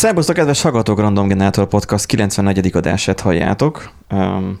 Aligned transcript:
Szerbusztok, 0.00 0.36
kedves 0.36 0.62
hallgatók, 0.62 0.98
Random 0.98 1.28
Generator 1.28 1.66
Podcast 1.66 2.06
94. 2.06 2.70
adását 2.72 3.20
halljátok. 3.20 3.90
Um, 4.10 4.60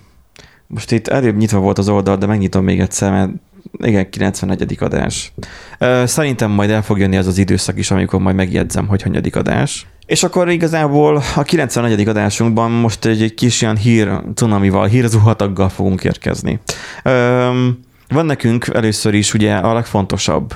most 0.66 0.92
itt 0.92 1.08
előbb 1.08 1.36
nyitva 1.36 1.58
volt 1.58 1.78
az 1.78 1.88
oldal, 1.88 2.16
de 2.16 2.26
megnyitom 2.26 2.64
még 2.64 2.80
egyszer, 2.80 3.10
mert 3.10 3.30
igen, 3.78 4.10
94. 4.10 4.76
adás. 4.80 5.32
Uh, 5.80 6.04
szerintem 6.04 6.50
majd 6.50 6.70
el 6.70 6.82
fog 6.82 6.98
jönni 6.98 7.16
az 7.16 7.26
az 7.26 7.38
időszak 7.38 7.78
is, 7.78 7.90
amikor 7.90 8.20
majd 8.20 8.36
megjegyzem, 8.36 8.86
hogy 8.86 9.02
hanyadik 9.02 9.36
adás. 9.36 9.86
És 10.06 10.22
akkor 10.22 10.48
igazából 10.48 11.22
a 11.36 11.42
94. 11.42 12.08
adásunkban 12.08 12.70
most 12.70 13.04
egy, 13.04 13.22
egy 13.22 13.34
kis 13.34 13.62
ilyen 13.62 13.76
hír 13.76 14.20
cunamival, 14.34 14.86
hírzuhataggal 14.86 15.68
fogunk 15.68 16.04
érkezni. 16.04 16.60
Um, 17.04 17.80
van 18.08 18.26
nekünk 18.26 18.66
először 18.74 19.14
is 19.14 19.34
ugye 19.34 19.54
a 19.54 19.72
legfontosabb, 19.72 20.54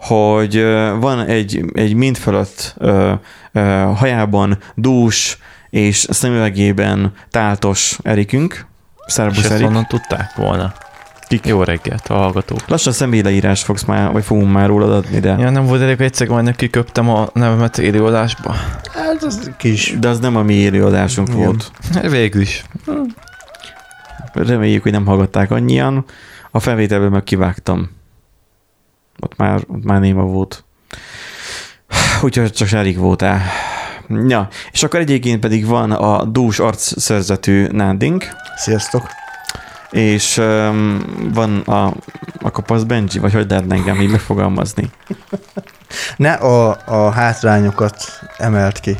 hogy 0.00 0.62
van 1.00 1.20
egy, 1.26 1.64
egy 1.72 1.94
mind 1.94 2.16
fölött 2.16 2.74
ö, 2.78 3.12
ö, 3.52 3.60
hajában 3.96 4.58
dús 4.74 5.38
és 5.70 6.06
szemüvegében 6.10 7.12
táltos 7.30 7.98
Erikünk. 8.02 8.66
Szerbusz 9.06 9.50
Erik. 9.50 9.64
honnan 9.64 9.86
tudták 9.86 10.34
volna? 10.36 10.72
Kik? 11.28 11.46
Jó 11.46 11.62
reggelt 11.62 12.08
a 12.08 12.14
hallgatók. 12.14 12.68
Lassan 12.68 12.92
személyleírás 12.92 13.62
fogsz 13.62 13.84
már, 13.84 14.12
vagy 14.12 14.24
fogunk 14.24 14.52
már 14.52 14.68
rólad 14.68 14.90
adni, 14.90 15.20
de... 15.20 15.36
Ja, 15.38 15.50
nem 15.50 15.66
volt 15.66 15.82
elég, 15.82 16.00
egyszer 16.00 16.28
majd 16.28 16.56
kiköptem 16.56 17.10
a 17.10 17.28
nevemet 17.32 17.78
élőadásba. 17.78 18.54
Hát 18.92 19.22
az 19.22 19.50
kis... 19.56 19.94
De 19.98 20.08
az 20.08 20.18
nem 20.18 20.36
a 20.36 20.42
mi 20.42 20.54
élőadásunk 20.54 21.28
Igen. 21.28 21.40
volt. 21.40 21.70
Hát 21.94 22.10
végül 22.10 22.40
is. 22.40 22.64
Reméljük, 24.32 24.82
hogy 24.82 24.92
nem 24.92 25.06
hallgatták 25.06 25.50
annyian. 25.50 26.04
A 26.50 26.60
felvételből 26.60 27.10
meg 27.10 27.24
kivágtam. 27.24 27.90
Ott 29.20 29.36
már, 29.36 29.60
ott 29.66 29.84
már 29.84 30.00
néma 30.00 30.22
volt. 30.22 30.64
Úgyhogy 32.22 32.52
csak 32.52 32.70
elég 32.72 32.98
voltál. 32.98 33.40
Ja, 34.28 34.48
és 34.72 34.82
akkor 34.82 35.00
egyébként 35.00 35.40
pedig 35.40 35.66
van 35.66 35.92
a 35.92 36.24
dús 36.24 36.58
arcszerzetű 36.58 37.66
Nanding. 37.66 38.22
Sziasztok! 38.56 39.08
És 39.90 40.36
um, 40.36 41.02
van 41.34 41.60
a, 41.60 41.94
a 42.40 42.50
kapasz 42.50 42.82
Benji, 42.82 43.18
vagy 43.18 43.32
hogy 43.32 43.46
lehet 43.48 43.72
engem 43.72 44.00
így 44.00 44.10
megfogalmazni? 44.10 44.90
Ne 46.16 46.32
a, 46.32 46.76
a 46.84 47.10
hátrányokat 47.10 48.04
emelt 48.38 48.80
ki, 48.80 48.96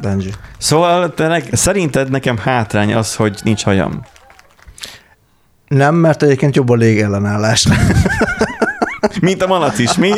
Benji. 0.00 0.30
Szóval 0.58 1.14
te 1.14 1.26
ne, 1.26 1.40
szerinted 1.52 2.10
nekem 2.10 2.38
hátrány 2.38 2.94
az, 2.94 3.14
hogy 3.14 3.40
nincs 3.42 3.64
hajam? 3.64 4.04
Nem, 5.68 5.94
mert 5.94 6.22
egyébként 6.22 6.56
jobb 6.56 6.68
a 6.68 6.74
légellenállás. 6.74 7.66
Mint 9.20 9.42
a 9.42 9.46
malac 9.46 9.78
is, 9.78 9.96
mi? 9.96 10.12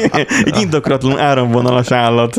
Egy 0.45 0.57
indokratlan 0.61 1.19
áramvonalas 1.19 1.91
állat. 1.91 2.37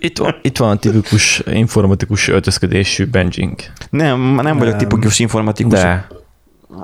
Itt 0.00 0.18
van, 0.18 0.36
itt 0.42 0.58
van 0.58 0.70
a 0.70 0.76
tipikus 0.76 1.42
informatikus 1.52 2.28
öltözködésű 2.28 3.06
Benjing. 3.06 3.54
Nem, 3.90 4.20
nem 4.34 4.58
vagyok 4.58 4.76
tipikus 4.76 5.18
informatikus. 5.18 5.72
De. 5.72 6.06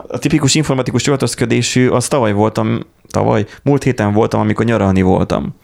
A 0.09 0.19
tipikus 0.19 0.55
informatikus 0.55 1.07
öltözködésű, 1.07 1.89
az 1.89 2.09
tavaly 2.09 2.33
voltam, 2.33 2.81
tavaly, 3.09 3.47
múlt 3.63 3.83
héten 3.83 4.13
voltam, 4.13 4.41
amikor 4.41 4.65
nyaralni 4.65 5.03
voltam. 5.03 5.55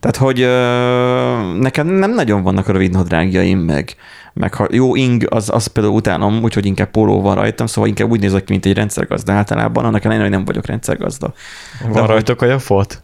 Tehát, 0.00 0.16
hogy 0.16 0.40
ö, 0.40 1.58
nekem 1.58 1.86
nem 1.86 2.14
nagyon 2.14 2.42
vannak 2.42 2.68
a 2.68 2.72
rövid 2.72 2.90
nadrágjaim, 2.90 3.58
meg, 3.58 3.94
meg 4.32 4.54
ha 4.54 4.66
jó 4.70 4.94
ing, 4.94 5.26
az, 5.30 5.48
az 5.50 5.66
például 5.66 5.94
utánom, 5.94 6.42
úgyhogy 6.42 6.66
inkább 6.66 6.90
póló 6.90 7.20
van 7.20 7.34
rajtam, 7.34 7.66
szóval 7.66 7.88
inkább 7.88 8.10
úgy 8.10 8.20
nézek 8.20 8.44
ki, 8.44 8.52
mint 8.52 8.66
egy 8.66 8.74
rendszergazda 8.74 9.32
általában, 9.32 9.84
annak 9.84 10.04
ellenére, 10.04 10.22
hogy 10.22 10.36
nem 10.36 10.44
vagyok 10.44 10.66
rendszergazda. 10.66 11.34
Van 11.82 11.92
De, 11.92 12.06
rajtok 12.06 12.42
a 12.42 12.58
folt? 12.58 13.02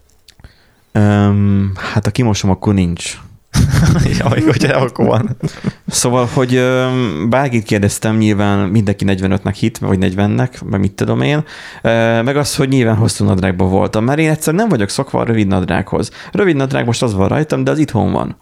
Um, 0.93 1.71
hát 1.93 2.05
ha 2.05 2.11
kimosom, 2.11 2.49
akkor 2.49 2.73
nincs. 2.73 3.17
Jaj, 4.19 4.41
hogy 4.41 4.65
akkor 4.65 5.05
van. 5.05 5.37
Szóval, 5.87 6.29
hogy 6.33 6.61
bárkit 7.29 7.63
kérdeztem, 7.63 8.17
nyilván 8.17 8.69
mindenki 8.69 9.05
45-nek 9.07 9.55
hit, 9.59 9.77
vagy 9.77 9.97
40-nek, 10.01 10.65
meg 10.65 10.79
mit 10.79 10.93
tudom 10.93 11.21
én, 11.21 11.43
meg 12.23 12.37
az, 12.37 12.55
hogy 12.55 12.69
nyilván 12.69 12.95
hosszú 12.95 13.25
nadrágban 13.25 13.69
voltam, 13.69 14.03
mert 14.03 14.19
én 14.19 14.29
egyszer 14.29 14.53
nem 14.53 14.69
vagyok 14.69 14.89
szokva 14.89 15.19
a 15.19 15.23
rövid 15.23 15.47
nadrághoz. 15.47 16.11
Rövid 16.31 16.55
nadrág 16.55 16.85
most 16.85 17.03
az 17.03 17.13
van 17.13 17.27
rajtam, 17.27 17.63
de 17.63 17.71
az 17.71 17.77
itthon 17.77 18.11
van. 18.11 18.37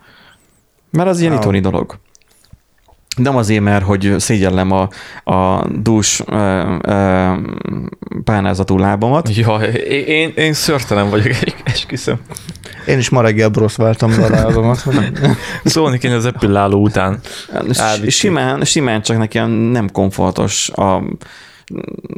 Mert 0.91 1.09
az 1.09 1.19
ilyen 1.19 1.31
oh. 1.31 1.38
itthoni 1.38 1.59
dolog. 1.59 1.97
Nem 3.15 3.35
azért, 3.35 3.63
mert 3.63 3.83
hogy 3.83 4.15
szégyellem 4.17 4.71
a, 4.71 4.89
a 5.33 5.67
dús 5.67 6.21
ö, 6.25 6.75
ö, 6.81 7.33
pánázatú 8.23 8.77
lábamat. 8.77 9.35
Ja, 9.35 9.55
én, 10.07 10.31
én 10.35 10.53
szörtelen 10.53 11.09
vagyok, 11.09 11.35
esküszöm. 11.63 12.19
Én 12.88 12.97
is 12.97 13.09
ma 13.09 13.21
reggel 13.21 13.49
boroszváltam 13.49 14.11
a 14.11 14.29
lábamat. 14.29 14.83
Szólni 15.63 15.97
kéne 15.97 16.16
az 16.16 16.25
epilláló 16.25 16.81
után. 16.81 17.19
Simán, 18.07 18.63
simán 18.63 19.01
csak 19.01 19.17
nekem 19.17 19.49
nem 19.49 19.89
komfortos 19.89 20.69
a 20.69 21.03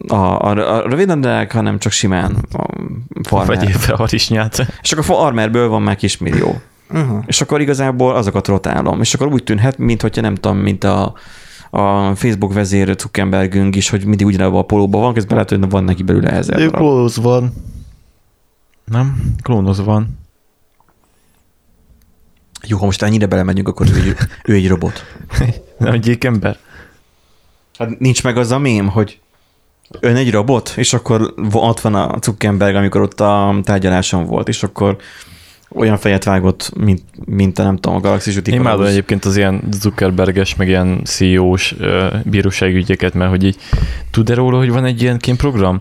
a, 0.08 0.16
a, 0.16 0.76
a 0.76 0.90
rövid 0.90 1.08
nadrág, 1.08 1.52
hanem 1.52 1.80
csak 1.80 1.92
simán 1.92 2.36
a 2.52 2.66
farmer. 3.24 3.58
Vagy 3.58 3.70
éppen 3.70 3.96
harisnyát. 3.96 4.68
És 4.82 4.92
akkor 4.92 5.04
a 5.04 5.08
farmerből 5.08 5.70
van 5.70 5.82
már 5.82 5.96
kismillió. 5.96 6.62
Uh-huh. 6.94 7.24
És 7.26 7.42
akkor 7.42 7.62
igazából 7.62 8.16
azokat 8.16 8.48
rotálom. 8.48 9.02
És 9.02 9.14
akkor 9.14 9.28
úgy 9.28 9.44
tűnhet, 9.44 9.78
mint 9.78 10.02
hogyha 10.02 10.22
nem 10.22 10.36
tudom, 10.36 10.58
mint 10.58 10.84
a, 10.84 11.14
a 11.70 12.16
Facebook 12.16 12.54
vezér 12.54 12.96
Zuckerbergünk 12.98 13.76
is, 13.76 13.90
hogy 13.90 14.06
mindig 14.06 14.26
ugyanabban 14.26 14.60
a 14.60 14.66
polóban 14.66 15.02
van, 15.02 15.14
közben 15.14 15.34
lehet, 15.34 15.50
hogy 15.50 15.70
van 15.70 15.84
neki 15.84 16.04
belőle 16.04 16.30
ezer. 16.30 16.60
Ő 16.60 16.70
klónoz 16.70 17.18
van. 17.18 17.54
Nem? 18.86 19.34
Klónoz 19.42 19.84
van. 19.84 20.25
Jó, 22.68 22.78
ha 22.78 22.86
most 22.86 23.02
ennyire 23.02 23.26
belemegyünk, 23.26 23.68
akkor 23.68 23.88
ő 23.90 23.96
egy, 23.96 24.16
ő 24.46 24.54
egy 24.54 24.68
robot. 24.68 25.06
Nem 25.78 25.94
egy 25.94 26.18
ember. 26.20 26.58
Hát 27.78 28.00
nincs 28.00 28.24
meg 28.24 28.38
az 28.38 28.52
a 28.52 28.60
mém, 28.60 28.88
hogy 28.88 29.20
ön 30.00 30.16
egy 30.16 30.32
robot, 30.32 30.74
és 30.76 30.94
akkor 30.94 31.34
ott 31.52 31.80
van 31.80 31.96
a 31.96 32.18
Zuckerberg, 32.22 32.76
amikor 32.76 33.02
ott 33.02 33.20
a 33.20 33.60
tárgyaláson 33.64 34.26
volt, 34.26 34.48
és 34.48 34.64
akkor 34.64 34.98
olyan 35.70 35.98
fejet 35.98 36.24
vágott, 36.24 36.72
mint, 36.76 37.02
mint 37.26 37.60
a 37.60 37.64
nem 37.64 37.76
tudom, 37.76 37.98
a 37.98 38.00
Galaxy 38.00 38.32
Én 38.46 38.54
imádom 38.54 38.86
egyébként 38.86 39.26
az 39.26 39.38
ilyen 39.38 39.64
Zuckerberges, 39.72 40.56
meg 40.56 40.68
ilyen 40.68 41.02
CEO-s 41.04 41.76
bíróságügyeket, 42.24 43.14
mert 43.14 43.30
hogy 43.30 43.44
így 43.44 43.58
tud-e 44.12 44.34
róla, 44.34 44.58
hogy 44.58 44.70
van 44.70 44.86
egy 44.86 45.02
ilyen 45.02 45.20
program? 45.38 45.80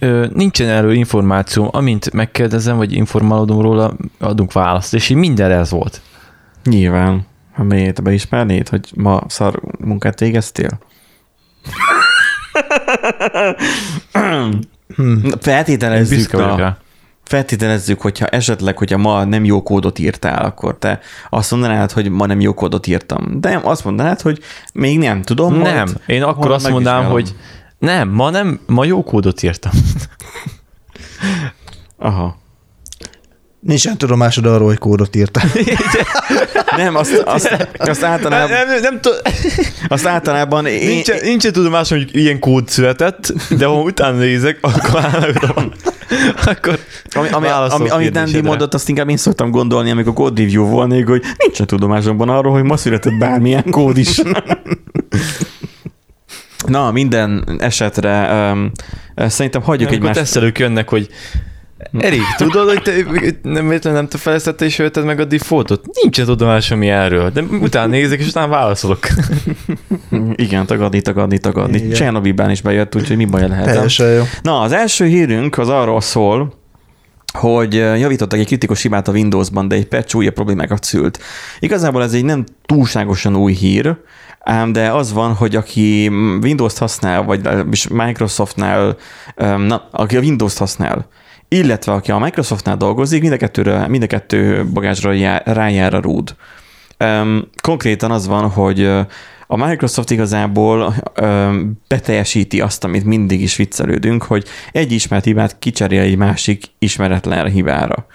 Uh, 0.00 0.30
nincsen 0.30 0.68
erről 0.68 0.92
információ, 0.92 1.70
amint 1.72 2.12
megkérdezem, 2.12 2.76
vagy 2.76 2.92
informálódom 2.92 3.60
róla, 3.60 3.96
adunk 4.18 4.52
választ, 4.52 4.94
és 4.94 5.08
így 5.08 5.16
minden 5.16 5.50
ez 5.50 5.70
volt. 5.70 6.00
Nyilván. 6.64 7.26
Ha 7.52 7.62
miért 7.62 8.02
beismernéd, 8.02 8.68
hogy 8.68 8.90
ma 8.94 9.20
szar 9.26 9.60
munkát 9.78 10.20
végeztél? 10.20 10.78
hmm. 14.94 15.22
Feltételezzük, 15.40 16.32
na, 16.32 16.78
feltételezzük, 17.24 18.00
hogyha 18.00 18.26
esetleg, 18.26 18.78
hogyha 18.78 18.98
ma 18.98 19.24
nem 19.24 19.44
jó 19.44 19.62
kódot 19.62 19.98
írtál, 19.98 20.44
akkor 20.44 20.78
te 20.78 21.00
azt 21.30 21.50
mondanád, 21.50 21.92
hogy 21.92 22.08
ma 22.08 22.26
nem 22.26 22.40
jó 22.40 22.54
kódot 22.54 22.86
írtam. 22.86 23.40
De 23.40 23.60
azt 23.62 23.84
mondanád, 23.84 24.20
hogy 24.20 24.40
még 24.72 24.98
nem 24.98 25.22
tudom. 25.22 25.54
Nem, 25.54 25.74
majd, 25.74 26.00
én 26.06 26.22
akkor 26.22 26.50
azt 26.50 26.70
mondanám, 26.70 27.10
hogy 27.10 27.34
nem, 27.78 28.08
ma 28.08 28.30
nem, 28.30 28.60
ma 28.66 28.84
jó 28.84 29.02
kódot 29.02 29.42
írtam. 29.42 29.72
Aha. 31.98 32.36
Nincsen 33.60 33.98
tudomásod 33.98 34.46
arról, 34.46 34.66
hogy 34.66 34.78
kódot 34.78 35.16
írtál. 35.16 35.44
nem, 36.76 36.96
azt, 36.96 37.22
azt, 37.24 37.68
azt 37.76 38.02
általában... 38.02 38.50
Nem, 38.50 38.68
nem, 38.68 38.80
nem 38.80 39.00
t- 39.00 39.22
azt 39.88 40.06
általában... 40.06 40.66
Én, 40.66 40.86
nincsen, 40.86 41.18
nincsen 41.22 41.52
tudomásom, 41.52 41.98
hogy 41.98 42.16
ilyen 42.16 42.38
kód 42.38 42.68
született, 42.68 43.32
de 43.50 43.66
ha 43.66 43.80
utána 43.80 44.16
nézek, 44.16 44.58
akkor 44.60 45.04
állapodom. 45.04 45.72
akkor 46.44 46.78
ami, 47.14 47.28
ami, 47.28 47.46
ami, 47.68 47.88
amit 47.88 48.14
Nandi 48.14 48.40
mondott, 48.40 48.74
azt 48.74 48.88
inkább 48.88 49.08
én 49.08 49.16
szoktam 49.16 49.50
gondolni, 49.50 49.90
amikor 49.90 50.12
code 50.12 50.42
review 50.42 50.66
volnék, 50.66 51.06
hogy 51.06 51.22
nincsen 51.36 51.66
tudomásomban 51.66 52.28
arról, 52.28 52.52
hogy 52.52 52.62
ma 52.62 52.76
született 52.76 53.18
bármilyen 53.18 53.70
kód 53.70 53.98
is. 53.98 54.20
Na, 56.68 56.90
minden 56.92 57.56
esetre 57.58 58.32
um, 58.52 58.70
szerintem 59.16 59.62
hagyjuk 59.62 59.90
egymást. 59.90 60.02
Amikor 60.02 60.22
tesztelők 60.22 60.58
jönnek, 60.58 60.88
hogy 60.88 61.08
Erik, 61.98 62.22
tudod, 62.36 62.68
hogy 62.68 62.82
te 62.82 62.92
nem, 63.42 63.78
nem 63.82 64.08
te 64.08 64.18
fejlesztette 64.18 64.64
és 64.64 64.78
ölted 64.78 65.04
meg 65.04 65.20
a 65.20 65.24
defaultot? 65.24 65.84
Nincs 66.02 66.22
tudomásom 66.22 66.82
erről, 66.82 67.30
de 67.30 67.42
utána 67.42 67.86
nézek, 67.86 68.18
és 68.18 68.26
utána 68.26 68.48
válaszolok. 68.48 68.98
Igen, 70.34 70.66
tagadni, 70.66 71.00
tagadni, 71.00 71.38
tagadni. 71.38 71.88
Csernobilben 71.88 72.50
is 72.50 72.60
bejött, 72.60 72.96
úgyhogy 72.96 73.16
mi 73.16 73.24
baj 73.24 73.48
lehet. 73.48 73.64
Teljesen 73.64 74.08
jó. 74.08 74.22
Na, 74.42 74.60
az 74.60 74.72
első 74.72 75.06
hírünk 75.06 75.58
az 75.58 75.68
arról 75.68 76.00
szól, 76.00 76.52
hogy 77.32 77.74
javítottak 77.74 78.38
egy 78.38 78.46
kritikus 78.46 78.82
hibát 78.82 79.08
a 79.08 79.12
Windowsban, 79.12 79.68
de 79.68 79.74
egy 79.74 79.86
patch 79.86 80.16
újabb 80.16 80.34
problémákat 80.34 80.84
szült. 80.84 81.22
Igazából 81.58 82.02
ez 82.02 82.12
egy 82.12 82.24
nem 82.24 82.44
túlságosan 82.66 83.36
új 83.36 83.52
hír, 83.52 83.96
ám 84.48 84.72
de 84.72 84.92
az 84.92 85.12
van, 85.12 85.34
hogy 85.34 85.56
aki 85.56 86.08
Windows-t 86.42 86.78
használ, 86.78 87.22
vagy 87.22 87.40
Microsoftnál, 87.90 88.96
na, 89.36 89.88
aki 89.90 90.16
a 90.16 90.20
Windows-t 90.20 90.58
használ, 90.58 91.08
illetve 91.48 91.92
aki 91.92 92.10
a 92.10 92.18
Microsoftnál 92.18 92.76
dolgozik, 92.76 93.20
mind 93.20 93.32
a, 93.32 93.36
kettőre, 93.36 93.88
mind 93.88 94.02
a 94.02 94.06
kettő 94.06 94.66
bagázsra 94.72 95.12
jár, 95.12 95.42
rájár 95.44 95.94
a 95.94 96.00
rúd. 96.00 96.34
Um, 97.04 97.50
konkrétan 97.62 98.10
az 98.10 98.26
van, 98.26 98.50
hogy 98.50 98.84
a 99.46 99.66
Microsoft 99.66 100.10
igazából 100.10 100.94
um, 101.20 101.80
beteljesíti 101.88 102.60
azt, 102.60 102.84
amit 102.84 103.04
mindig 103.04 103.40
is 103.40 103.56
viccelődünk, 103.56 104.22
hogy 104.22 104.44
egy 104.72 104.92
ismert 104.92 105.24
hibát 105.24 105.58
kicserél 105.58 106.00
egy 106.00 106.16
másik 106.16 106.64
ismeretlen 106.78 107.46
hibára. 107.46 108.06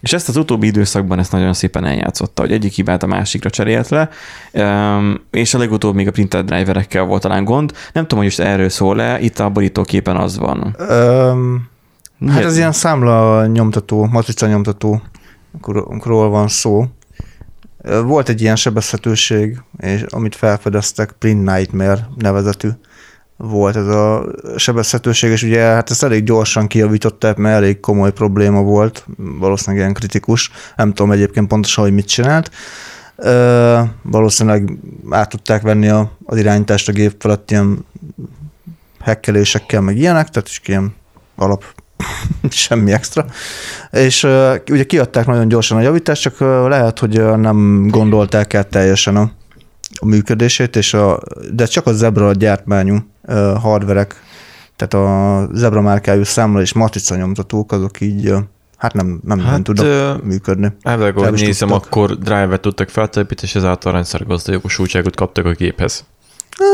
És 0.00 0.12
ezt 0.12 0.28
az 0.28 0.36
utóbbi 0.36 0.66
időszakban 0.66 1.18
ezt 1.18 1.32
nagyon 1.32 1.52
szépen 1.52 1.84
eljátszotta, 1.84 2.42
hogy 2.42 2.52
egyik 2.52 2.72
hibát 2.72 3.02
a 3.02 3.06
másikra 3.06 3.50
cserélt 3.50 3.88
le, 3.88 4.08
um, 4.52 5.20
és 5.30 5.54
a 5.54 5.58
legutóbb 5.58 5.94
még 5.94 6.08
a 6.08 6.10
printer 6.10 6.44
driverekkel 6.44 7.04
volt 7.04 7.22
talán 7.22 7.44
gond. 7.44 7.72
Nem 7.92 8.02
tudom, 8.02 8.18
hogy 8.18 8.26
most 8.26 8.40
erről 8.40 8.68
szól-e, 8.68 9.20
itt 9.20 9.38
a 9.38 9.48
borítóképen 9.48 10.16
az 10.16 10.38
van. 10.38 10.74
Öm, 10.78 11.68
hát 12.28 12.44
ez 12.44 12.56
ilyen 12.56 12.72
számla 12.72 13.46
nyomtató, 13.46 14.06
matrica 14.06 14.46
nyomtató, 14.46 15.02
amikről 15.60 16.28
van 16.28 16.48
szó. 16.48 16.84
Volt 18.04 18.28
egy 18.28 18.40
ilyen 18.40 18.56
sebezhetőség, 18.56 19.62
és 19.78 20.02
amit 20.02 20.34
felfedeztek, 20.34 21.12
Print 21.18 21.44
Nightmare 21.44 22.08
nevezetű 22.16 22.68
volt 23.42 23.76
ez 23.76 23.86
a 23.86 24.24
sebezhetőség, 24.56 25.30
és 25.30 25.42
ugye 25.42 25.60
hát 25.60 25.90
ezt 25.90 26.02
elég 26.02 26.24
gyorsan 26.24 26.66
kijavították, 26.66 27.36
mert 27.36 27.56
elég 27.56 27.80
komoly 27.80 28.12
probléma 28.12 28.62
volt, 28.62 29.04
valószínűleg 29.16 29.80
ilyen 29.80 29.94
kritikus, 29.94 30.50
nem 30.76 30.92
tudom 30.92 31.12
egyébként 31.12 31.48
pontosan, 31.48 31.84
hogy 31.84 31.92
mit 31.92 32.06
csinált. 32.06 32.50
Ö, 33.16 33.80
valószínűleg 34.02 34.78
át 35.10 35.28
tudták 35.28 35.62
venni 35.62 35.88
a, 35.88 36.10
az 36.24 36.38
irányítást 36.38 36.88
a 36.88 36.92
gép 36.92 37.14
felett 37.18 37.50
ilyen 37.50 37.84
hekkelésekkel, 39.00 39.80
meg 39.80 39.96
ilyenek, 39.96 40.28
tehát 40.28 40.48
is 40.48 40.60
ilyen 40.64 40.94
alap 41.36 41.64
semmi 42.50 42.92
extra. 42.92 43.26
És 43.90 44.22
uh, 44.22 44.54
ugye 44.70 44.84
kiadták 44.84 45.26
nagyon 45.26 45.48
gyorsan 45.48 45.78
a 45.78 45.80
javítást, 45.80 46.22
csak 46.22 46.40
uh, 46.40 46.68
lehet, 46.68 46.98
hogy 46.98 47.18
uh, 47.18 47.36
nem 47.36 47.86
gondolták 47.88 48.52
el 48.52 48.68
teljesen 48.68 49.16
a, 49.16 49.30
a 50.00 50.06
működését, 50.06 50.76
és 50.76 50.94
a, 50.94 51.20
de 51.52 51.64
csak 51.64 51.86
a 51.86 51.92
Zebra 51.92 52.32
gyártmányú 52.32 52.96
hardverek, 53.60 54.14
tehát 54.76 54.94
a 54.94 55.48
Zebra 55.52 55.80
márkájú 55.80 56.22
számla 56.22 56.60
és 56.60 56.72
matrica 56.72 57.16
nyomtatók, 57.16 57.72
azok 57.72 58.00
így 58.00 58.34
hát 58.76 58.92
nem, 58.92 59.20
nem, 59.24 59.38
hát, 59.38 59.50
nem 59.50 59.62
tudnak 59.62 59.86
ö, 59.86 60.14
működni. 60.22 60.72
Elvileg, 60.82 61.14
Nem 61.14 61.24
ahogy 61.24 61.40
nézem, 61.40 61.68
tudtak. 61.68 61.86
akkor 61.86 62.18
drive-et 62.18 62.60
tudtak 62.60 62.88
feltelepíteni, 62.88 63.46
és 63.48 63.54
ezáltal 63.54 63.92
rendszergazda 63.92 64.52
jogosultságot 64.52 65.16
kaptak 65.16 65.44
a 65.44 65.50
géphez. 65.50 66.04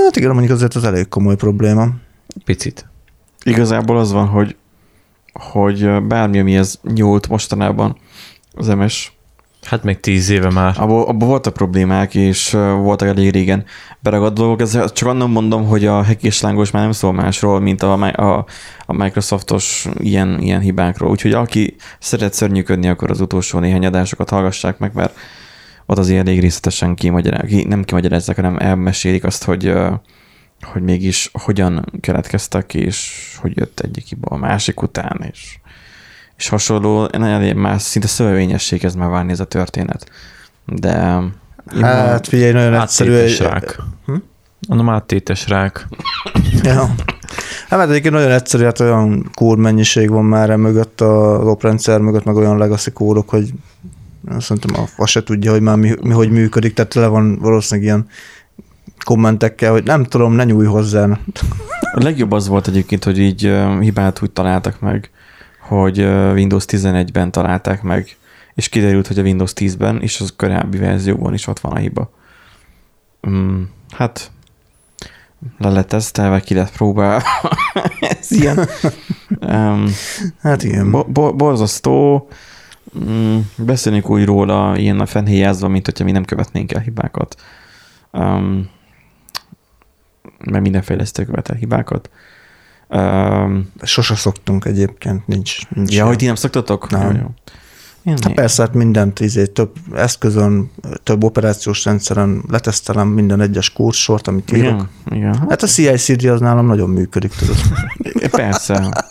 Hát 0.05 0.17
igen, 0.17 0.31
mondjuk 0.31 0.52
azért 0.52 0.75
az 0.75 0.84
elég 0.84 1.08
komoly 1.08 1.37
probléma. 1.37 1.88
Picit. 2.44 2.88
Igazából 3.44 3.99
az 3.99 4.12
van, 4.12 4.26
hogy, 4.26 4.56
hogy 5.32 6.02
bármi, 6.02 6.38
amihez 6.38 6.81
nyúlt 6.82 7.29
mostanában 7.29 7.96
az 8.55 8.67
MS, 8.67 9.12
Hát 9.67 9.83
még 9.83 10.01
tíz 10.01 10.29
éve 10.29 10.51
már. 10.51 10.75
abból, 10.79 11.05
abból 11.07 11.29
voltak 11.29 11.53
problémák, 11.53 12.15
és 12.15 12.51
voltak 12.81 13.09
elég 13.09 13.31
régen 13.31 13.65
beragadt 14.01 14.35
dolgok. 14.35 14.61
Ez 14.61 14.93
csak 14.93 15.09
annak 15.09 15.29
mondom, 15.29 15.67
hogy 15.67 15.87
a 15.87 16.03
hackés 16.03 16.41
lángos 16.41 16.71
már 16.71 16.83
nem 16.83 16.93
szól 16.93 17.13
másról, 17.13 17.61
mint 17.61 17.83
a, 17.83 17.93
a, 17.93 18.45
a 18.87 18.93
Microsoftos 18.93 19.89
ilyen, 19.99 20.41
ilyen 20.41 20.61
hibákról. 20.61 21.11
Úgyhogy 21.11 21.33
aki 21.33 21.77
szeret 21.99 22.33
szörnyűködni, 22.33 22.89
akkor 22.89 23.11
az 23.11 23.21
utolsó 23.21 23.59
néhány 23.59 23.87
adásokat 23.87 24.31
hallgassák 24.31 24.79
meg, 24.79 24.91
mert 24.95 25.19
ott 25.87 25.99
azért 25.99 26.27
elég 26.27 26.41
részletesen 26.41 26.95
kimagyarázzák, 26.95 27.47
ki, 27.47 27.65
nem 27.65 27.85
kimagyarázzák, 27.85 28.37
hanem 28.37 28.57
elmesélik 28.59 29.25
azt, 29.25 29.45
hogy 29.45 29.73
hogy 30.63 30.83
mégis 30.83 31.31
hogyan 31.33 31.85
keletkeztek, 32.01 32.75
és 32.75 33.13
hogy 33.41 33.57
jött 33.57 33.81
egyik 33.81 34.07
hiba 34.07 34.29
a 34.29 34.37
másik 34.37 34.83
után, 34.83 35.25
és, 35.33 35.59
és 36.38 36.49
hasonló, 36.49 37.09
elég 37.12 37.55
más, 37.55 37.83
szinte 37.83 38.09
szövevényesség 38.09 38.85
ez 38.85 38.94
már 38.94 39.09
várni 39.09 39.33
ez 39.33 39.41
a 39.41 39.44
történet. 39.44 40.11
De 40.67 41.23
Hát 41.81 42.27
figyelj, 42.29 42.53
nagyon 42.53 42.75
egyszerű. 42.75 43.12
Áttétes 43.15 43.41
egy- 43.41 43.47
rák. 43.47 43.79
Hm? 44.06 44.15
Mondom, 44.69 44.88
áttétes 44.88 45.49
rák. 45.49 45.87
Ja. 46.62 46.94
Hát 47.69 47.79
mert 47.79 47.91
egyébként 47.91 48.15
nagyon 48.15 48.31
egyszerű, 48.31 48.65
hát 48.65 48.81
olyan 48.81 49.31
kód 49.35 49.59
mennyiség 49.59 50.11
van 50.11 50.25
már 50.25 50.50
e 50.50 50.56
mögött, 50.56 51.00
az 51.00 51.47
oprendszer 51.47 52.00
mögött, 52.00 52.25
meg 52.25 52.35
olyan 52.37 52.59
legacy 52.59 52.91
kódok, 52.93 53.29
hogy 53.29 53.50
szerintem 54.39 54.82
a- 54.82 55.03
azt 55.03 55.11
se 55.12 55.23
tudja, 55.23 55.50
hogy 55.53 55.61
már 55.61 55.77
mi, 55.77 55.94
mi 56.03 56.12
hogy 56.12 56.31
működik, 56.31 56.75
tehát 56.75 56.91
tele 56.93 57.06
van 57.06 57.39
valószínűleg 57.39 57.89
ilyen 57.89 58.06
kommentekkel, 59.05 59.71
hogy 59.73 59.85
nem 59.85 60.05
tudom, 60.05 60.32
ne 60.32 60.44
nyújj 60.44 60.67
hozzá. 60.67 61.05
A 61.93 62.03
legjobb 62.03 62.32
az 62.32 62.49
volt 62.49 62.69
egyébként, 62.69 63.05
hogy 63.05 63.19
így 63.19 63.53
hibát 63.81 64.23
úgy 64.23 64.31
találtak 64.31 64.81
meg, 64.81 65.11
hogy 65.69 65.99
Windows 66.33 66.65
11-ben 66.67 67.31
találták 67.31 67.83
meg, 67.83 68.17
és 68.55 68.69
kiderült, 68.69 69.07
hogy 69.07 69.19
a 69.19 69.23
Windows 69.23 69.53
10-ben 69.55 70.01
és 70.01 70.21
az 70.21 70.35
korábbi 70.37 70.79
verzióban 70.79 71.35
is 71.35 71.47
ott 71.47 71.61
van 71.61 71.73
a 71.73 71.77
hiba. 71.77 72.11
Mm, 73.29 73.63
hát 73.91 74.31
le 75.59 75.69
lett 75.69 75.89
tesztelve, 75.89 76.41
ki 76.41 76.55
lett 76.55 76.73
próbálva. 76.73 77.25
Ez 78.01 78.31
ilyen 78.31 78.69
um, 79.41 79.87
Hát 80.41 80.63
igen. 80.63 80.91
bo- 80.91 81.11
bo- 81.11 81.37
borzasztó. 81.37 82.29
Mm, 82.99 83.39
beszélünk 83.57 84.11
úgy 84.11 84.25
róla, 84.25 84.77
ilyen 84.77 85.01
a 85.01 85.07
fennhéjázva, 85.07 85.69
mint 85.69 85.85
hogyha 85.85 86.05
mi 86.05 86.11
nem 86.11 86.25
követnénk 86.25 86.73
el 86.73 86.81
hibákat. 86.81 87.41
Um, 88.13 88.71
mert 90.45 90.63
minden 90.63 90.83
fejlesztő 90.83 91.25
követ 91.25 91.49
el 91.49 91.57
hibákat. 91.57 92.11
Um, 92.88 93.71
Sose 93.83 94.15
szoktunk 94.15 94.65
egyébként, 94.65 95.27
nincs. 95.27 95.59
nincs 95.69 95.88
ja, 95.88 95.94
ilyen. 95.94 96.06
hogy 96.06 96.17
ti 96.17 96.27
nem 96.27 96.35
szoktatok? 96.35 96.91
Nem. 96.91 97.03
Jó, 97.03 97.19
jó. 97.21 97.27
Én, 98.05 98.17
Hát 98.23 98.33
persze, 98.35 98.62
hát 98.62 98.75
mindent 98.75 99.21
izé, 99.21 99.47
több 99.47 99.71
eszközön, 99.94 100.71
több 101.03 101.25
operációs 101.25 101.85
rendszeren 101.85 102.43
letesztelem 102.49 103.09
minden 103.09 103.41
egyes 103.41 103.73
kurssort, 103.73 104.27
amit 104.29 104.53
írok. 104.53 104.69
igen, 104.69 104.88
igen. 105.19 105.35
Hát, 105.38 105.49
Hát 105.49 105.62
a 105.62 105.67
CI/CD 105.67 106.25
az 106.25 106.41
nálam 106.41 106.67
nagyon 106.67 106.91
működik, 106.91 107.33
tudod. 107.33 107.56
persze. 108.31 109.05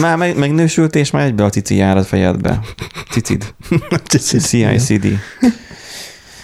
Már 0.00 0.16
meg, 0.16 0.38
megnősült, 0.38 0.94
és 0.94 1.10
már 1.10 1.24
egybe 1.26 1.44
a 1.44 1.50
cici 1.50 1.74
jár 1.76 1.96
a 1.96 2.02
fejedbe. 2.04 2.60
Cicid. 3.10 3.54
CICD. 4.40 5.06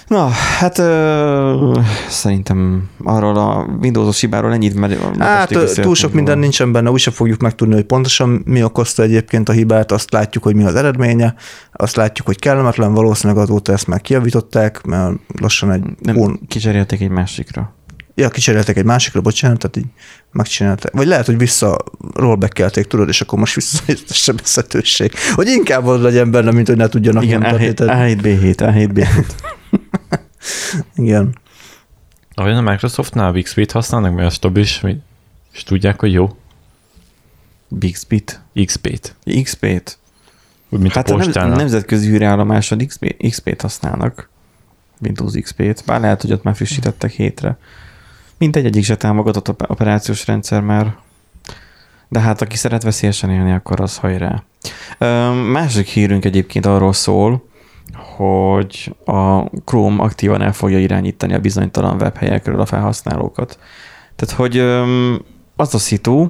Na, 0.07 0.29
hát 0.59 0.79
ö, 0.79 1.81
szerintem 2.09 2.89
arról 3.05 3.37
a 3.37 3.67
Windows-os 3.81 4.21
hibáról 4.21 4.53
ennyit, 4.53 4.75
mert 4.75 5.19
Hát 5.19 5.49
túl 5.75 5.95
sok 5.95 6.13
minden 6.13 6.33
róla. 6.35 6.45
nincsen 6.47 6.73
benne, 6.73 6.91
úgyse 6.91 7.11
fogjuk 7.11 7.41
megtudni, 7.41 7.75
hogy 7.75 7.85
pontosan 7.85 8.43
mi 8.45 8.63
okozta 8.63 9.03
egyébként 9.03 9.49
a 9.49 9.53
hibát, 9.53 9.93
azt 9.93 10.13
látjuk, 10.13 10.45
hogy 10.45 10.55
mi 10.55 10.65
az 10.65 10.75
eredménye, 10.75 11.35
azt 11.73 11.97
látjuk, 11.97 12.27
hogy 12.27 12.39
kellemetlen, 12.39 12.95
valószínűleg 12.95 13.43
azóta 13.43 13.73
ezt 13.73 13.87
már 13.87 14.01
kijavították, 14.01 14.83
mert 14.83 15.15
lassan 15.41 15.71
egy 15.73 15.83
Nem, 16.01 16.15
hón... 16.15 16.41
kicserélték 16.49 17.01
egy 17.01 17.09
másikra. 17.11 17.75
Ja, 18.17 18.29
kicseréltek 18.29 18.77
egy 18.77 18.85
másikra, 18.85 19.21
bocsánat, 19.21 19.59
tehát 19.59 19.77
így 19.77 19.93
megcsinálták. 20.33 20.93
Vagy 20.93 21.07
lehet, 21.07 21.27
hogy 21.27 21.39
vissza 21.39 21.77
rollbackelték, 22.15 22.85
tudod, 22.87 23.09
és 23.09 23.21
akkor 23.21 23.39
most 23.39 23.55
visszajött 23.55 24.05
a 24.09 24.13
sebezhetőség. 24.13 25.13
Hogy 25.35 25.47
inkább 25.49 25.87
az 25.87 26.01
legyen 26.03 26.31
benne, 26.31 26.51
mint 26.51 26.67
hogy 26.67 26.77
ne 26.77 26.89
tudjanak 26.89 27.23
Igen, 27.25 27.41
nyomtatni, 27.41 27.67
A7, 27.69 27.75
tehát- 27.75 28.21
A7B7, 28.21 28.55
A7B7. 28.57 29.07
Igen. 30.95 31.35
Ahogy 32.35 32.53
a 32.53 32.61
Microsoftnál 32.61 33.33
XP-t 33.43 33.73
használnak, 33.73 34.15
mert 34.15 34.27
a 34.29 34.31
stabil 34.31 34.63
is, 34.63 34.81
mi- 34.81 35.01
és 35.53 35.63
tudják, 35.63 36.01
hogy 36.01 36.13
jó. 36.13 36.37
Bixbit. 37.69 38.41
XP-t. 38.65 39.15
XP-t. 39.43 39.99
Úgy, 40.69 40.81
mint 40.81 40.93
Hát 40.95 41.11
a 41.11 41.41
a 41.41 41.47
nemzetközi 41.47 42.09
űrállomáson 42.11 42.87
XP, 42.87 43.17
XP-t 43.31 43.61
használnak. 43.61 44.29
Windows 45.01 45.33
XP-t. 45.41 45.85
Bár 45.87 46.01
lehet, 46.01 46.21
hogy 46.23 46.33
ott 46.33 46.43
már 46.43 46.55
frissítettek 46.55 47.11
hétre. 47.11 47.59
Mindegy, 48.39 48.65
egyik 48.67 48.85
se 48.85 48.97
támogatott 48.97 49.49
op- 49.49 49.71
operációs 49.71 50.27
rendszer 50.27 50.61
már. 50.61 50.97
De 52.09 52.21
hát 52.21 52.41
aki 52.43 52.57
szeret 52.57 52.83
veszélyesen 52.83 53.31
élni, 53.31 53.53
akkor 53.53 53.81
az 53.81 53.97
hajrá. 53.97 54.43
Ö, 54.99 55.33
Másik 55.33 55.87
hírünk 55.87 56.25
egyébként 56.25 56.67
arról 56.67 56.93
szól, 56.93 57.49
hogy 57.93 58.95
a 59.05 59.43
Chrome 59.65 60.03
aktívan 60.03 60.43
el 60.43 60.53
fogja 60.53 60.79
irányítani 60.79 61.35
a 61.35 61.39
bizonytalan 61.39 62.01
webhelyekről 62.01 62.61
a 62.61 62.67
felhasználókat. 62.67 63.59
Tehát, 64.17 64.35
hogy 64.35 64.59
az 65.57 65.75
a 65.75 65.79
szitu, 65.79 66.29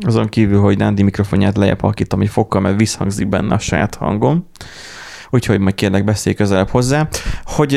azon 0.00 0.28
kívül, 0.28 0.60
hogy 0.60 0.78
Nandi 0.78 1.02
mikrofonját 1.02 1.56
lejjebb 1.56 1.80
halkítom 1.80 2.20
egy 2.20 2.28
fokkal, 2.28 2.60
mert 2.60 2.78
visszhangzik 2.78 3.28
benne 3.28 3.54
a 3.54 3.58
saját 3.58 3.94
hangom, 3.94 4.46
úgyhogy 5.30 5.58
majd 5.60 5.74
kérlek 5.74 6.04
beszélj 6.04 6.34
közelebb 6.34 6.68
hozzá, 6.68 7.08
hogy 7.44 7.70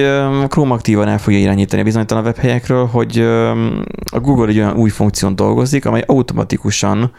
Chrome 0.48 0.74
aktívan 0.74 1.08
el 1.08 1.18
fogja 1.18 1.40
irányítani 1.40 1.82
a 1.82 1.86
bizonytalan 1.86 2.24
webhelyekről, 2.24 2.86
hogy 2.86 3.20
a 4.12 4.20
Google 4.20 4.48
egy 4.48 4.58
olyan 4.58 4.76
új 4.76 4.90
funkción 4.90 5.36
dolgozik, 5.36 5.86
amely 5.86 6.04
automatikusan 6.08 7.12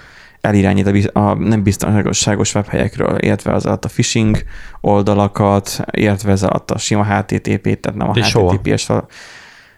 elirányít 0.43 1.07
a, 1.13 1.19
a 1.21 1.35
nem 1.35 1.63
biztonságos 1.63 2.55
webhelyekről, 2.55 3.19
illetve 3.19 3.53
az 3.53 3.67
alatt 3.67 3.85
a 3.85 3.89
phishing 3.89 4.43
oldalakat, 4.81 5.81
illetve 5.91 6.31
ez 6.31 6.43
alatt 6.43 6.71
a 6.71 6.79
sima 6.79 7.05
HTTP, 7.05 7.81
tehát 7.81 7.95
nem 7.95 8.09
a? 8.09 8.13
HTTPS. 8.13 8.89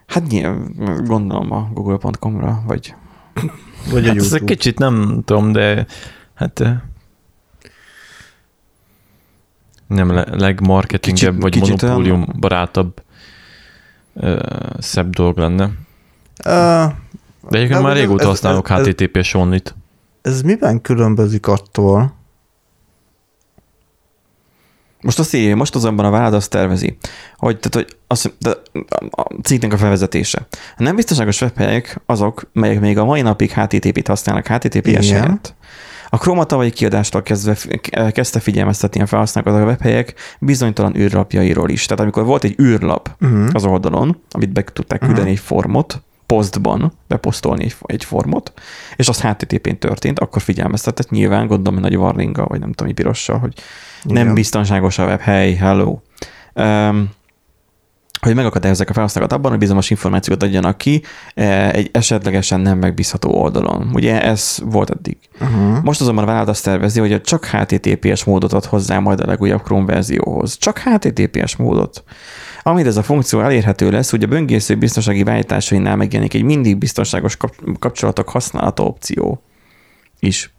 Hát 0.07 0.27
nyilván, 0.29 0.73
gondolom 1.05 1.53
a 1.53 1.69
google.com-ra, 1.73 2.63
vagy 2.67 2.95
Vagy 3.91 4.05
a 4.05 4.09
Hát 4.09 4.17
ez 4.17 4.33
egy 4.33 4.45
kicsit 4.45 4.79
nem 4.79 5.23
tudom, 5.25 5.53
de 5.53 5.87
hát 6.35 6.63
Nem 9.87 10.11
le, 10.13 10.27
legmarketingebb, 10.31 11.19
Kicsit- 11.33 11.43
vagy 11.43 11.53
kicsit 11.53 11.83
monopólium 11.83 12.27
barátabb 12.41 13.03
ö, 14.15 14.39
szebb 14.79 15.11
dolog 15.11 15.39
lenne. 15.39 15.65
Uh, 15.65 15.73
De 16.45 16.93
egyébként 17.49 17.69
De 17.81 17.87
már 17.87 17.97
régóta 17.97 18.23
ez- 18.23 18.29
használok 18.29 18.69
HTTP-s 18.69 19.35
onlit. 19.35 19.75
Ez 20.25 20.43
miben 20.43 20.81
különbözik 20.81 21.47
attól? 21.47 22.15
Most 25.01 25.19
azt 25.19 25.35
írja, 25.35 25.57
most 25.57 25.75
azonban 25.75 26.05
a 26.05 26.11
vállalat 26.11 26.35
azt 26.35 26.51
tervezi, 26.51 26.97
hogy, 27.37 27.59
tehát, 27.61 27.75
hogy 27.75 27.97
azt, 28.07 28.35
de 28.39 28.51
a 29.11 29.23
cikknek 29.43 29.73
a 29.73 29.77
felvezetése. 29.77 30.47
A 30.77 30.83
nem 30.83 30.97
biztonságos 30.97 31.41
webhelyek 31.41 32.01
azok, 32.07 32.51
melyek 32.53 32.81
még 32.81 32.99
a 32.99 33.05
mai 33.05 33.23
napig 33.23 33.53
HTTP-t 33.53 34.07
használnak 34.07 34.47
HTTPS 34.47 35.11
helyett. 35.11 35.55
A 36.09 36.17
Chrome 36.17 36.45
tavalyi 36.45 36.71
kiadástól 36.71 37.23
kezdve, 37.23 37.57
kezdte 38.11 38.41
figyelmeztetni 38.41 39.01
a 39.01 39.07
felhasználókat 39.07 39.61
a 39.63 39.65
webhelyek 39.65 40.15
bizonytalan 40.41 40.97
űrlapjairól 40.97 41.69
is. 41.71 41.87
Tehát 41.87 42.03
amikor 42.03 42.25
volt 42.25 42.45
egy 42.45 42.61
űrlap 42.61 43.11
Uh-huh. 43.21 43.49
az 43.53 43.65
oldalon, 43.65 44.21
amit 44.31 44.53
be 44.53 44.63
tudták 44.63 44.99
küldeni 44.99 45.21
Mhm. 45.21 45.31
egy 45.31 45.39
formot, 45.39 46.03
posztban 46.27 46.93
beposztolni 47.09 47.65
egy, 47.65 47.75
egy 47.83 48.05
formot, 48.05 48.53
és 48.97 49.09
az 49.09 49.21
HTTP-n 49.21 49.79
történt, 49.79 50.19
akkor 50.19 50.43
figyelmeztetett 50.43 51.11
nyilván, 51.11 51.47
gondolom, 51.47 51.81
nagy 51.81 51.97
varlinga, 51.97 52.47
vagy 52.47 52.61
nem 52.61 52.69
tudom, 52.69 52.87
mi 52.87 52.93
pirossal, 52.93 53.39
hogy 53.39 53.53
nem 54.03 54.23
Igen. 54.23 54.35
biztonságos 54.35 54.99
a 54.99 55.05
web, 55.05 55.21
hey, 55.21 55.55
hello. 55.55 55.99
Um, 56.55 57.11
hogy 58.25 58.35
megakadályozzák 58.35 58.91
a 58.91 58.93
felhasználókat 58.93 59.37
abban, 59.39 59.51
hogy 59.51 59.61
bizonyos 59.61 59.91
információkat 59.91 60.43
adjanak 60.43 60.79
ki 60.79 61.03
eh, 61.35 61.73
egy 61.73 61.89
esetlegesen 61.93 62.61
nem 62.61 62.79
megbízható 62.79 63.31
oldalon. 63.31 63.91
Ugye 63.93 64.23
ez 64.23 64.59
volt 64.65 64.91
eddig. 64.91 65.17
Uh-huh. 65.41 65.83
Most 65.83 66.01
azonban 66.01 66.25
a 66.25 66.27
vállalat 66.27 66.49
azt 66.49 66.65
tervezi, 66.65 67.01
hogy 67.01 67.21
csak 67.21 67.45
HTTPS 67.45 68.25
módot 68.25 68.53
ad 68.53 68.65
hozzá 68.65 68.99
majd 68.99 69.21
a 69.21 69.27
legújabb 69.27 69.63
Chrome 69.63 69.93
verzióhoz. 69.93 70.57
Csak 70.59 70.79
HTTPS 70.79 71.57
módot. 71.57 72.05
Amint 72.67 72.87
ez 72.87 72.97
a 72.97 73.03
funkció 73.03 73.41
elérhető 73.41 73.91
lesz, 73.91 74.11
hogy 74.11 74.23
a 74.23 74.27
böngésző 74.27 74.75
biztonsági 74.75 75.23
beállításainál 75.23 75.97
megjelenik 75.97 76.35
egy 76.35 76.43
mindig 76.43 76.79
biztonságos 76.79 77.37
kap- 77.37 77.79
kapcsolatok 77.79 78.29
használata 78.29 78.83
opció 78.83 79.43
is. 80.19 80.55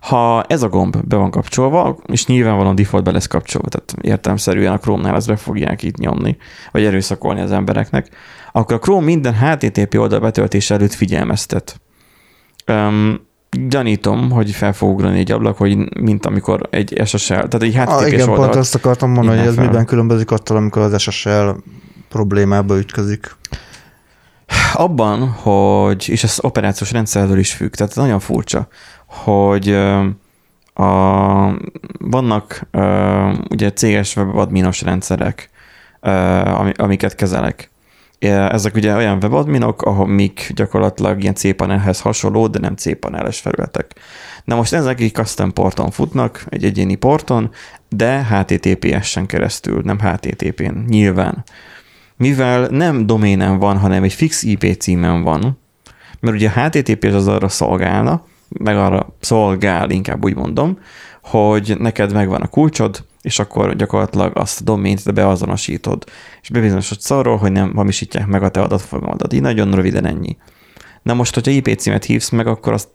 Ha 0.00 0.42
ez 0.42 0.62
a 0.62 0.68
gomb 0.68 0.96
be 1.04 1.16
van 1.16 1.30
kapcsolva, 1.30 1.98
és 2.06 2.26
nyilvánvalóan 2.26 2.74
default 2.74 3.10
lesz 3.10 3.26
kapcsolva, 3.26 3.68
tehát 3.68 3.94
értelmszerűen 4.00 4.72
a 4.72 4.78
Chrome-nál 4.78 5.14
ezt 5.14 5.26
be 5.26 5.36
fogják 5.36 5.82
itt 5.82 5.96
nyomni, 5.96 6.36
vagy 6.70 6.84
erőszakolni 6.84 7.40
az 7.40 7.52
embereknek, 7.52 8.08
akkor 8.52 8.76
a 8.76 8.78
Chrome 8.78 9.04
minden 9.04 9.34
HTTP 9.34 9.94
oldal 9.94 10.20
betöltése 10.20 10.74
előtt 10.74 10.92
figyelmeztet. 10.92 11.80
Um, 12.66 13.28
gyanítom, 13.50 14.30
hogy 14.30 14.50
fel 14.50 14.72
fog 14.72 14.90
ugrani 14.90 15.18
egy 15.18 15.32
ablak, 15.32 15.56
hogy 15.56 16.00
mint 16.00 16.26
amikor 16.26 16.68
egy 16.70 17.02
SSL, 17.04 17.34
tehát 17.34 17.62
egy 17.62 17.76
Ah, 17.76 17.82
HTTP-s 17.84 18.12
igen, 18.12 18.26
pont 18.26 18.38
oldalt 18.38 18.56
azt 18.56 18.74
akartam 18.74 19.10
mondani, 19.10 19.38
hogy 19.38 19.46
ez 19.46 19.54
fel. 19.54 19.64
miben 19.64 19.86
különbözik 19.86 20.30
attól, 20.30 20.56
amikor 20.56 20.82
az 20.82 21.00
SSL 21.00 21.48
problémába 22.08 22.78
ütközik. 22.78 23.36
Abban, 24.72 25.28
hogy, 25.28 26.08
és 26.08 26.24
ez 26.24 26.38
operációs 26.40 26.92
rendszerről 26.92 27.38
is 27.38 27.52
függ, 27.52 27.74
tehát 27.74 27.94
nagyon 27.94 28.20
furcsa, 28.20 28.68
hogy 29.06 29.74
a, 30.74 31.58
vannak 31.98 32.66
ugye 33.50 33.72
céges 33.72 34.16
webadminos 34.16 34.82
rendszerek, 34.82 35.50
amiket 36.76 37.14
kezelek. 37.14 37.69
Ezek 38.28 38.74
ugye 38.74 38.94
olyan 38.94 39.18
webadminok, 39.22 39.82
ahol 39.82 40.06
mik 40.06 40.52
gyakorlatilag 40.54 41.22
ilyen 41.22 41.34
cpanelhez 41.34 42.00
hasonló, 42.00 42.46
de 42.46 42.58
nem 42.58 42.74
cpaneles 42.76 43.40
felületek. 43.40 43.94
Na 44.44 44.56
most 44.56 44.72
ezek 44.72 45.00
egy 45.00 45.12
custom 45.12 45.52
porton 45.52 45.90
futnak, 45.90 46.44
egy 46.48 46.64
egyéni 46.64 46.94
porton, 46.94 47.50
de 47.88 48.24
HTTPS-en 48.24 49.26
keresztül, 49.26 49.80
nem 49.84 49.98
HTTP-n, 49.98 50.84
nyilván 50.88 51.44
mivel 52.16 52.66
nem 52.66 53.06
doménen 53.06 53.58
van, 53.58 53.78
hanem 53.78 54.02
egy 54.02 54.12
fix 54.12 54.42
IP 54.42 54.76
címen 54.78 55.22
van, 55.22 55.58
mert 56.20 56.36
ugye 56.36 56.50
a 56.54 56.60
HTTP 56.60 57.04
az 57.04 57.28
arra 57.28 57.48
szolgálna, 57.48 58.24
meg 58.48 58.76
arra 58.76 59.16
szolgál, 59.20 59.90
inkább 59.90 60.24
úgy 60.24 60.34
mondom, 60.34 60.78
hogy 61.22 61.76
neked 61.78 62.12
megvan 62.12 62.40
a 62.40 62.46
kulcsod, 62.46 63.04
és 63.22 63.38
akkor 63.38 63.76
gyakorlatilag 63.76 64.36
azt 64.36 64.60
a 64.60 64.64
domént 64.64 65.04
te 65.04 65.10
beazonosítod, 65.10 66.04
és 66.42 66.48
bebizonyosodsz 66.48 67.10
arról, 67.10 67.36
hogy 67.36 67.52
nem 67.52 67.74
hamisítják 67.74 68.26
meg 68.26 68.42
a 68.42 68.48
te 68.48 68.60
adatfogalmadat. 68.60 69.32
Így 69.32 69.40
nagyon 69.40 69.74
röviden 69.74 70.06
ennyi. 70.06 70.36
Na 71.02 71.14
most, 71.14 71.34
hogyha 71.34 71.50
IP 71.50 71.78
címet 71.78 72.04
hívsz 72.04 72.30
meg, 72.30 72.46
akkor 72.46 72.72
azt 72.72 72.88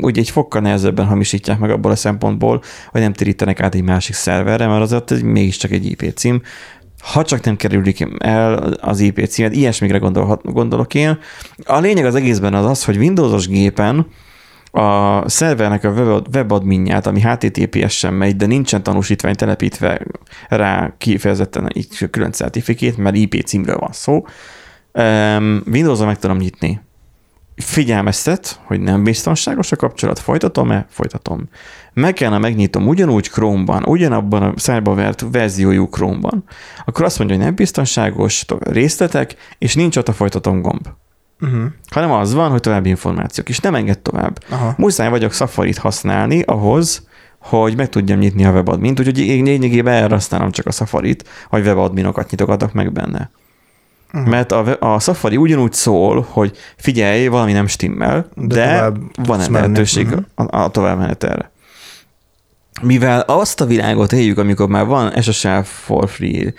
úgy 0.00 0.18
egy 0.18 0.30
fokkal 0.30 0.60
nehezebben 0.60 1.06
hamisítják 1.06 1.58
meg 1.58 1.70
abból 1.70 1.90
a 1.90 1.96
szempontból, 1.96 2.62
hogy 2.90 3.00
nem 3.00 3.12
térítenek 3.12 3.60
át 3.60 3.74
egy 3.74 3.82
másik 3.82 4.14
szerverre, 4.14 4.66
mert 4.66 4.82
azért 4.82 5.10
ez 5.10 5.20
mégiscsak 5.20 5.70
egy 5.70 5.86
IP 5.86 6.12
cím, 6.14 6.42
ha 6.98 7.24
csak 7.24 7.44
nem 7.44 7.56
kerülik 7.56 8.08
el 8.18 8.54
az 8.80 9.00
IP 9.00 9.26
címet, 9.26 9.54
ilyesmikre 9.54 9.98
gondolhat, 9.98 10.52
gondolok 10.52 10.94
én. 10.94 11.18
A 11.64 11.78
lényeg 11.78 12.04
az 12.04 12.14
egészben 12.14 12.54
az 12.54 12.66
az, 12.66 12.84
hogy 12.84 12.96
Windowsos 12.96 13.48
gépen 13.48 14.06
a 14.74 15.22
szervernek 15.28 15.84
a 15.84 15.88
web- 15.88 16.34
webadminját, 16.34 17.06
ami 17.06 17.20
HTTPS-en 17.20 18.14
megy, 18.14 18.36
de 18.36 18.46
nincsen 18.46 18.82
tanúsítvány 18.82 19.34
telepítve 19.34 20.00
rá 20.48 20.94
kifejezetten 20.98 21.70
így 21.74 22.10
külön 22.10 22.32
certifikét, 22.32 22.96
mert 22.96 23.16
IP 23.16 23.44
címről 23.44 23.76
van 23.76 23.92
szó, 23.92 24.24
Windows-on 25.72 26.06
meg 26.06 26.18
tudom 26.18 26.36
nyitni. 26.36 26.80
Figyelmeztet, 27.56 28.60
hogy 28.64 28.80
nem 28.80 29.04
biztonságos 29.04 29.72
a 29.72 29.76
kapcsolat, 29.76 30.18
folytatom-e? 30.18 30.86
Folytatom. 30.88 31.48
Meg 31.92 32.12
kellene 32.12 32.38
megnyitom 32.38 32.88
ugyanúgy 32.88 33.28
Chrome-ban, 33.28 33.84
ugyanabban 33.84 34.42
a 34.42 34.52
szájba 34.56 34.94
vert 34.94 35.24
verziójú 35.30 35.88
Chrome-ban, 35.88 36.44
akkor 36.84 37.04
azt 37.04 37.18
mondja, 37.18 37.36
hogy 37.36 37.44
nem 37.44 37.54
biztonságos, 37.54 38.44
to- 38.44 38.68
részletek, 38.68 39.34
és 39.58 39.74
nincs 39.74 39.96
ott 39.96 40.08
a 40.08 40.12
folytatom 40.12 40.60
gomb. 40.60 40.88
Uh-huh. 41.44 41.64
Hanem 41.90 42.10
az 42.12 42.34
van, 42.34 42.50
hogy 42.50 42.60
további 42.60 42.88
információk, 42.88 43.48
és 43.48 43.58
nem 43.58 43.74
enged 43.74 43.98
tovább. 43.98 44.38
Aha. 44.48 44.74
Muszáj 44.76 45.08
vagyok 45.08 45.32
Safari-t 45.32 45.78
használni 45.78 46.42
ahhoz, 46.42 47.06
hogy 47.38 47.76
meg 47.76 47.88
tudjam 47.88 48.18
nyitni 48.18 48.44
a 48.44 48.50
webadmint, 48.52 48.98
úgyhogy 48.98 49.18
én 49.18 49.44
lényegében 49.44 49.94
erre 49.94 50.14
használom 50.14 50.50
csak 50.50 50.66
a 50.66 50.70
Safari-t, 50.70 51.28
hogy 51.48 51.66
webadminokat 51.66 52.30
nyitogatok 52.30 52.72
meg 52.72 52.92
benne. 52.92 53.30
Uh-huh. 54.12 54.28
Mert 54.28 54.52
a, 54.52 54.76
a 54.94 55.00
Safari 55.00 55.36
ugyanúgy 55.36 55.72
szól, 55.72 56.26
hogy 56.30 56.56
figyelj, 56.76 57.26
valami 57.26 57.52
nem 57.52 57.66
stimmel, 57.66 58.28
de, 58.34 58.54
De 58.54 58.92
van 59.24 59.40
egy 59.40 59.50
lehetőség 59.50 60.06
Mhm. 60.06 60.18
a, 60.34 60.62
a 60.62 60.68
továbbmenetelre. 60.70 61.52
Mivel 62.82 63.20
azt 63.20 63.60
a 63.60 63.66
világot 63.66 64.12
éljük, 64.12 64.38
amikor 64.38 64.68
már 64.68 64.86
van 64.86 65.22
SSL 65.22 65.60
for 65.62 66.08
free, 66.08 66.54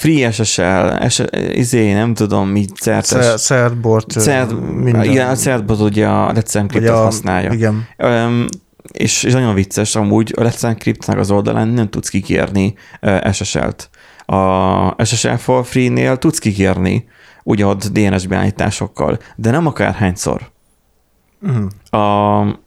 free 0.00 0.30
SSL, 0.32 1.08
S, 1.08 1.22
izé, 1.52 1.92
nem 1.92 2.14
tudom, 2.14 2.48
mi 2.48 2.64
certes. 2.80 3.24
Cer- 3.26 3.38
Certbort, 3.38 4.10
Cert, 4.10 4.60
minden. 4.82 5.04
igen, 5.04 5.28
a 5.28 5.34
certbot 5.34 5.80
ugye 5.80 6.06
a 6.06 6.32
Let's 6.32 6.54
Encrypt-et 6.54 6.94
használja. 6.94 7.52
Igen. 7.52 7.86
Um, 7.98 8.46
és, 8.92 9.22
és 9.22 9.32
nagyon 9.32 9.54
vicces, 9.54 9.96
amúgy 9.96 10.34
a 10.36 10.42
Let's 10.42 10.62
Encrypt-nek 10.64 11.18
az 11.18 11.30
oldalán 11.30 11.68
nem 11.68 11.88
tudsz 11.88 12.08
kikérni 12.08 12.74
uh, 13.02 13.32
SSL-t. 13.32 13.90
A 14.26 15.04
SSL 15.04 15.34
for 15.34 15.64
free-nél 15.66 16.16
tudsz 16.16 16.38
kikérni 16.38 17.08
ugyanott 17.42 17.86
DNS 17.86 18.26
beállításokkal, 18.26 19.18
de 19.36 19.50
nem 19.50 19.66
akárhányszor. 19.66 20.50
Uh-huh. 21.42 22.02
A 22.02 22.60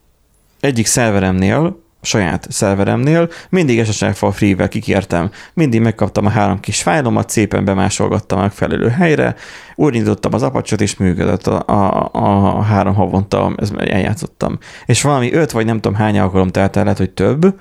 egyik 0.60 0.86
szerveremnél, 0.86 1.83
saját 2.04 2.48
szerveremnél. 2.50 3.30
Mindig 3.50 3.86
SSL 3.86 4.06
for 4.06 4.34
free-vel 4.34 4.68
kikértem. 4.68 5.32
Mindig 5.54 5.82
megkaptam 5.82 6.26
a 6.26 6.30
három 6.30 6.60
kis 6.60 6.82
fájlomat, 6.82 7.30
szépen 7.30 7.66
bemásolgattam 7.66 8.40
a 8.40 8.42
megfelelő 8.42 8.88
helyre, 8.88 9.36
úgy 9.76 9.94
nyitottam 9.94 10.34
az 10.34 10.44
apacsot, 10.44 10.82
és 10.82 10.98
működött 10.98 11.48
a, 11.48 11.64
a, 11.66 12.10
a 12.12 12.62
három 12.62 12.94
havonta, 12.94 13.54
ez 13.58 13.72
eljátszottam. 13.78 14.58
És 14.86 15.02
valami 15.02 15.34
öt 15.34 15.52
vagy 15.52 15.66
nem 15.66 15.80
tudom 15.80 15.98
hány 15.98 16.20
alkalom 16.20 16.50
telt 16.50 16.76
el, 16.76 16.84
lehet, 16.84 16.98
hogy 16.98 17.12
több, 17.12 17.60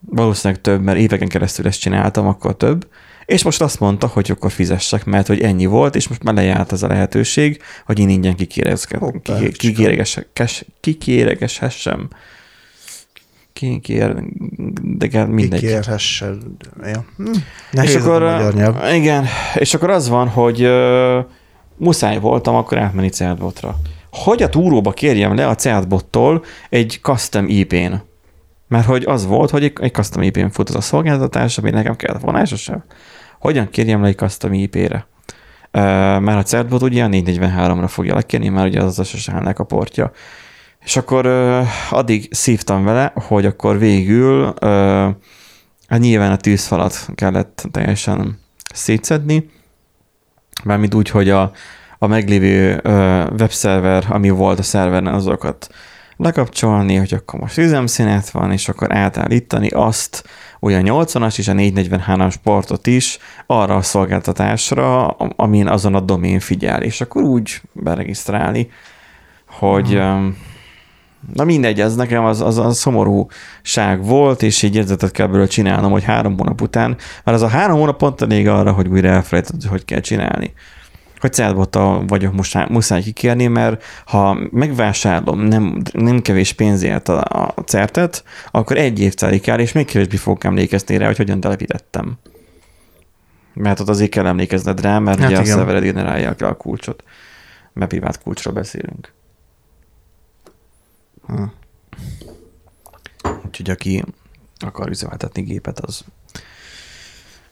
valószínűleg 0.00 0.62
több, 0.62 0.82
mert 0.82 0.98
éveken 0.98 1.28
keresztül 1.28 1.66
ezt 1.66 1.80
csináltam, 1.80 2.26
akkor 2.26 2.56
több, 2.56 2.86
és 3.26 3.42
most 3.42 3.62
azt 3.62 3.80
mondta, 3.80 4.06
hogy 4.06 4.30
akkor 4.30 4.50
fizessek, 4.50 5.04
mert 5.04 5.26
hogy 5.26 5.40
ennyi 5.40 5.66
volt, 5.66 5.94
és 5.94 6.08
most 6.08 6.22
már 6.22 6.34
lejárt 6.34 6.72
ez 6.72 6.82
a 6.82 6.86
lehetőség, 6.86 7.62
hogy 7.86 7.98
én 7.98 8.08
ingyen 8.08 8.36
Hoppá, 8.98 9.38
kikérgeshessem. 13.54 14.32
Kikér, 14.98 15.10
de 15.10 15.24
mindegy. 15.24 15.60
Kikérhessed. 15.60 16.36
Ja. 16.82 17.04
Hm. 17.16 17.30
Nehéz 17.70 17.90
és 17.90 17.96
és 17.96 18.02
akkor, 18.02 18.22
a 18.22 18.30
magyar 18.30 18.54
nyelv. 18.54 18.94
igen, 18.94 19.24
és 19.54 19.74
akkor 19.74 19.90
az 19.90 20.08
van, 20.08 20.28
hogy 20.28 20.62
uh, 20.62 21.24
muszáj 21.76 22.18
voltam 22.18 22.54
akkor 22.54 22.78
átmenni 22.78 23.08
chatbotra. 23.08 23.76
Hogy 24.10 24.42
a 24.42 24.48
túróba 24.48 24.92
kérjem 24.92 25.34
le 25.34 25.48
a 25.48 25.54
chatbottól 25.54 26.44
egy 26.68 26.98
custom 27.02 27.44
IP-n? 27.48 27.92
Mert 28.68 28.86
hogy 28.86 29.04
az 29.04 29.26
volt, 29.26 29.50
hogy 29.50 29.72
egy, 29.80 29.92
custom 29.92 30.22
IP-n 30.22 30.48
fut 30.48 30.68
az 30.68 30.74
a 30.74 30.80
szolgáltatás, 30.80 31.58
ami 31.58 31.70
nekem 31.70 31.96
kellett 31.96 32.22
volna 32.22 32.44
sem. 32.44 32.84
Hogyan 33.40 33.70
kérjem 33.70 34.02
le 34.02 34.08
egy 34.08 34.16
custom 34.16 34.52
IP-re? 34.52 35.06
Mert 36.20 36.38
a 36.38 36.42
chatbot 36.42 36.82
ugye 36.82 37.04
a 37.04 37.08
443-ra 37.08 37.84
fogja 37.88 38.14
lekérni, 38.14 38.48
mert 38.48 38.66
ugye 38.66 38.82
az 38.82 38.98
az 38.98 39.06
SSL-nek 39.06 39.58
a 39.58 39.64
portja. 39.64 40.12
És 40.84 40.96
akkor 40.96 41.26
uh, 41.26 41.66
addig 41.90 42.28
szívtam 42.30 42.84
vele, 42.84 43.12
hogy 43.14 43.46
akkor 43.46 43.78
végül 43.78 44.54
uh, 44.62 45.14
Hát 45.88 46.02
nyilván 46.02 46.32
a 46.32 46.36
tűzfalat 46.36 47.08
kellett 47.14 47.66
teljesen 47.70 48.38
szétszedni, 48.74 49.50
mármint 50.64 50.94
úgy, 50.94 51.10
hogy 51.10 51.30
a, 51.30 51.52
a 51.98 52.06
meglévő 52.06 52.80
ö, 52.82 53.24
webszerver, 53.38 54.04
ami 54.08 54.30
volt 54.30 54.58
a 54.58 54.62
szerveren, 54.62 55.06
azokat 55.06 55.68
lekapcsolni, 56.16 56.94
hogy 56.94 57.14
akkor 57.14 57.40
most 57.40 57.58
üzemszínet 57.58 58.30
van, 58.30 58.52
és 58.52 58.68
akkor 58.68 58.96
átállítani 58.96 59.68
azt, 59.68 60.24
olyan 60.60 60.82
80-as 60.86 61.38
és 61.38 61.48
a 61.48 61.52
443-as 61.52 62.34
portot 62.42 62.86
is 62.86 63.18
arra 63.46 63.76
a 63.76 63.82
szolgáltatásra, 63.82 65.06
amin 65.16 65.66
azon 65.66 65.94
a 65.94 66.00
domén 66.00 66.40
figyel, 66.40 66.82
és 66.82 67.00
akkor 67.00 67.22
úgy 67.22 67.60
beregisztrálni, 67.72 68.70
hogy 69.46 69.88
hmm. 69.88 70.36
Na 71.32 71.44
mindegy, 71.44 71.80
ez 71.80 71.94
nekem 71.94 72.24
az, 72.24 72.40
az 72.40 72.58
a 72.58 72.70
szomorúság 72.70 74.04
volt, 74.04 74.42
és 74.42 74.62
így 74.62 74.76
érzetet 74.76 75.10
kell 75.10 75.26
belőle 75.26 75.46
csinálnom, 75.46 75.90
hogy 75.90 76.04
három 76.04 76.38
hónap 76.38 76.60
után, 76.60 76.96
mert 77.24 77.36
az 77.36 77.42
a 77.42 77.48
három 77.48 77.78
hónap 77.78 77.96
pont 77.96 78.22
elég 78.22 78.48
arra, 78.48 78.72
hogy 78.72 78.88
újra 78.88 79.08
elfelejted, 79.08 79.54
hogy 79.60 79.70
hogy 79.70 79.84
kell 79.84 80.00
csinálni 80.00 80.52
hogy 81.24 81.32
célbottal 81.32 82.04
vagyok 82.06 82.34
most 82.34 82.68
muszáj 82.68 83.02
kikérni, 83.02 83.46
mert 83.46 83.84
ha 84.06 84.38
megvásárolom 84.50 85.40
nem, 85.40 85.82
nem 85.92 86.22
kevés 86.22 86.52
pénzért 86.52 87.08
a, 87.08 87.20
a 87.56 87.60
certet, 87.66 88.24
akkor 88.50 88.76
egy 88.76 89.00
év 89.00 89.14
telik 89.14 89.46
el, 89.46 89.60
és 89.60 89.72
még 89.72 89.86
kevésbé 89.86 90.16
fogok 90.16 90.44
emlékezni 90.44 90.96
rá, 90.96 91.06
hogy 91.06 91.16
hogyan 91.16 91.40
telepítettem. 91.40 92.18
Mert 93.54 93.80
ott 93.80 93.88
azért 93.88 94.10
kell 94.10 94.26
emlékezned 94.26 94.80
rá, 94.80 94.98
mert 94.98 95.18
hát 95.18 95.28
ugye 95.30 95.40
igen. 95.40 95.52
a 95.52 95.56
szervered 95.56 95.82
generálja 95.82 96.34
a 96.38 96.54
kulcsot. 96.54 97.04
Mert 97.72 97.90
privát 97.90 98.22
kulcsról 98.22 98.54
beszélünk. 98.54 99.13
Hm. 101.26 101.44
Úgyhogy 103.46 103.70
aki 103.70 104.04
akar 104.58 104.88
üzemeltetni 104.88 105.42
gépet, 105.42 105.80
az 105.80 106.04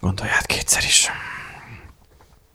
gondolja 0.00 0.32
hát 0.32 0.46
kétszer 0.46 0.82
is. 0.84 1.08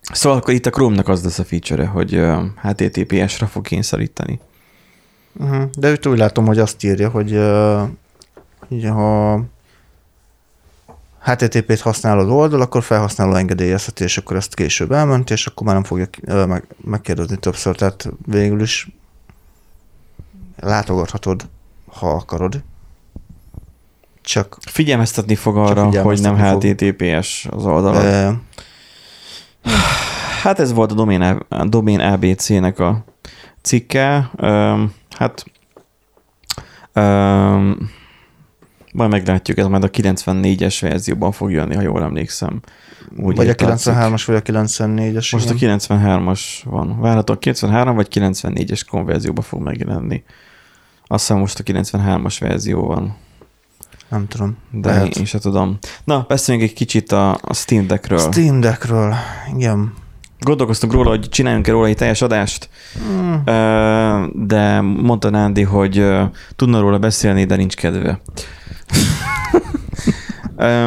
Szóval 0.01 0.38
akkor 0.38 0.53
itt 0.53 0.65
a 0.65 0.69
Chrome-nak 0.69 1.07
az 1.07 1.24
lesz 1.24 1.39
a 1.39 1.43
feature 1.43 1.86
hogy 1.86 2.21
HTTPS-re 2.62 3.45
fog 3.45 3.65
kényszeríteni. 3.65 4.39
Uh-huh. 5.33 5.69
De 5.77 5.91
itt 5.91 6.07
úgy 6.07 6.17
látom, 6.17 6.45
hogy 6.45 6.59
azt 6.59 6.83
írja, 6.83 7.09
hogy 7.09 7.33
uh, 7.33 7.89
ha 8.89 9.41
HTTP-t 11.19 11.79
használ 11.79 12.19
az 12.19 12.27
oldal, 12.27 12.62
akkor 12.62 12.83
felhasználó 12.83 13.33
engedélyezheti, 13.33 14.03
és 14.03 14.17
akkor 14.17 14.36
ezt 14.36 14.55
később 14.55 14.91
elment, 14.91 15.29
és 15.29 15.45
akkor 15.45 15.65
már 15.65 15.75
nem 15.75 15.83
fogja 15.83 16.07
meg, 16.45 16.67
megkérdezni 16.77 17.38
többször, 17.38 17.75
tehát 17.75 18.09
végül 18.25 18.62
is 18.62 18.88
látogathatod, 20.59 21.49
ha 21.87 22.09
akarod. 22.09 22.63
Csak 24.21 24.57
figyelmeztetni 24.61 25.35
fog 25.35 25.57
arra, 25.57 26.01
hogy 26.01 26.21
nem 26.21 26.37
HTTPS 26.37 27.45
az 27.49 27.65
oldalon. 27.65 28.05
E- 28.05 28.39
Hát 30.41 30.59
ez 30.59 30.73
volt 30.73 30.91
a 30.91 30.95
Domain, 30.95 31.45
Domain 31.63 31.99
ABC-nek 31.99 32.79
a 32.79 33.03
cikke. 33.61 34.29
Um, 34.41 34.93
hát 35.09 35.45
um, 36.95 37.91
majd 38.93 39.09
meglátjuk, 39.09 39.57
ez 39.57 39.65
majd 39.65 39.83
a 39.83 39.89
94-es 39.89 40.77
verzióban 40.81 41.31
fog 41.31 41.51
jönni, 41.51 41.75
ha 41.75 41.81
jól 41.81 42.03
emlékszem. 42.03 42.61
Úgy 43.17 43.35
vagy 43.35 43.49
a 43.49 43.55
93-as, 43.55 44.23
vagy 44.25 44.35
a 44.35 44.41
94-es. 44.41 45.31
Most 45.31 45.51
igen. 45.51 45.73
a 45.73 45.77
93-as 45.77 46.41
van. 46.63 47.00
Várható 47.00 47.33
a 47.33 47.37
93 47.37 47.96
vagy 47.96 48.07
94-es 48.13 48.81
konverzióban 48.89 49.43
fog 49.43 49.61
megjelenni. 49.61 50.24
Azt 51.07 51.27
hiszem 51.27 51.37
most 51.37 51.59
a 51.59 51.63
93-as 51.63 52.35
verzió 52.39 52.85
van. 52.85 53.15
Nem 54.09 54.27
tudom. 54.27 54.57
De 54.72 54.89
lehet. 54.89 55.15
én 55.15 55.25
sem 55.25 55.39
tudom. 55.39 55.77
Na, 56.03 56.25
beszéljünk 56.27 56.70
egy 56.70 56.75
kicsit 56.75 57.11
a, 57.11 57.37
a 57.41 57.53
Steam 57.53 57.87
Deckről. 57.87 58.20
Steam 58.20 58.59
Deckről, 58.59 59.15
igen. 59.55 59.93
Gondolkoztunk 60.39 60.93
róla, 60.93 61.09
hogy 61.09 61.29
csináljunk-e 61.29 61.72
róla 61.72 61.87
egy 61.87 61.96
teljes 61.96 62.22
adást, 62.22 62.70
hmm. 63.07 63.43
de 64.48 64.81
mondta 64.81 65.29
Nándi, 65.29 65.63
hogy 65.63 66.05
tudna 66.55 66.79
róla 66.79 67.00
beszélni, 67.00 67.46
de 67.46 67.55
nincs 67.55 67.75
kedve. 67.75 68.22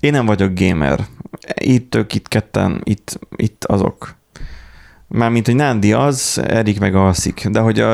Én 0.00 0.12
nem 0.12 0.26
vagyok 0.26 0.52
gamer. 0.54 1.06
Itt 1.54 1.94
ők, 1.94 2.14
itt 2.14 2.28
ketten, 2.28 2.80
itt, 2.84 3.18
itt 3.36 3.64
azok. 3.64 4.16
Mármint, 5.08 5.46
hogy 5.46 5.54
Nándi 5.54 5.92
az, 5.92 6.40
Erik 6.46 6.80
meg 6.80 6.94
alszik. 6.94 7.48
De 7.48 7.60
hogy 7.60 7.84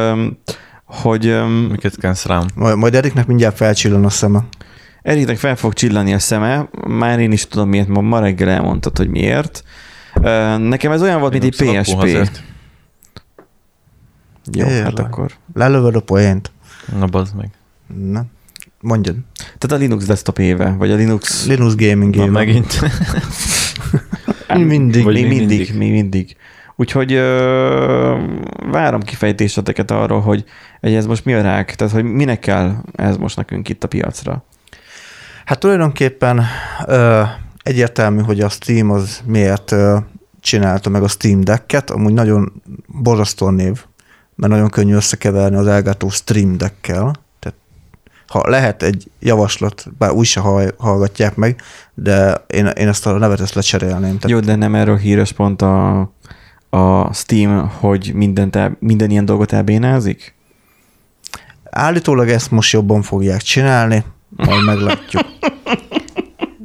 hogy... 0.84 1.42
Miket 1.70 1.96
kánsz 1.96 2.26
rám? 2.26 2.46
Majd, 2.54 2.76
majd 2.76 2.94
Eriknek 2.94 3.26
mindjárt 3.26 3.56
felcsillan 3.56 4.04
a 4.04 4.10
szeme. 4.10 4.44
Eriknek 5.02 5.36
fel 5.36 5.56
fog 5.56 5.72
csillani 5.72 6.14
a 6.14 6.18
szeme, 6.18 6.68
már 6.86 7.20
én 7.20 7.32
is 7.32 7.46
tudom 7.46 7.68
miért, 7.68 7.88
ma, 7.88 8.00
ma 8.00 8.20
reggel 8.20 8.48
elmondtad, 8.48 8.96
hogy 8.96 9.08
miért. 9.08 9.64
Nekem 10.58 10.92
ez 10.92 11.02
olyan 11.02 11.20
volt, 11.20 11.32
mint 11.32 11.44
egy 11.44 11.56
PSP. 11.56 12.30
Jó, 14.52 14.66
Érle. 14.66 14.82
hát 14.82 14.98
akkor. 14.98 15.30
Lelövöd 15.54 15.96
a 15.96 16.00
poént. 16.00 16.52
Na, 16.98 17.06
bazd 17.06 17.34
meg. 17.36 17.50
Na, 18.10 18.24
mondjad. 18.80 19.16
Tehát 19.58 19.76
a 19.76 19.82
Linux 19.82 20.04
desktop 20.04 20.38
éve, 20.38 20.74
vagy 20.78 20.90
a 20.90 20.94
Linux... 20.94 21.46
Linux 21.46 21.74
gaming 21.74 22.16
éve. 22.16 22.26
megint. 22.26 22.80
mindig. 24.48 25.04
Vagy 25.04 25.14
még 25.14 25.26
mindig, 25.26 25.48
mindig, 25.48 25.74
még 25.74 25.90
mindig. 25.92 26.36
Úgyhogy 26.76 27.12
ö, 27.12 28.18
várom 28.70 29.00
kifejtéseteket 29.00 29.90
arról, 29.90 30.20
hogy, 30.20 30.44
hogy 30.80 30.94
ez 30.94 31.06
most 31.06 31.24
mi 31.24 31.34
a 31.34 31.42
rák, 31.42 31.74
tehát 31.74 31.92
hogy 31.92 32.04
minek 32.04 32.38
kell 32.38 32.74
ez 32.92 33.16
most 33.16 33.36
nekünk 33.36 33.68
itt 33.68 33.84
a 33.84 33.88
piacra. 33.88 34.44
Hát 35.44 35.58
tulajdonképpen 35.58 36.42
ö, 36.86 37.22
egyértelmű, 37.62 38.22
hogy 38.22 38.40
a 38.40 38.48
Steam 38.48 38.90
az 38.90 39.22
miért 39.26 39.72
ö, 39.72 39.96
csinálta 40.40 40.90
meg 40.90 41.02
a 41.02 41.08
Steam 41.08 41.40
Deck-et, 41.40 41.90
amúgy 41.90 42.12
nagyon 42.12 42.62
borzasztó 42.86 43.50
név, 43.50 43.84
mert 44.34 44.52
nagyon 44.52 44.70
könnyű 44.70 44.94
összekeverni 44.94 45.56
az 45.56 45.66
Elgato 45.66 46.08
Stream 46.08 46.56
Deck-kel. 46.56 47.14
Tehát 47.38 47.58
ha 48.26 48.48
lehet 48.48 48.82
egy 48.82 49.10
javaslat, 49.20 49.86
bár 49.98 50.10
úgy 50.10 50.26
se 50.26 50.40
hallgatják 50.78 51.34
meg, 51.36 51.60
de 51.94 52.44
én, 52.46 52.66
én 52.66 52.88
ezt 52.88 53.06
a 53.06 53.18
nevet 53.18 53.40
ezt 53.40 53.54
lecserélném. 53.54 54.18
Tehát... 54.18 54.28
Jó, 54.28 54.40
de 54.40 54.54
nem 54.54 54.74
erről 54.74 54.96
híres 54.96 55.32
pont 55.32 55.62
a 55.62 56.08
a 56.74 57.12
Steam, 57.12 57.70
hogy 57.80 58.12
mindent 58.14 58.56
el, 58.56 58.76
minden 58.78 59.10
ilyen 59.10 59.24
dolgot 59.24 59.52
elbénázik? 59.52 60.34
Állítólag 61.70 62.28
ezt 62.28 62.50
most 62.50 62.72
jobban 62.72 63.02
fogják 63.02 63.40
csinálni, 63.40 64.04
majd 64.36 64.64
meglátjuk. 64.64 65.22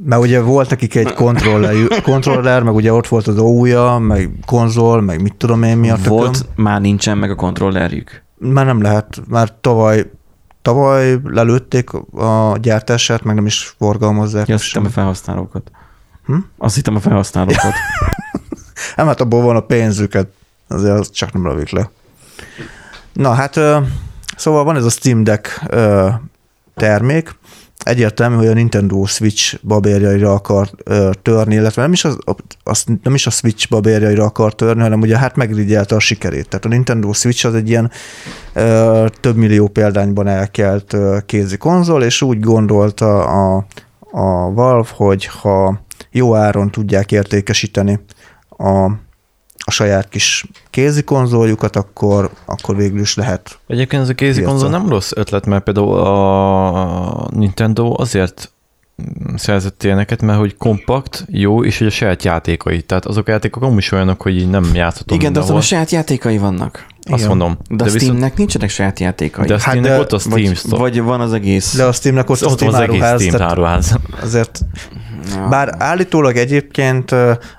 Mert 0.05 0.21
ugye 0.21 0.41
volt 0.41 0.69
nekik 0.69 0.95
egy 0.95 1.13
kontroller, 1.13 2.01
kontroller, 2.01 2.63
meg 2.63 2.75
ugye 2.75 2.93
ott 2.93 3.07
volt 3.07 3.27
az 3.27 3.37
ója, 3.37 3.97
meg 3.97 4.31
konzol, 4.45 5.01
meg 5.01 5.21
mit 5.21 5.35
tudom 5.35 5.63
én 5.63 5.77
mi 5.77 5.89
a 5.89 5.95
tököm. 5.95 6.09
Volt, 6.09 6.45
már 6.55 6.81
nincsen 6.81 7.17
meg 7.17 7.31
a 7.31 7.35
kontrollerjük. 7.35 8.23
Már 8.37 8.65
nem 8.65 8.81
lehet, 8.81 9.21
már 9.27 9.53
tavaly 9.61 10.11
tavaly 10.61 11.17
lelőtték 11.23 11.93
a 12.13 12.57
gyártását, 12.61 13.23
meg 13.23 13.35
nem 13.35 13.45
is 13.45 13.75
forgalmazzák. 13.77 14.47
Ja, 14.47 14.55
azt 14.55 14.63
hittem 14.63 14.85
a 14.85 14.89
felhasználókat. 14.89 15.71
Hm? 16.25 16.35
Azt 16.57 16.75
hittem 16.75 16.95
a 16.95 16.99
felhasználókat. 16.99 17.73
Nem, 18.95 19.07
hát 19.07 19.21
abból 19.21 19.41
van 19.41 19.55
a 19.55 19.59
pénzüket, 19.59 20.27
azért 20.67 20.99
az 20.99 21.11
csak 21.11 21.33
nem 21.33 21.47
lövik 21.47 21.69
le. 21.69 21.89
Na 23.13 23.33
hát, 23.33 23.59
szóval 24.35 24.63
van 24.63 24.75
ez 24.75 24.85
a 24.85 24.89
Steam 24.89 25.23
Deck 25.23 25.61
termék, 26.75 27.39
egyértelmű, 27.83 28.35
hogy 28.35 28.47
a 28.47 28.53
Nintendo 28.53 29.05
Switch 29.05 29.57
babérjaira 29.63 30.33
akar 30.33 30.69
törni, 31.21 31.55
illetve 31.55 31.81
nem 31.81 31.91
is, 31.91 32.05
az, 32.05 32.17
az, 32.63 32.83
nem 33.03 33.13
is 33.13 33.27
a 33.27 33.29
Switch 33.29 33.69
babérjaira 33.69 34.23
akar 34.23 34.55
törni, 34.55 34.81
hanem 34.81 35.01
ugye 35.01 35.17
hát 35.17 35.35
megrigyelte 35.35 35.95
a 35.95 35.99
sikerét. 35.99 36.47
Tehát 36.49 36.65
a 36.65 36.69
Nintendo 36.69 37.13
Switch 37.13 37.45
az 37.45 37.53
egy 37.53 37.69
ilyen 37.69 37.91
ö, 38.53 39.05
több 39.19 39.35
millió 39.35 39.67
példányban 39.67 40.27
elkelt 40.27 40.93
ö, 40.93 41.17
kézi 41.25 41.57
konzol, 41.57 42.03
és 42.03 42.21
úgy 42.21 42.39
gondolta 42.39 43.25
a, 43.25 43.65
a 44.11 44.51
Valve, 44.51 44.89
hogy 44.95 45.25
ha 45.25 45.79
jó 46.11 46.35
áron 46.35 46.71
tudják 46.71 47.11
értékesíteni 47.11 47.99
a, 48.59 48.85
a 49.65 49.71
saját 49.71 50.09
kis 50.09 50.45
kézi 50.69 51.03
konzoljukat, 51.03 51.75
akkor, 51.75 52.29
akkor 52.45 52.75
végül 52.75 52.99
is 52.99 53.15
lehet. 53.15 53.59
Egyébként 53.67 54.01
ez 54.01 54.09
a 54.09 54.13
kézi 54.13 54.41
konzol 54.41 54.69
nem 54.69 54.89
rossz 54.89 55.11
ötlet, 55.15 55.45
mert 55.45 55.63
például 55.63 55.97
a 55.97 57.27
Nintendo 57.33 57.93
azért 57.97 58.51
szerzett 59.35 59.83
ilyeneket, 59.83 60.21
mert 60.21 60.39
hogy 60.39 60.57
kompakt, 60.57 61.25
jó, 61.29 61.63
és 61.63 61.77
hogy 61.77 61.87
a 61.87 61.89
saját 61.89 62.23
játékai. 62.23 62.81
Tehát 62.81 63.05
azok 63.05 63.27
a 63.27 63.31
játékok 63.31 63.63
amúgy 63.63 63.77
is 63.77 63.91
olyanok, 63.91 64.21
hogy 64.21 64.35
így 64.35 64.49
nem 64.49 64.69
játszhatom 64.73 65.17
Igen, 65.17 65.33
de 65.33 65.39
azon 65.39 65.57
a 65.57 65.61
saját 65.61 65.91
játékai 65.91 66.37
vannak. 66.37 66.85
Azt 67.09 67.23
Igen. 67.23 67.27
mondom. 67.27 67.57
De, 67.69 67.75
de 67.75 67.83
a 67.83 67.87
Steamnek 67.87 68.19
viszont... 68.19 68.37
nincsenek 68.37 68.69
saját 68.69 68.99
játékai. 68.99 69.45
De 69.47 69.53
a 69.53 69.57
hát 69.57 69.67
Steamnek 69.67 69.91
hát 69.91 69.99
ott 69.99 70.11
a 70.11 70.19
Steam 70.19 70.43
vagy, 70.43 70.55
Store. 70.55 70.77
Vagy 70.77 71.01
van 71.01 71.21
az 71.21 71.33
egész. 71.33 71.75
De 71.75 71.83
a 71.83 71.91
Steamnek 71.91 72.29
ott, 72.29 72.45
ott 72.45 72.51
a 72.51 72.55
Steam 72.55 72.73
az 72.73 72.79
egész 72.79 73.27
Steam 73.27 73.41
áruház. 73.49 73.95
Azért 74.21 74.59
bár 75.49 75.75
állítólag 75.77 76.37
egyébként, 76.37 77.09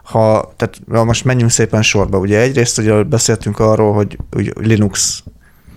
ha, 0.03 0.53
tehát 0.57 1.05
most 1.05 1.25
menjünk 1.25 1.51
szépen 1.51 1.83
sorba, 1.83 2.19
ugye 2.19 2.41
egyrészt 2.41 2.79
ugye 2.79 3.03
beszéltünk 3.03 3.59
arról, 3.59 3.93
hogy, 3.93 4.19
hogy 4.31 4.53
Linux 4.61 5.23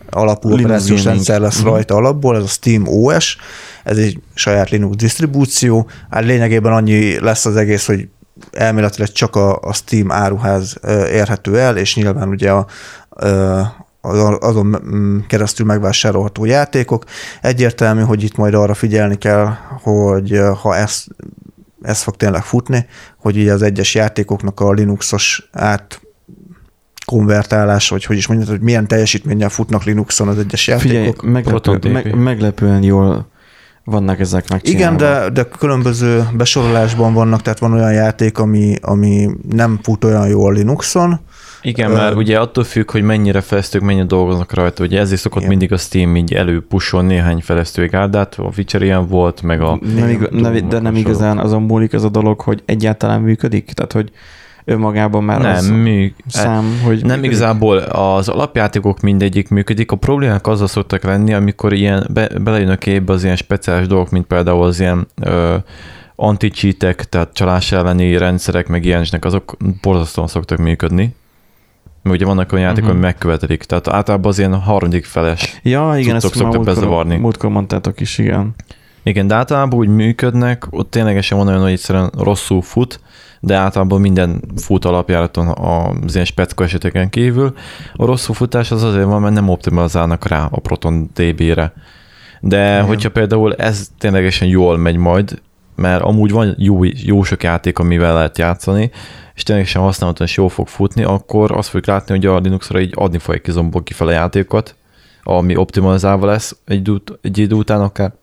alapú 0.10 0.48
Linux 0.50 0.64
operációs 0.64 1.04
rendszer 1.04 1.40
lesz 1.40 1.60
Mhm. 1.60 1.68
rajta 1.68 1.96
alapból, 1.96 2.36
ez 2.36 2.44
a 2.44 2.48
Steam 2.48 2.88
OS, 2.88 3.38
ez 3.84 3.98
egy 3.98 4.20
saját 4.34 4.70
Linux 4.70 4.96
disztribúció, 4.96 5.90
hát 6.10 6.26
lényegében 6.26 6.74
annyi 6.74 7.20
lesz 7.20 7.46
az 7.46 7.56
egész, 7.56 7.86
hogy 7.86 8.08
elméletileg 8.52 9.12
csak 9.12 9.36
a, 9.36 9.60
a 9.62 9.74
Steam 9.74 10.12
áruház 10.12 10.76
érhető 11.12 11.60
el, 11.60 11.78
és 11.78 11.96
nyilván 11.96 12.30
ugye 12.30 12.52
a, 12.52 12.66
azon 14.40 14.78
keresztül 15.28 15.66
megvásárolható 15.66 16.46
játékok. 16.46 17.04
Egyértelmű, 17.42 18.02
hogy 18.02 18.24
itt 18.24 18.36
majd 18.36 18.54
arra 18.54 18.74
figyelni 18.74 19.18
kell, 19.18 19.54
hogy 19.82 20.40
ha 20.62 20.76
ez, 20.76 21.04
ez 21.82 22.02
fog 22.02 22.16
tényleg 22.16 22.44
futni, 22.44 22.86
hogy 23.18 23.38
így 23.38 23.48
az 23.48 23.62
egyes 23.62 23.96
játékoknak 23.96 24.60
a 24.60 24.72
Linuxos 24.72 25.50
át 25.52 26.02
konvertálás, 27.06 27.90
vagy 27.90 28.06
hogy 28.06 28.18
is 28.18 28.28
mondjam, 28.28 28.50
hogy 28.50 28.62
milyen 28.62 28.88
teljesítménnyel 28.88 29.50
futnak 29.50 29.84
Linuxon 29.84 30.28
az 30.28 30.38
egyes 30.38 30.64
Figyelj, 30.64 31.06
játékok. 31.06 31.32
meglepő, 31.32 31.92
meg, 31.92 32.16
meglepően 32.16 32.84
jól 32.84 33.32
vannak 33.84 34.20
ezek 34.20 34.50
megcsinálva. 34.50 34.96
Igen, 34.96 34.98
de, 34.98 35.30
de 35.30 35.50
különböző 35.58 36.28
besorolásban 36.34 37.14
vannak, 37.14 37.42
tehát 37.42 37.60
van 37.60 37.74
olyan 37.74 37.94
játék, 37.94 38.38
ami, 38.38 38.76
ami 38.82 39.30
nem 39.50 39.80
fut 39.82 40.04
olyan 40.04 40.28
jól 40.28 40.54
Linuxon. 40.54 41.20
Igen, 41.64 41.92
Ö, 41.92 41.94
mert 41.94 42.16
ugye 42.16 42.40
attól 42.40 42.64
függ, 42.64 42.92
hogy 42.92 43.02
mennyire 43.02 43.42
fejlesztők 43.42 43.82
mennyire 43.82 44.06
dolgoznak 44.06 44.54
rajta. 44.54 44.84
Ugye 44.84 45.00
ezért 45.00 45.22
szokott 45.22 45.42
Igen. 45.42 45.50
mindig 45.50 45.72
a 45.74 45.78
Steam 45.78 46.16
így 46.16 46.34
előpuson 46.34 47.06
néhány 47.06 47.42
fejlesztői 47.42 47.88
gárdát, 47.88 48.36
a 48.36 48.50
Witcher 48.58 48.82
ilyen 48.82 49.08
volt, 49.08 49.42
meg 49.42 49.62
a... 49.62 49.80
nem, 49.96 50.10
igaz, 50.10 50.30
nem, 50.32 50.70
de 50.70 50.80
nem 50.80 50.96
igazán 50.96 51.38
azon 51.38 51.62
múlik 51.62 51.94
ez 51.94 52.04
a 52.04 52.10
dolog, 52.10 52.42
hogy 52.42 52.62
egyáltalán 52.66 53.22
működik? 53.22 53.72
Tehát, 53.72 53.92
hogy 53.92 54.12
önmagában 54.66 55.24
már 55.24 55.42
Nem, 55.42 55.56
az 55.56 55.70
mű, 55.70 56.14
szám, 56.28 56.80
hogy 56.84 56.96
Nem 56.96 57.06
működik? 57.06 57.26
igazából 57.26 57.78
az 57.78 58.30
alapjátékok 58.30 59.00
mindegyik 59.00 59.50
működik, 59.50 59.92
a 59.92 59.96
problémák 59.96 60.48
azzal 60.48 60.68
szoktak 60.68 61.04
lenni, 61.04 61.34
amikor 61.34 61.74
ilyen 61.74 62.08
be, 62.14 62.30
belejönnek 62.40 62.78
képbe 62.78 63.14
az 63.14 63.24
ilyen 63.24 63.36
speciális 63.36 63.88
dolgok, 63.88 64.10
mint 64.10 64.26
például 64.26 64.64
az 64.64 64.80
ilyen 64.80 65.08
ö, 65.22 65.56
anti 66.16 66.74
tehát 66.78 67.30
csalás 67.34 67.72
elleni 67.72 68.18
rendszerek, 68.18 68.68
meg 68.68 68.86
ilyenek, 68.86 69.26
azok 69.26 69.58
borzasztóan 69.82 70.28
szoktak 70.28 70.58
működni. 70.58 71.16
Mert 72.04 72.16
ugye 72.16 72.26
vannak 72.26 72.52
olyan 72.52 72.66
játékok, 72.66 72.84
uh-huh. 72.90 73.00
ami 73.00 73.06
megkövetelik. 73.06 73.64
Tehát 73.64 73.88
általában 73.88 74.32
az 74.32 74.40
ilyen 74.40 74.60
harmadik 74.60 75.06
feles. 75.06 75.60
Ja, 75.64 75.94
igen, 75.98 76.16
ezt 76.16 76.26
szoktak 76.26 76.44
múltkor, 76.44 76.66
bezavarni. 76.66 77.18
múltkor 77.18 77.50
mondtátok 77.50 78.00
is, 78.00 78.18
igen. 78.18 78.56
Igen, 79.04 79.28
de 79.28 79.36
általában 79.36 79.80
úgy 79.80 79.88
működnek, 79.88 80.66
ott 80.70 80.92
ténylegesen 80.92 81.38
van 81.38 81.48
olyan, 81.48 81.62
hogy 81.62 81.72
egyszerűen 81.72 82.12
rosszul 82.18 82.62
fut, 82.62 83.00
de 83.40 83.56
általában 83.56 84.02
minden 84.02 84.42
fut 84.56 84.86
alapjáraton 84.86 85.48
az 85.48 86.14
ilyen 86.14 86.26
speckó 86.26 86.64
eseteken 86.64 87.10
kívül. 87.10 87.54
A 87.94 88.06
rosszul 88.06 88.36
futás 88.36 88.72
az 88.72 88.84
azért 88.84 89.06
van, 89.06 89.22
mert 89.22 89.34
nem 89.34 89.50
optimalizálnak 89.50 90.28
rá 90.28 90.48
a 90.52 90.60
Proton 90.60 91.10
DB-re. 91.14 91.74
De 92.40 92.74
Igen. 92.74 92.86
hogyha 92.86 93.10
például 93.10 93.56
ez 93.56 93.90
ténylegesen 93.98 94.48
jól 94.48 94.78
megy 94.78 94.98
majd, 94.98 95.42
mert 95.76 96.04
amúgy 96.04 96.32
van 96.32 96.56
jó, 96.58 96.84
jó 96.84 97.24
sok 97.24 97.44
játék, 97.44 97.80
amivel 97.80 98.14
lehet 98.14 98.38
játszani, 98.38 98.92
és 99.36 99.44
ténylegesen 99.44 99.82
használhatóan 99.82 100.30
és 100.30 100.38
jól 100.38 100.50
fog 100.50 100.68
futni, 100.68 101.04
akkor 101.04 101.52
azt 101.52 101.68
fogjuk 101.68 101.86
látni, 101.86 102.16
hogy 102.16 102.26
a 102.26 102.40
Linuxra 102.40 102.80
így 102.80 102.94
adni 102.96 103.18
fogja 103.18 103.42
kizombol 103.42 103.84
kifele 103.84 104.12
játékokat, 104.12 104.76
ami 105.24 105.56
optimalizálva 105.56 106.26
lesz 106.26 106.56
egy, 106.66 106.92
egy 107.22 107.38
idő 107.38 107.56
után 107.56 107.82
akár. 107.82 108.14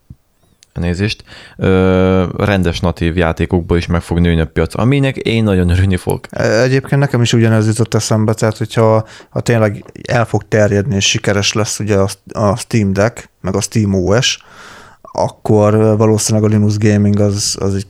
Nézést, 0.74 1.24
ö, 1.56 2.24
rendes 2.36 2.80
natív 2.80 3.16
játékokból 3.16 3.76
is 3.76 3.86
meg 3.86 4.02
fog 4.02 4.18
nőni 4.18 4.40
a 4.40 4.46
piac, 4.46 4.78
aminek 4.78 5.16
én 5.16 5.44
nagyon 5.44 5.68
örülni 5.68 5.96
fogok. 5.96 6.26
Egyébként 6.40 7.00
nekem 7.00 7.22
is 7.22 7.32
ugyanez 7.32 7.66
jutott 7.66 7.94
eszembe, 7.94 8.34
tehát 8.34 8.56
hogyha 8.56 9.06
ha 9.28 9.40
tényleg 9.40 9.84
el 10.08 10.24
fog 10.24 10.42
terjedni 10.48 10.94
és 10.94 11.08
sikeres 11.08 11.52
lesz 11.52 11.78
ugye 11.78 11.96
a, 11.96 12.08
a 12.32 12.56
Steam 12.56 12.92
Deck, 12.92 13.30
meg 13.40 13.54
a 13.54 13.60
Steam 13.60 13.94
OS, 13.94 14.38
akkor 15.12 15.96
valószínűleg 15.96 16.50
a 16.50 16.52
Linux 16.54 16.78
Gaming 16.78 17.20
az, 17.20 17.56
az 17.60 17.74
így 17.74 17.86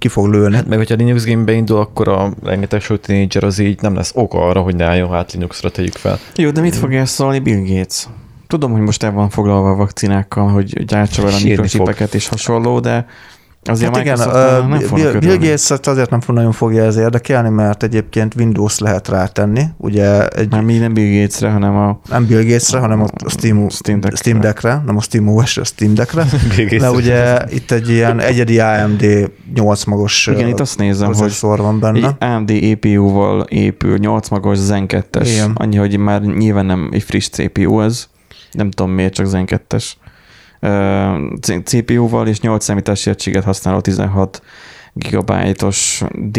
ki 0.00 0.08
fog 0.08 0.26
lőni. 0.26 0.54
Hát 0.54 0.66
meg 0.66 0.78
hogyha 0.78 0.94
Linux 0.94 1.24
Game 1.24 1.44
beindul, 1.44 1.78
akkor 1.78 2.08
a 2.08 2.32
rengeteg 2.42 2.80
sok 2.80 3.00
teenager 3.00 3.44
az 3.44 3.58
így 3.58 3.80
nem 3.80 3.94
lesz 3.94 4.12
oka 4.14 4.38
arra, 4.48 4.60
hogy 4.60 4.76
ne 4.76 4.84
álljon 4.84 5.10
hát 5.10 5.32
Linuxra 5.32 5.70
tegyük 5.70 5.96
fel. 5.96 6.18
Jó, 6.36 6.50
de 6.50 6.60
mit 6.60 6.76
fog 6.76 6.94
ezt 6.94 7.14
szólni 7.14 7.38
Bill 7.38 7.60
Gates? 7.60 8.06
Tudom, 8.46 8.72
hogy 8.72 8.80
most 8.80 9.02
el 9.02 9.12
van 9.12 9.28
foglalva 9.28 9.70
a 9.70 9.74
vakcinákkal, 9.74 10.48
hogy 10.48 10.84
gyártsa 10.84 11.22
vele 11.22 11.34
a 11.34 11.38
Sírni 11.38 11.50
mikrocsipeket 11.50 12.14
és 12.14 12.28
hasonló, 12.28 12.80
de 12.80 13.06
azért 13.62 13.96
Hát 13.96 14.04
igen, 14.04 14.18
nem 14.18 14.78
Bill, 14.94 15.12
Bill. 15.12 15.36
Gates 15.36 15.68
hát 15.68 15.86
azért 15.86 16.10
nem 16.10 16.20
fog 16.20 16.34
nagyon 16.34 16.52
fogja 16.52 16.84
ez 16.84 16.96
érdekelni, 16.96 17.48
mert 17.48 17.82
egyébként 17.82 18.34
Windows 18.34 18.78
lehet 18.78 19.08
rátenni, 19.08 19.64
ugye 19.76 20.28
egy, 20.28 20.62
mi 20.62 20.78
nem 20.78 20.92
Bill 20.92 21.20
Gatesre, 21.20 21.50
hanem 21.50 21.76
a 21.76 22.00
nem 22.08 22.26
Bill 22.26 22.42
Gatesre, 22.42 22.78
hanem 22.78 23.02
a 23.02 23.08
Steam, 23.26 23.68
Steam 23.68 24.00
Deckre. 24.00 24.16
Steam 24.16 24.40
Deckre, 24.40 24.82
nem 24.86 24.96
a 24.96 25.00
Steam 25.00 25.28
OS-re, 25.28 25.62
a 25.62 25.64
Steam 25.64 25.94
Deckre. 25.94 26.24
De 26.78 26.90
ugye 26.90 27.38
itt 27.48 27.70
egy 27.70 27.88
ilyen 27.88 28.20
egyedi 28.20 28.60
AMD 28.60 29.30
8 29.54 29.84
magos 29.84 30.26
igen, 30.26 30.48
itt 30.48 30.60
azt 30.60 30.78
nézem, 30.78 31.14
hogy 31.14 31.36
van 31.40 31.80
benne. 31.80 32.08
egy 32.08 32.14
AMD 32.18 32.50
EPU-val 32.50 33.40
épül 33.40 33.98
8 33.98 34.28
magos 34.28 34.58
Zen 34.58 34.84
2-es. 34.88 35.28
Igen. 35.32 35.52
Annyi, 35.54 35.76
hogy 35.76 35.98
már 35.98 36.22
nyilván 36.22 36.66
nem 36.66 36.88
egy 36.92 37.02
friss 37.02 37.28
CPU 37.28 37.80
ez. 37.80 38.08
Nem 38.52 38.70
tudom 38.70 38.92
miért, 38.92 39.14
csak 39.14 39.26
Zen 39.26 39.44
2-es. 39.46 39.84
CPU-val 41.64 42.26
és 42.26 42.40
8 42.40 42.64
számítási 42.64 43.10
egységet 43.10 43.44
használó 43.44 43.80
16 43.80 44.42
gigabájtos 45.08 46.02
D, 46.14 46.38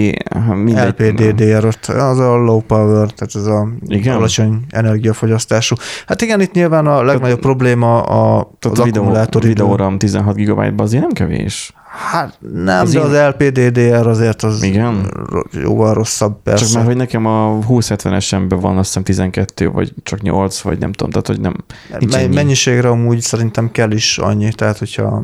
mindegy. 0.63 0.87
LPDDR, 0.99 1.65
az 1.87 2.19
a 2.19 2.35
low 2.35 2.59
power, 2.61 3.11
tehát 3.11 3.35
ez 3.35 3.45
a 3.45 3.67
Igen? 3.87 4.15
alacsony 4.15 4.59
energiafogyasztású. 4.69 5.75
Hát 6.07 6.21
igen, 6.21 6.41
itt 6.41 6.51
nyilván 6.53 6.87
a 6.87 7.03
legnagyobb 7.03 7.39
probléma 7.39 8.01
a, 8.01 8.39
az 8.59 8.83
videó, 8.83 9.01
akkumulátor 9.01 9.41
videóram 9.43 9.97
16 9.97 10.35
GB-ban 10.35 10.79
azért 10.79 11.01
nem 11.01 11.11
kevés. 11.11 11.73
Hát 12.11 12.37
nem, 12.53 12.81
Az 12.81 12.91
de 12.91 12.99
én- 12.99 13.05
az 13.05 13.13
LPDDR 13.37 14.07
azért 14.07 14.43
az 14.43 14.63
Igen? 14.63 15.11
jóval 15.51 15.93
rosszabb 15.93 16.41
persze. 16.43 16.65
Csak 16.65 16.75
már, 16.75 16.85
hogy 16.85 16.95
nekem 16.95 17.25
a 17.25 17.59
2070-esemben 17.67 18.57
van 18.61 18.77
azt 18.77 18.87
hiszem 18.87 19.03
12, 19.03 19.69
vagy 19.69 19.93
csak 20.03 20.21
8, 20.21 20.59
vagy 20.59 20.79
nem 20.79 20.91
tudom, 20.91 21.11
tehát 21.11 21.27
hogy 21.27 21.39
nem. 21.39 21.55
nincs 21.99 22.13
Me- 22.13 22.21
ennyi. 22.21 22.35
mennyiségre 22.35 22.89
amúgy 22.89 23.21
szerintem 23.21 23.71
kell 23.71 23.91
is 23.91 24.17
annyi, 24.17 24.51
tehát 24.53 24.77
hogyha, 24.77 25.23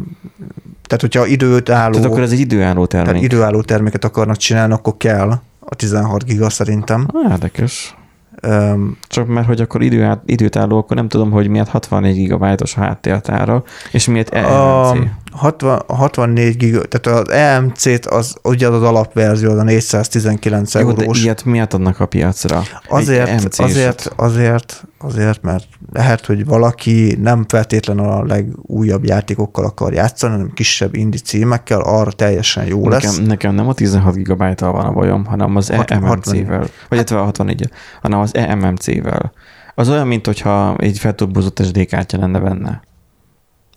tehát 0.87 1.01
hogyha 1.01 1.25
időt 1.25 1.69
álló, 1.69 1.93
Tehát 1.93 2.07
akkor 2.09 2.21
ez 2.21 2.31
egy 2.31 2.39
időálló 2.39 2.85
tehát 2.85 3.05
termék. 3.05 3.23
időálló 3.23 3.61
terméket 3.61 4.03
akarnak 4.03 4.37
csinálni, 4.37 4.73
akkor 4.73 4.97
kell 4.97 5.29
a 5.59 5.75
16 5.75 6.23
giga 6.25 6.49
szerintem. 6.49 7.07
Ah, 7.13 7.31
Érdekes. 7.31 7.95
Öm, 8.41 8.97
Csak 9.07 9.27
mert, 9.27 9.47
hogy 9.47 9.61
akkor 9.61 9.81
idő, 9.81 10.19
időt 10.25 10.55
álló, 10.55 10.77
akkor 10.77 10.95
nem 10.95 11.07
tudom, 11.07 11.31
hogy 11.31 11.47
miért 11.47 11.67
64 11.67 12.27
GB-os 12.27 12.75
a 12.77 12.79
háttértára, 12.79 13.63
és 13.91 14.07
miért 14.07 14.29
a 14.29 14.37
EMC. 14.37 15.07
60, 15.37 15.83
a 15.87 15.95
64 15.95 16.57
giga, 16.57 16.85
tehát 16.85 17.19
az 17.19 17.33
EMC-t 17.33 18.05
az 18.05 18.35
ugye 18.43 18.67
az 18.67 18.83
alapverzió, 18.83 19.51
az 19.51 19.57
a 19.57 19.63
419 19.63 20.73
Jó, 20.73 20.91
de 20.91 21.01
eurós. 21.01 21.23
ilyet 21.23 21.45
miért 21.45 21.73
adnak 21.73 21.99
a 21.99 22.05
piacra? 22.05 22.63
Azért, 22.89 23.59
azért, 23.59 24.13
azért, 24.15 24.83
azért, 24.97 25.41
mert 25.41 25.67
lehet, 25.93 26.25
hogy 26.25 26.45
valaki 26.45 27.17
nem 27.21 27.45
feltétlen 27.47 27.99
a 27.99 28.23
legújabb 28.23 29.05
játékokkal 29.05 29.65
akar 29.65 29.93
játszani, 29.93 30.33
hanem 30.33 30.51
kisebb 30.53 30.95
indie 30.95 31.19
címekkel, 31.19 31.81
arra 31.81 32.11
teljesen 32.11 32.65
jó 32.65 32.89
lesz. 32.89 33.03
Nekem, 33.03 33.23
nekem 33.25 33.55
nem 33.55 33.67
a 33.67 33.73
16 33.73 34.15
gb 34.15 34.59
van 34.59 34.85
a 34.85 34.91
bajom, 34.91 35.25
hanem 35.25 35.55
az 35.55 35.71
EMMC-vel. 35.71 36.67
Vagy 36.89 36.97
hát, 36.97 37.09
64 37.09 37.69
hanem 38.01 38.19
az 38.19 38.35
EMMC-vel. 38.35 39.31
Az 39.75 39.89
olyan, 39.89 40.07
mint 40.07 40.25
hogyha 40.25 40.75
egy 40.77 40.99
felturbozott 40.99 41.63
SD 41.63 41.85
kártya 41.85 42.17
lenne 42.17 42.39
benne. 42.39 42.81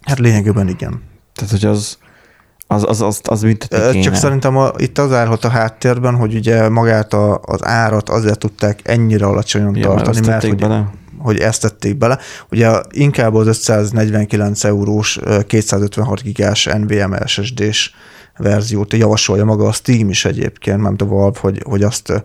Hát 0.01 0.19
lényegében 0.19 0.69
igen. 0.69 1.10
Tehát, 1.41 1.61
hogy 1.61 1.71
az, 1.71 1.99
az, 2.67 2.85
az, 2.89 3.01
az, 3.01 3.21
az 3.25 3.43
büntetni 3.43 3.91
kéne. 3.91 4.05
Csak 4.05 4.15
szerintem 4.15 4.57
a, 4.57 4.71
itt 4.77 4.99
az 4.99 5.13
állhat 5.13 5.45
a 5.45 5.49
háttérben, 5.49 6.15
hogy 6.15 6.35
ugye 6.35 6.69
magát 6.69 7.13
a, 7.13 7.41
az 7.45 7.65
árat 7.65 8.09
azért 8.09 8.39
tudták 8.39 8.81
ennyire 8.83 9.27
alacsonyan 9.27 9.77
ja, 9.77 9.87
tartani, 9.87 10.27
mert 10.27 10.45
hogy, 10.45 10.57
bele. 10.57 10.91
hogy 11.19 11.39
ezt 11.39 11.61
tették 11.61 11.99
bele. 11.99 12.19
Ugye 12.51 12.71
inkább 12.91 13.35
az 13.35 13.47
549 13.47 14.65
eurós, 14.65 15.19
ö, 15.23 15.41
256 15.43 16.23
gigás 16.23 16.65
NVMe 16.65 17.27
SSD-s 17.27 17.93
verziót 18.37 18.93
javasolja 18.93 19.45
maga 19.45 19.67
a 19.67 19.73
Steam 19.73 20.09
is 20.09 20.25
egyébként, 20.25 20.83
nem 20.83 20.97
a 20.99 21.05
Valve, 21.05 21.39
hogy, 21.41 21.63
hogy 21.65 21.83
azt 21.83 22.23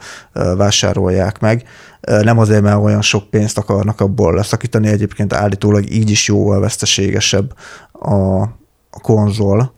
vásárolják 0.58 1.39
meg. 1.39 1.63
Nem 2.01 2.39
azért, 2.39 2.62
mert 2.62 2.78
olyan 2.78 3.01
sok 3.01 3.30
pénzt 3.30 3.58
akarnak 3.58 4.01
abból 4.01 4.34
leszakítani, 4.34 4.88
egyébként 4.88 5.34
állítólag 5.34 5.91
így 5.91 6.10
is 6.10 6.28
jóval 6.28 6.60
veszteségesebb 6.60 7.54
a, 7.91 8.47
a 8.95 8.99
konzol, 8.99 9.73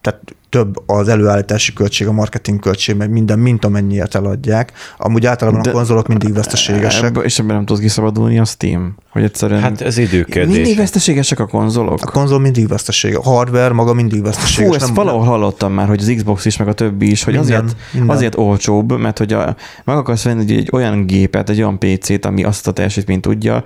tehát 0.00 0.20
több 0.48 0.82
az 0.86 1.08
előállítási 1.08 1.72
költség, 1.72 2.06
a 2.06 2.12
marketing 2.12 2.60
költség, 2.60 2.96
meg 2.96 3.10
minden, 3.10 3.38
mint 3.38 3.64
amennyiért 3.64 4.14
eladják. 4.14 4.72
Amúgy 4.98 5.26
általában 5.26 5.62
De- 5.62 5.70
a 5.70 5.72
konzolok 5.72 6.06
mindig 6.06 6.34
veszteségesek. 6.34 7.04
Ebből, 7.04 7.24
és 7.24 7.38
ebben 7.38 7.56
nem 7.56 7.64
tudsz 7.64 7.80
kiszabadulni 7.80 8.38
a 8.38 8.44
Steam? 8.44 8.94
Hogy 9.10 9.22
egyszerűen... 9.22 9.60
Hát 9.60 9.80
ez 9.80 9.98
időkérdés. 9.98 10.54
mindig 10.54 10.76
veszteségesek 10.76 11.38
a 11.40 11.46
konzolok? 11.46 12.02
A 12.02 12.10
konzol 12.10 12.40
mindig 12.40 12.68
veszteséges. 12.68 13.16
A 13.16 13.22
hardware 13.22 13.72
maga 13.72 13.92
mindig 13.92 14.22
veszteséges. 14.22 14.68
Fú, 14.68 14.74
ezt 14.74 14.94
valahol 14.94 15.24
hallottam 15.24 15.72
már, 15.72 15.88
hogy 15.88 16.00
az 16.00 16.12
Xbox 16.16 16.44
is, 16.44 16.56
meg 16.56 16.68
a 16.68 16.72
többi 16.72 17.10
is, 17.10 17.24
hogy 17.24 17.34
Minden, 17.34 17.64
azért, 17.64 17.76
minden. 17.92 18.16
azért 18.16 18.36
olcsóbb, 18.36 18.98
mert 18.98 19.18
hogy 19.18 19.32
a, 19.32 19.56
meg 19.84 19.96
akarsz 19.96 20.22
venni 20.22 20.40
egy, 20.40 20.52
egy 20.52 20.68
olyan 20.72 21.06
gépet, 21.06 21.50
egy 21.50 21.58
olyan 21.58 21.78
PC-t, 21.78 22.24
ami 22.24 22.44
azt 22.44 22.66
a 22.66 22.72
teljesítményt 22.72 23.22
tudja, 23.22 23.62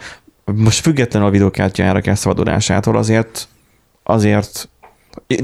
most 0.54 0.80
függetlenül 0.80 1.28
a 1.28 1.30
videókártya 1.30 1.84
árak 1.84 2.06
elszabadulásától 2.06 2.96
azért, 2.96 3.48
azért 4.10 4.68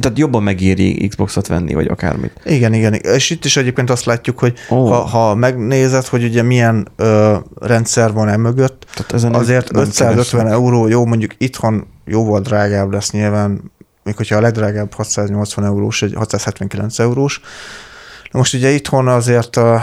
tehát 0.01 0.19
jobban 0.19 0.43
megéri 0.43 1.09
Xboxot 1.09 1.47
venni, 1.47 1.75
vagy 1.75 1.87
akármit. 1.87 2.41
Igen, 2.45 2.73
igen. 2.73 2.95
És 2.95 3.31
itt 3.31 3.45
is 3.45 3.57
egyébként 3.57 3.91
azt 3.91 4.05
látjuk, 4.05 4.39
hogy 4.39 4.59
oh. 4.69 4.89
ha, 4.89 4.95
ha 4.95 5.35
megnézed, 5.35 6.07
hogy 6.07 6.25
ugye 6.25 6.43
milyen 6.43 6.89
ö, 6.97 7.37
rendszer 7.61 8.13
van 8.13 8.29
e 8.29 8.37
mögött, 8.37 8.87
Tehát 8.95 9.13
ezen 9.13 9.35
azért 9.35 9.71
nem 9.71 9.83
550 9.83 10.15
keresnek. 10.15 10.53
euró, 10.53 10.89
jó, 10.89 11.05
mondjuk 11.05 11.35
itthon 11.39 11.87
jóval 12.05 12.41
drágább 12.41 12.93
lesz 12.93 13.11
nyilván, 13.11 13.73
még 14.05 14.17
hogyha 14.17 14.37
a 14.37 14.41
legdrágább 14.41 14.95
680 14.95 15.65
eurós, 15.65 16.03
egy 16.03 16.15
679 16.15 16.99
eurós. 16.99 17.41
Na 18.31 18.39
most 18.39 18.55
ugye 18.55 18.71
itthon 18.71 19.09
azért 19.09 19.57
a, 19.57 19.83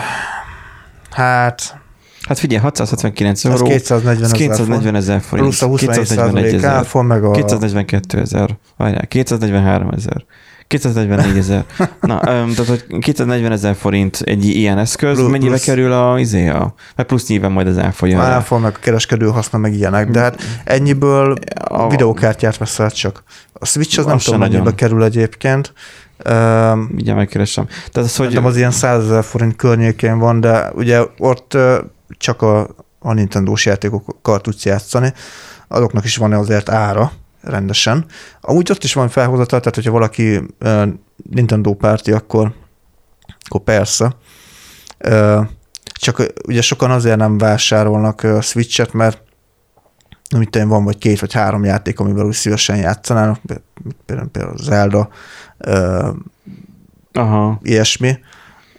hát 1.10 1.82
Hát 2.28 2.40
figyelj, 2.40 2.62
679 2.62 3.46
ez 3.46 3.52
euró, 3.52 3.66
240 3.66 4.24
ez 4.24 4.32
ezer 4.32 4.38
240 4.38 4.96
ezer 4.96 5.22
forint, 5.22 5.48
plusz 5.48 5.62
a 5.62 5.66
27 5.68 5.96
241 6.06 6.54
ezer, 6.54 6.70
áfa, 6.72 7.02
meg 7.02 7.24
a... 7.24 7.32
242 7.32 8.20
ezer, 8.20 8.58
várjál, 8.78 9.08
243 9.08 9.90
ezer, 9.90 10.26
244 10.68 11.38
ezer. 11.38 11.66
Na, 12.02 12.20
tehát, 12.20 12.66
hogy 12.68 12.86
240 13.00 13.52
ezer 13.52 13.76
forint 13.76 14.22
egy 14.24 14.46
ilyen 14.46 14.78
eszköz, 14.78 15.16
Plusz- 15.18 15.32
mennyibe 15.32 15.50
plusz- 15.50 15.64
kerül 15.64 15.92
a, 15.92 16.20
izé, 16.20 16.48
a, 16.50 16.74
mert 16.96 17.10
plusz 17.10 17.28
nyilván 17.28 17.52
majd 17.52 17.68
az 17.68 17.78
rá. 17.78 17.92
áfa, 18.18 18.58
meg 18.58 18.74
a 18.76 18.80
kereskedő 18.80 19.28
haszna, 19.28 19.58
meg 19.58 19.74
ilyenek, 19.74 20.10
de 20.10 20.20
hát 20.20 20.42
ennyiből 20.64 21.36
A- 21.68 21.90
videókártyát 21.90 22.58
veszel 22.58 22.90
csak. 22.92 23.24
A 23.54 23.66
Switch 23.66 24.00
az 24.00 24.06
nem 24.06 24.16
Az 24.16 24.20
se 24.22 24.26
tudom, 24.26 24.40
mennyibe 24.40 24.60
nagyon. 24.60 24.76
kerül 24.76 25.04
egyébként. 25.04 25.74
Öm, 26.18 26.80
Mindjárt 26.80 27.18
megkeresem. 27.20 27.66
Tehát 27.66 27.96
az, 27.96 28.02
hogy 28.02 28.10
Szerintem 28.12 28.46
az 28.46 28.58
ilyen 28.58 28.72
100 28.72 29.04
ezer 29.04 29.24
forint 29.24 29.56
környékén 29.56 30.18
van, 30.20 30.40
de 30.40 30.72
ugye 30.76 31.02
ott 31.18 31.58
csak 32.18 32.42
a, 32.42 32.68
a 33.00 33.14
Nintendo-s 33.14 33.66
játékokkal 33.66 34.42
tudsz 34.42 34.66
játszani, 34.66 35.14
azoknak 35.68 36.04
is 36.04 36.18
van 36.18 36.34
azért 36.34 36.70
ára 36.70 37.12
rendesen. 37.42 38.06
Amúgy 38.42 38.72
ott 38.72 38.84
is 38.84 38.94
van 38.94 39.10
felhozatal, 39.10 39.60
tehát 39.60 39.76
hogyha 39.76 39.92
valaki 39.92 40.42
Nintendo 41.30 41.74
párti, 41.74 42.12
akkor, 42.12 42.54
akkor 43.40 43.62
persze. 43.62 44.16
Csak 45.94 46.34
ugye 46.48 46.62
sokan 46.62 46.92
azért 46.92 47.18
nem 47.18 47.38
vásárolnak 47.38 48.28
Switch-et, 48.42 48.94
mert 48.94 49.22
mit 50.38 50.50
tudom, 50.50 50.68
én, 50.68 50.74
van 50.74 50.84
vagy 50.84 50.98
két 50.98 51.20
vagy 51.20 51.34
három 51.34 51.64
játék, 51.64 52.00
amivel 52.00 52.26
úgy 52.26 52.34
szívesen 52.34 52.76
játszanának, 52.76 53.40
például, 54.06 54.30
például 54.30 54.58
Zelda, 54.58 55.10
aha, 57.14 57.60
ilyesmi. 57.62 58.20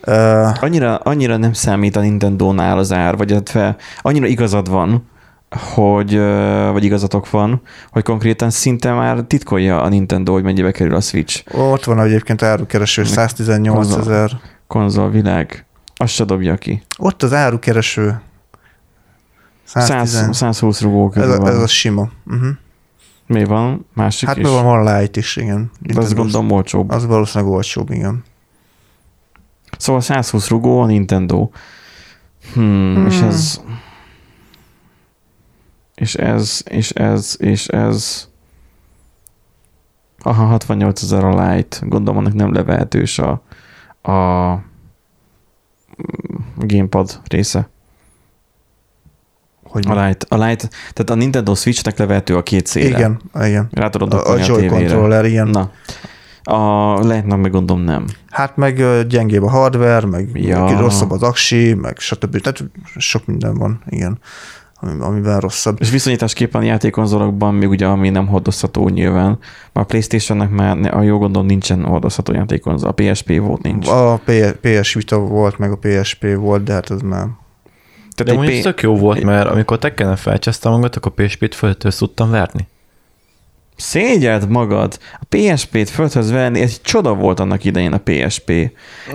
Ö, 0.07 0.49
annyira, 0.61 0.97
annyira 0.97 1.37
nem 1.37 1.53
számít 1.53 1.97
a 1.97 2.01
Nintendo-nál 2.01 2.79
az 2.79 2.93
ár, 2.93 3.17
vagy 3.17 3.33
hát 3.33 3.49
fel, 3.49 3.77
annyira 4.03 4.27
igazad 4.27 4.69
van, 4.71 5.09
hogy, 5.75 6.19
vagy 6.73 6.85
igazatok 6.85 7.31
van, 7.31 7.61
hogy 7.91 8.03
konkrétan 8.03 8.51
szinte 8.51 8.93
már 8.93 9.21
titkolja 9.21 9.83
a 9.83 9.89
Nintendo, 9.89 10.33
hogy 10.33 10.43
mennyibe 10.43 10.71
kerül 10.71 10.95
a 10.95 11.01
Switch. 11.01 11.57
Ott 11.57 11.85
van 11.85 12.01
egyébként 12.01 12.43
árukereső, 12.43 13.05
118 13.05 13.77
Konzol. 13.77 14.01
ezer. 14.01 14.31
Konzolvilág. 14.67 15.65
Azt 15.97 16.13
se 16.13 16.25
dobja 16.25 16.57
ki. 16.57 16.83
Ott 16.99 17.23
az 17.23 17.33
árukereső. 17.33 18.21
110. 19.65 20.11
100, 20.11 20.37
120 20.37 20.81
rugó 20.81 21.13
ez, 21.15 21.29
a, 21.29 21.47
ez 21.47 21.59
a 21.59 21.67
sima. 21.67 22.09
Uh-huh. 22.27 22.49
Mi 23.27 23.45
van? 23.45 23.87
Másik 23.95 24.29
Hát 24.29 24.37
is. 24.37 24.43
meg 24.43 24.53
van, 24.53 24.65
van 24.65 25.01
Lite 25.01 25.19
is, 25.21 25.37
igen. 25.37 25.71
De 25.81 26.01
azt 26.01 26.15
gondolom 26.15 26.51
olcsóbb. 26.51 26.91
Az 26.91 27.07
valószínűleg 27.07 27.53
olcsóbb, 27.55 27.91
igen. 27.91 28.25
Szóval 29.85 30.01
120 30.01 30.49
rugó 30.49 30.81
a 30.81 30.87
Nintendo. 30.87 31.49
Hmm, 32.53 32.95
hmm. 32.95 33.07
és 33.07 33.21
ez... 33.21 33.61
És 35.95 36.15
ez, 36.15 36.63
és 36.65 36.91
ez, 36.91 37.37
és 37.39 37.67
ez... 37.67 38.29
Aha, 40.19 40.45
68 40.45 41.03
ezer 41.03 41.25
a 41.25 41.49
Lite. 41.49 41.77
Gondolom, 41.81 42.19
annak 42.19 42.33
nem 42.33 42.53
levehetős 42.53 43.19
a, 43.19 43.43
a 44.11 44.59
gamepad 46.57 47.21
része. 47.29 47.69
Hogy 49.63 49.87
A 49.89 50.05
Lite, 50.05 50.27
a 50.29 50.45
Lite, 50.45 50.69
tehát 50.69 51.11
a 51.11 51.15
Nintendo 51.15 51.55
Switchnek 51.55 51.99
levehető 51.99 52.37
a 52.37 52.43
két 52.43 52.67
széle. 52.67 52.97
igen, 52.97 53.21
igen. 53.35 53.69
Rá 53.73 53.89
tudod 53.89 54.15
A, 54.15 54.27
a 54.27 54.33
a, 54.33 54.37
Joy 54.37 54.61
tévére. 54.61 54.69
controller, 54.69 55.25
igen. 55.25 55.49
Na. 55.49 55.71
A 56.45 56.95
Lite-nak 57.01 57.41
meg 57.41 57.51
gondolom 57.51 57.83
nem. 57.83 58.05
Hát 58.31 58.57
meg 58.57 59.07
gyengébb 59.09 59.43
a 59.43 59.51
hardware, 59.51 60.07
meg 60.07 60.31
Ja. 60.35 60.79
rosszabb 60.79 61.11
az 61.11 61.23
aksi, 61.23 61.75
meg 61.75 61.99
stb. 61.99 62.41
Tehát 62.41 62.65
sok 62.97 63.27
minden 63.27 63.55
van, 63.55 63.83
igen, 63.89 64.19
ami- 64.81 65.01
amiben 65.01 65.41
rosszabb. 65.41 65.77
És 65.81 65.91
viszonyításképpen 65.91 66.61
a 66.61 66.65
játékkonzolokban 66.65 67.55
még 67.55 67.69
ugye, 67.69 67.87
ami 67.87 68.11
nem 68.11 68.27
hordozható 68.27 68.89
nyilván, 68.89 69.39
már 69.73 69.85
a 69.85 69.87
Playstation-nek 69.87 70.51
már, 70.51 70.77
ne- 70.77 70.89
a 70.89 71.03
jó 71.03 71.19
gondolom 71.19 71.47
nincsen 71.47 71.85
hordozható 71.85 72.33
játékkonzol, 72.33 72.89
a 72.89 72.93
PSP 72.93 73.39
volt 73.39 73.63
nincs. 73.63 73.89
A 73.89 74.21
P- 74.25 74.59
PS 74.61 74.95
Vita 74.95 75.19
volt, 75.19 75.59
meg 75.59 75.73
a 75.73 75.77
PSP 75.81 76.27
volt, 76.37 76.63
de 76.65 76.73
hát 76.73 76.91
ez 76.91 77.01
már... 77.01 77.27
Tehát 78.15 78.33
De 78.33 78.35
mondjuk 78.35 78.59
P- 78.59 78.63
tök 78.63 78.83
jó 78.83 78.97
volt, 78.97 79.23
mert 79.23 79.49
amikor 79.49 79.79
Tekkenen 79.79 80.17
felcsesztem 80.17 80.73
magad, 80.73 80.95
akkor 80.97 81.13
PSP-t 81.13 81.55
föltől 81.55 81.93
tudtam 81.93 82.31
verni. 82.31 82.67
Szégyeld 83.77 84.49
magad! 84.49 84.99
A 85.21 85.25
PSP-t 85.29 85.91
földhöz 85.91 86.31
venni, 86.31 86.61
ez 86.61 86.71
egy 86.71 86.81
csoda 86.83 87.15
volt 87.15 87.41
annak 87.41 87.65
idején 87.65 87.93
a 87.93 87.99
PSP. 88.05 88.53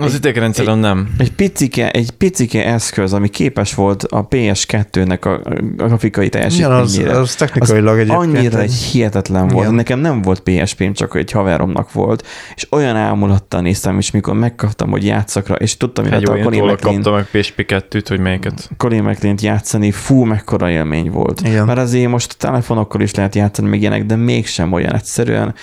Az 0.00 0.14
idegrendszerem 0.14 0.78
nem. 0.78 1.14
Egy 1.18 1.32
picike, 1.32 1.90
egy 1.90 2.10
picike 2.10 2.66
eszköz, 2.66 3.12
ami 3.12 3.28
képes 3.28 3.74
volt 3.74 4.02
a 4.02 4.28
PS2-nek 4.28 5.20
a, 5.20 5.28
a 5.28 5.54
grafikai 5.76 6.26
Igen, 6.26 6.42
az, 6.44 6.56
teljesítményére. 6.56 7.18
az 7.18 7.34
technikailag 7.34 7.98
egyébként 7.98 8.36
Annyira 8.36 8.60
egy- 8.60 8.72
hihetetlen 8.72 9.48
volt. 9.48 9.62
Igen. 9.64 9.74
Nekem 9.74 9.98
nem 9.98 10.22
volt 10.22 10.40
PSP-m, 10.40 10.92
csak 10.92 11.16
egy 11.16 11.30
haveromnak 11.30 11.92
volt, 11.92 12.26
és 12.54 12.66
olyan 12.70 12.96
ámulattal 12.96 13.60
néztem, 13.60 13.98
és 13.98 14.10
mikor 14.10 14.34
megkaptam, 14.34 14.90
hogy 14.90 15.04
játszakra, 15.04 15.54
és 15.54 15.76
tudtam, 15.76 16.04
hogy 16.10 16.24
a 16.24 16.38
Colin 16.42 16.62
McLean, 16.62 16.76
kaptam 16.76 17.14
meg 17.14 17.26
PSP2-t, 17.32 18.04
hogy 18.08 18.20
melyiket. 18.20 18.70
Colin 18.76 19.02
McLean-t 19.02 19.40
játszani, 19.40 19.90
fú, 19.90 20.24
mekkora 20.24 20.70
élmény 20.70 21.10
volt. 21.10 21.40
Igen. 21.40 21.66
Mert 21.66 21.78
azért 21.78 22.10
most 22.10 22.36
telefonokkal 22.38 23.00
is 23.00 23.14
lehet 23.14 23.34
játszani, 23.34 23.68
még 23.68 23.80
ilyenek, 23.80 24.04
de 24.04 24.16
mégsem 24.50 24.72
olyan 24.72 24.94
egyszerűen. 24.94 25.54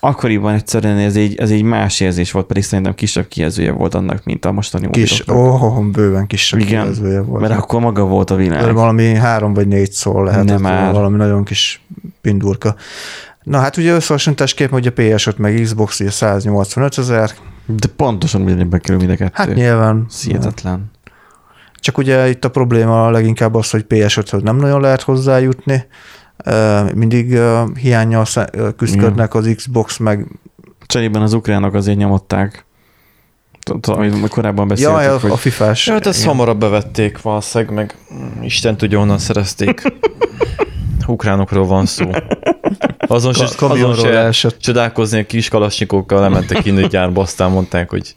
Akkoriban 0.00 0.54
egyszerűen 0.54 0.98
ez 0.98 1.16
egy, 1.16 1.34
ez 1.36 1.50
egy 1.50 1.62
más 1.62 2.00
érzés 2.00 2.30
volt, 2.32 2.46
pedig 2.46 2.62
szerintem 2.62 2.94
kisebb 2.94 3.28
kijelzője 3.28 3.72
volt 3.72 3.94
annak, 3.94 4.24
mint 4.24 4.44
a 4.44 4.52
mostani 4.52 4.90
Kis, 4.90 5.28
ó, 5.28 5.34
oh, 5.34 5.84
bőven 5.84 6.26
kisebb 6.26 6.60
Igen, 6.60 6.68
kijelzője 6.80 7.20
volt. 7.20 7.40
Mert 7.40 7.54
akkor 7.60 7.80
maga 7.80 8.04
volt 8.04 8.30
a 8.30 8.34
világ. 8.34 8.74
valami 8.74 9.14
három 9.14 9.54
vagy 9.54 9.68
négy 9.68 9.92
szól 9.92 10.24
lehet, 10.24 10.44
Nem 10.44 10.54
ez 10.54 10.60
már. 10.60 10.92
valami 10.92 11.16
nagyon 11.16 11.44
kis 11.44 11.82
pindurka. 12.20 12.74
Na 13.42 13.58
hát 13.58 13.76
ugye 13.76 13.92
összehasonlításképpen, 13.94 14.72
hogy 14.72 14.86
a 14.86 14.92
PS5 14.92 15.36
meg 15.36 15.60
Xbox 15.62 16.00
ugye 16.00 16.10
185 16.10 16.98
ezer, 16.98 17.30
De 17.66 17.86
pontosan 17.96 18.42
ugyanebben 18.42 18.80
kerül 18.80 18.96
mind 18.96 19.10
a 19.10 19.16
kettő. 19.16 19.30
hát 19.34 19.54
nyilván. 19.54 20.06
Hihetetlen. 20.22 20.90
Csak 21.74 21.98
ugye 21.98 22.28
itt 22.28 22.44
a 22.44 22.50
probléma 22.50 23.10
leginkább 23.10 23.54
az, 23.54 23.70
hogy 23.70 23.84
PS5-höz 23.88 24.42
nem 24.42 24.56
nagyon 24.56 24.80
lehet 24.80 25.02
hozzájutni, 25.02 25.84
mindig 26.94 27.38
hiányjal 27.80 28.26
küzdködnek 28.76 29.34
az 29.34 29.52
Xbox, 29.56 29.96
meg 29.96 30.26
Cserében 30.86 31.22
az 31.22 31.32
ukránok 31.32 31.74
azért 31.74 31.98
nyomották. 31.98 32.64
Amit 33.82 34.28
korábban 34.28 34.68
beszéltük, 34.68 34.94
Jaj, 34.94 35.06
a, 35.06 35.18
hogy 35.18 35.30
a 35.30 35.36
fifás. 35.36 35.86
Ja, 35.86 35.92
hát 35.92 36.06
ezt 36.06 36.18
igen. 36.18 36.30
hamarabb 36.30 36.58
bevették 36.58 37.22
valószínűleg, 37.22 37.74
meg 37.74 37.96
Isten 38.42 38.76
tudja, 38.76 38.98
honnan 38.98 39.18
szerezték. 39.18 39.82
Ukránokról 41.06 41.66
van 41.66 41.86
szó. 41.86 42.10
Azon 42.98 43.32
se, 43.32 43.48
azon 43.58 43.94
se 43.94 44.18
esett. 44.18 44.58
csodálkozni, 44.58 45.18
a 45.18 45.26
kis 45.26 45.48
kalasnyikokkal 45.48 46.20
lementek 46.20 46.66
a 46.66 46.70
gyárba, 46.70 47.20
aztán 47.20 47.50
mondták, 47.50 47.90
hogy 47.90 48.16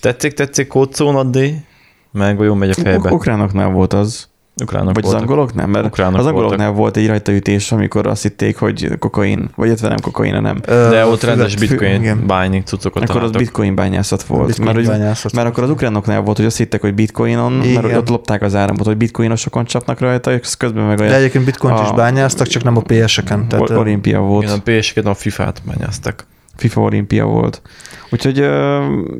tetszik, 0.00 0.32
tetszik, 0.32 0.66
kódszón 0.66 1.16
addi, 1.16 1.64
meg 2.12 2.40
olyan 2.40 2.56
megy 2.56 2.70
a 2.70 2.74
fejbe. 2.74 2.98
uk- 2.98 3.12
ukránoknál 3.12 3.70
volt 3.70 3.92
az. 3.92 4.28
Ukránok 4.62 4.94
Vagy 4.94 5.04
az 5.04 5.10
voltak. 5.10 5.28
angoloknál? 5.28 5.66
Mert 5.66 5.86
Ukránok 5.86 6.18
az 6.18 6.26
angoloknál 6.26 6.56
voltak. 6.58 6.76
volt 6.76 6.96
egy 6.96 7.06
rajtaütés, 7.06 7.72
amikor 7.72 8.06
azt 8.06 8.22
hitték, 8.22 8.56
hogy 8.56 8.98
kokain, 8.98 9.50
vagy 9.56 9.66
illetve 9.66 9.88
nem 9.88 9.96
kokain, 10.02 10.40
nem. 10.42 10.60
Ö, 10.66 10.88
De 10.90 11.06
ott 11.06 11.22
rendes 11.22 11.56
bitcoin 11.56 12.26
bányik 12.26 12.64
cuccokat 12.66 13.08
Akkor 13.08 13.22
az 13.22 13.30
bitcoin 13.30 13.74
bányászat 13.74 14.22
volt. 14.22 14.46
Bitcoin 14.46 14.74
mert, 14.74 14.86
bányászat. 14.86 15.32
mert 15.32 15.48
akkor 15.48 15.62
az 15.62 15.70
ukránoknál 15.70 16.20
volt, 16.20 16.36
hogy 16.36 16.46
azt 16.46 16.56
hittek, 16.56 16.80
hogy 16.80 16.94
bitcoinon, 16.94 17.52
mert 17.52 17.64
Igen. 17.68 17.82
hogy 17.82 17.94
ott 17.94 18.08
lopták 18.08 18.42
az 18.42 18.54
áramot, 18.54 18.86
hogy 18.86 18.96
bitcoinosokon 18.96 19.64
csapnak 19.64 20.00
rajta, 20.00 20.32
és 20.32 20.56
közben 20.56 20.84
meg 20.84 20.96
De 20.96 21.02
olyan 21.02 21.14
egyébként 21.14 21.44
bitcoint 21.44 21.78
is 21.80 21.88
a- 21.88 21.94
bányáztak, 21.94 22.46
csak 22.46 22.62
nem 22.62 22.76
a 22.76 22.80
PS-eken. 22.80 23.48
Tehát, 23.48 23.70
olimpia 23.70 24.20
volt. 24.20 24.42
Igen, 24.44 24.56
a 24.58 24.62
PS-ket 24.78 25.06
a 25.06 25.14
FIFA-t 25.14 25.62
bányáztak. 25.66 26.26
FIFA 26.56 26.80
olimpia 26.80 27.24
volt. 27.24 27.62
Úgyhogy 28.10 28.36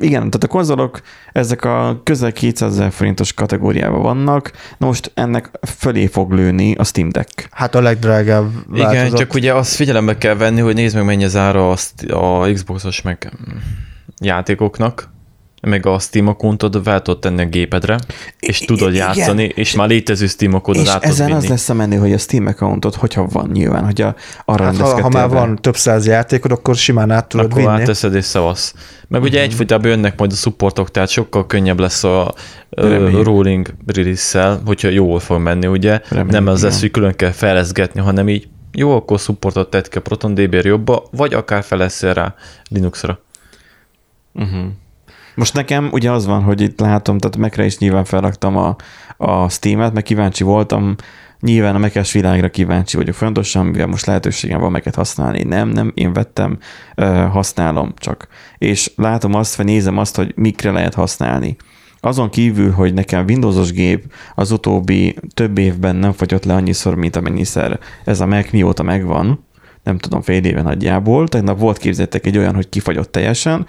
igen, 0.00 0.20
tehát 0.20 0.42
a 0.42 0.46
konzolok 0.46 1.00
ezek 1.32 1.64
a 1.64 2.00
közel 2.04 2.32
200 2.32 2.72
ezer 2.72 2.92
forintos 2.92 3.32
kategóriában 3.32 4.02
vannak, 4.02 4.52
na 4.78 4.86
most 4.86 5.10
ennek 5.14 5.50
fölé 5.78 6.06
fog 6.06 6.32
lőni 6.32 6.74
a 6.74 6.84
Steam 6.84 7.08
Deck. 7.08 7.48
hát 7.50 7.74
a 7.74 7.80
legdrágább 7.80 8.50
Igen, 8.74 8.86
változat. 8.86 9.18
csak 9.18 9.34
ugye 9.34 9.54
azt 9.54 9.74
figyelembe 9.74 10.18
kell 10.18 10.34
venni, 10.34 10.60
hogy 10.60 10.74
nézd 10.74 10.96
meg 10.96 11.04
mennyi 11.04 11.24
az 11.24 11.36
ára 11.36 11.70
azt 11.70 12.02
a 12.02 12.48
Xboxos 12.52 13.02
meg 13.02 13.32
játékoknak, 14.20 15.10
meg 15.68 15.86
a 15.86 15.98
Steam 15.98 16.36
fel 16.84 17.02
tudod 17.02 17.20
tenni 17.20 17.42
a 17.42 17.46
gépedre, 17.46 17.98
és 18.40 18.60
I- 18.60 18.64
tudod 18.64 18.94
igen. 18.94 19.06
játszani, 19.16 19.42
és 19.54 19.74
már 19.74 19.88
létező 19.88 20.26
Steam 20.26 20.54
És 20.76 20.88
át 20.88 21.04
ezen 21.04 21.26
vinni. 21.26 21.38
az 21.38 21.46
lesz 21.48 21.68
a 21.68 21.74
menő, 21.74 21.96
hogy 21.96 22.12
a 22.12 22.18
Steam 22.18 22.46
accountot, 22.46 22.94
hogyha 22.94 23.26
van 23.26 23.50
nyilván, 23.52 23.84
hogy 23.84 24.00
a, 24.00 24.14
arra 24.44 24.64
Hát, 24.64 24.76
ha, 24.76 25.00
ha 25.02 25.08
már 25.08 25.28
be. 25.28 25.34
van 25.34 25.56
több 25.56 25.76
száz 25.76 26.06
játékod, 26.06 26.50
akkor 26.52 26.76
simán 26.76 27.10
át 27.10 27.26
tudod 27.28 27.46
akkor 27.46 27.58
vinni. 27.62 27.72
áteszed 27.80 28.14
és 28.14 28.24
szavasz. 28.24 28.74
Meg 29.08 29.20
Mhm. 29.20 29.30
ugye 29.30 29.40
egyfolytában 29.40 29.88
jönnek 29.90 30.18
majd 30.18 30.32
a 30.32 30.34
supportok, 30.34 30.90
tehát 30.90 31.08
sokkal 31.08 31.46
könnyebb 31.46 31.80
lesz 31.80 32.04
a 32.04 32.34
Reméljük. 32.70 33.24
rolling 33.24 33.74
release 33.86 34.58
hogyha 34.66 34.88
jól 34.88 35.20
fog 35.20 35.40
menni, 35.40 35.66
ugye. 35.66 36.00
Reméljük, 36.08 36.32
nem 36.32 36.46
az 36.46 36.62
lesz, 36.62 36.80
hogy 36.80 36.90
külön 36.90 37.14
kell 37.16 37.30
fejleszgetni, 37.32 38.00
hanem 38.00 38.28
így 38.28 38.48
jó, 38.72 38.96
akkor 38.96 39.18
supportot 39.18 39.70
tett 39.70 39.88
ki 39.88 39.98
a 39.98 40.00
Proton 40.00 40.34
DB-re 40.34 40.68
jobba, 40.68 41.02
vagy 41.10 41.34
akár 41.34 41.62
feleszel 41.62 42.14
rá 42.14 42.34
Linuxra. 42.70 43.18
Uh-huh. 44.34 44.64
Most 45.34 45.54
nekem 45.54 45.88
ugye 45.92 46.10
az 46.10 46.26
van, 46.26 46.42
hogy 46.42 46.60
itt 46.60 46.80
látom, 46.80 47.18
tehát 47.18 47.36
Mac-re 47.36 47.64
is 47.64 47.78
nyilván 47.78 48.04
felraktam 48.04 48.56
a, 48.56 48.76
a 49.16 49.48
Steam-et, 49.48 49.92
meg 49.92 50.02
kíváncsi 50.02 50.44
voltam, 50.44 50.94
nyilván 51.40 51.74
a 51.74 51.78
mac 51.78 52.12
világra 52.12 52.48
kíváncsi 52.48 52.96
vagyok 52.96 53.14
fontosan, 53.14 53.66
mivel 53.66 53.86
most 53.86 54.06
lehetőségem 54.06 54.60
van 54.60 54.70
mac 54.70 54.94
használni. 54.94 55.42
Nem, 55.42 55.68
nem, 55.68 55.92
én 55.94 56.12
vettem, 56.12 56.58
használom 57.30 57.92
csak. 57.96 58.28
És 58.58 58.92
látom 58.96 59.34
azt, 59.34 59.54
vagy 59.54 59.66
nézem 59.66 59.98
azt, 59.98 60.16
hogy 60.16 60.32
mikre 60.36 60.70
lehet 60.70 60.94
használni. 60.94 61.56
Azon 62.00 62.30
kívül, 62.30 62.72
hogy 62.72 62.94
nekem 62.94 63.24
Windowsos 63.24 63.72
gép 63.72 64.12
az 64.34 64.50
utóbbi 64.50 65.16
több 65.34 65.58
évben 65.58 65.96
nem 65.96 66.12
fagyott 66.12 66.44
le 66.44 66.54
annyiszor, 66.54 66.94
mint 66.94 67.16
amennyiszer 67.16 67.78
ez 68.04 68.20
a 68.20 68.26
Mac 68.26 68.50
mióta 68.50 68.82
megvan, 68.82 69.44
nem 69.82 69.98
tudom, 69.98 70.22
fél 70.22 70.44
éve 70.44 70.62
nagyjából. 70.62 71.28
Tegnap 71.28 71.58
volt 71.58 71.78
képzettek 71.78 72.26
egy 72.26 72.38
olyan, 72.38 72.54
hogy 72.54 72.68
kifagyott 72.68 73.12
teljesen, 73.12 73.66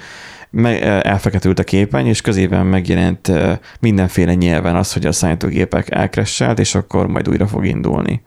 elfeketült 0.81 1.59
a 1.59 1.63
képen, 1.63 2.05
és 2.05 2.21
közében 2.21 2.65
megjelent 2.65 3.31
mindenféle 3.79 4.33
nyelven 4.33 4.75
az, 4.75 4.93
hogy 4.93 5.05
a 5.05 5.11
számítógépek 5.11 5.91
elkresselt, 5.91 6.59
és 6.59 6.75
akkor 6.75 7.07
majd 7.07 7.29
újra 7.29 7.47
fog 7.47 7.65
indulni. 7.65 8.21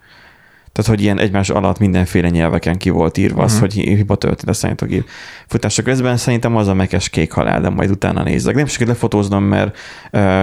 Tehát, 0.73 0.91
hogy 0.91 1.03
ilyen 1.03 1.19
egymás 1.19 1.51
alatt 1.51 1.79
mindenféle 1.79 2.29
nyelveken 2.29 2.77
ki 2.77 2.91
volt 2.91 3.19
írva 3.19 3.43
az, 3.43 3.59
hogy 3.59 3.73
hi- 3.73 3.95
hiba 3.95 4.17
történt 4.17 4.49
a 4.49 4.53
számítógép 4.53 5.09
futása 5.47 5.83
közben. 5.83 6.17
Szerintem 6.17 6.57
az 6.57 6.69
a 6.69 6.75
mekes 6.75 7.09
kék 7.09 7.33
halál, 7.33 7.61
de 7.61 7.69
majd 7.69 7.91
utána 7.91 8.23
nézzek. 8.23 8.55
Nem 8.55 8.67
sikerült 8.67 8.97
lefotóznom, 8.97 9.45
mert 9.45 9.79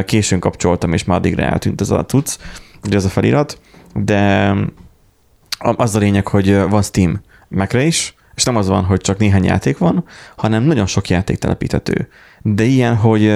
későn 0.06 0.40
kapcsoltam, 0.40 0.94
és 0.94 1.04
már 1.04 1.18
addigra 1.18 1.44
eltűnt 1.44 1.82
ez 1.82 1.90
a 1.90 2.06
cucc, 2.06 2.38
ugye 2.86 2.96
ez 2.96 3.06
a 3.06 3.10
felirat, 3.10 3.60
de 3.96 4.54
az 5.58 5.96
a 5.96 6.00
lényeg, 6.00 6.28
hogy 6.28 6.58
van 6.70 6.82
Steam 6.82 7.22
mac 7.48 7.74
is, 7.74 8.16
és 8.36 8.44
nem 8.44 8.56
az 8.56 8.68
van, 8.68 8.84
hogy 8.84 9.02
csak 9.02 9.18
néhány 9.18 9.44
játék 9.44 9.78
van, 9.78 10.06
hanem 10.36 10.64
nagyon 10.64 10.86
sok 10.86 11.10
játék 11.10 11.38
telepíthető. 11.38 12.08
De 12.42 12.64
ilyen, 12.64 12.96
hogy, 12.96 13.34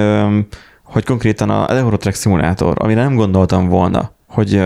hogy 0.83 1.05
konkrétan 1.05 1.49
az 1.49 1.77
Eurotrack 1.77 2.15
szimulátor, 2.15 2.75
amire 2.79 3.01
nem 3.01 3.15
gondoltam 3.15 3.67
volna, 3.67 4.11
hogy 4.27 4.63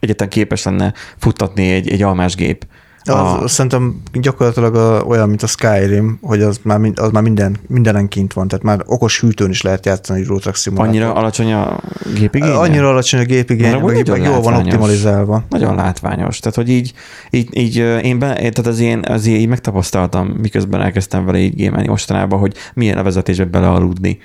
egyetlen 0.00 0.28
képes 0.28 0.62
lenne 0.62 0.92
futtatni 1.16 1.70
egy, 1.70 1.88
egy 1.88 2.02
almás 2.02 2.34
gép. 2.34 2.66
Az, 3.04 3.42
A- 3.42 3.48
szerintem 3.48 4.02
gyakorlatilag 4.12 4.74
a, 4.74 5.02
olyan, 5.02 5.28
mint 5.28 5.42
a 5.42 5.46
Skyrim, 5.46 6.18
hogy 6.22 6.42
az 6.42 6.60
már, 6.62 6.78
mind- 6.78 6.98
az 6.98 7.10
már 7.10 7.22
minden, 7.22 7.56
mindenen 7.68 8.08
kint 8.08 8.32
van, 8.32 8.48
tehát 8.48 8.64
már 8.64 8.82
okos 8.86 9.20
hűtőn 9.20 9.50
is 9.50 9.62
lehet 9.62 9.86
játszani 9.86 10.20
egy 10.20 10.26
Road 10.26 10.54
Simulator. 10.56 10.88
Annyira 10.88 11.14
alacsony 11.14 11.52
a 11.52 11.80
gépigénye? 12.18 12.54
Annyira 12.54 12.88
alacsony 12.88 13.20
a 13.20 13.24
gépigény, 13.24 13.70
meg, 13.80 14.06
meg 14.06 14.22
jól 14.22 14.40
van 14.40 14.54
optimalizálva. 14.54 15.44
Nagyon 15.48 15.74
látványos. 15.74 16.38
Tehát, 16.38 16.56
hogy 16.56 16.68
így, 16.68 16.92
így, 17.30 17.48
így 17.58 17.76
én, 18.02 18.18
be, 18.18 18.34
tehát 18.34 18.66
az 18.66 18.80
én, 18.80 19.02
az 19.08 19.26
így 19.26 19.48
megtapasztaltam, 19.48 20.26
miközben 20.26 20.80
elkezdtem 20.80 21.24
vele 21.24 21.38
így 21.38 21.54
gémelni 21.54 21.88
mostanában, 21.88 22.38
hogy 22.38 22.54
milyen 22.74 22.98
a 22.98 23.02
vezetésbe 23.02 23.44
belealudni. 23.44 24.18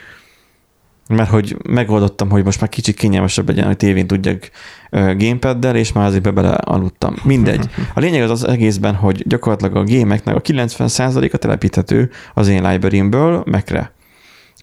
Mert 1.09 1.29
hogy 1.29 1.57
megoldottam, 1.69 2.29
hogy 2.29 2.43
most 2.43 2.59
már 2.59 2.69
kicsit 2.69 2.95
kényelmesebb 2.95 3.47
legyen, 3.47 3.65
hogy 3.65 3.77
tévén 3.77 4.07
tudjak 4.07 4.49
gamepaddel, 4.91 5.75
és 5.75 5.91
már 5.91 6.05
azért 6.05 6.23
be 6.23 6.31
belealudtam. 6.31 7.15
Mindegy. 7.23 7.69
A 7.95 7.99
lényeg 7.99 8.21
az 8.21 8.29
az 8.29 8.47
egészben, 8.47 8.95
hogy 8.95 9.27
gyakorlatilag 9.27 9.75
a 9.75 9.83
gémeknek 9.83 10.35
a 10.35 10.41
90%-a 10.41 11.37
telepíthető 11.37 12.09
az 12.33 12.47
én 12.47 12.69
library-ből 12.69 13.43
Mac-re. 13.45 13.91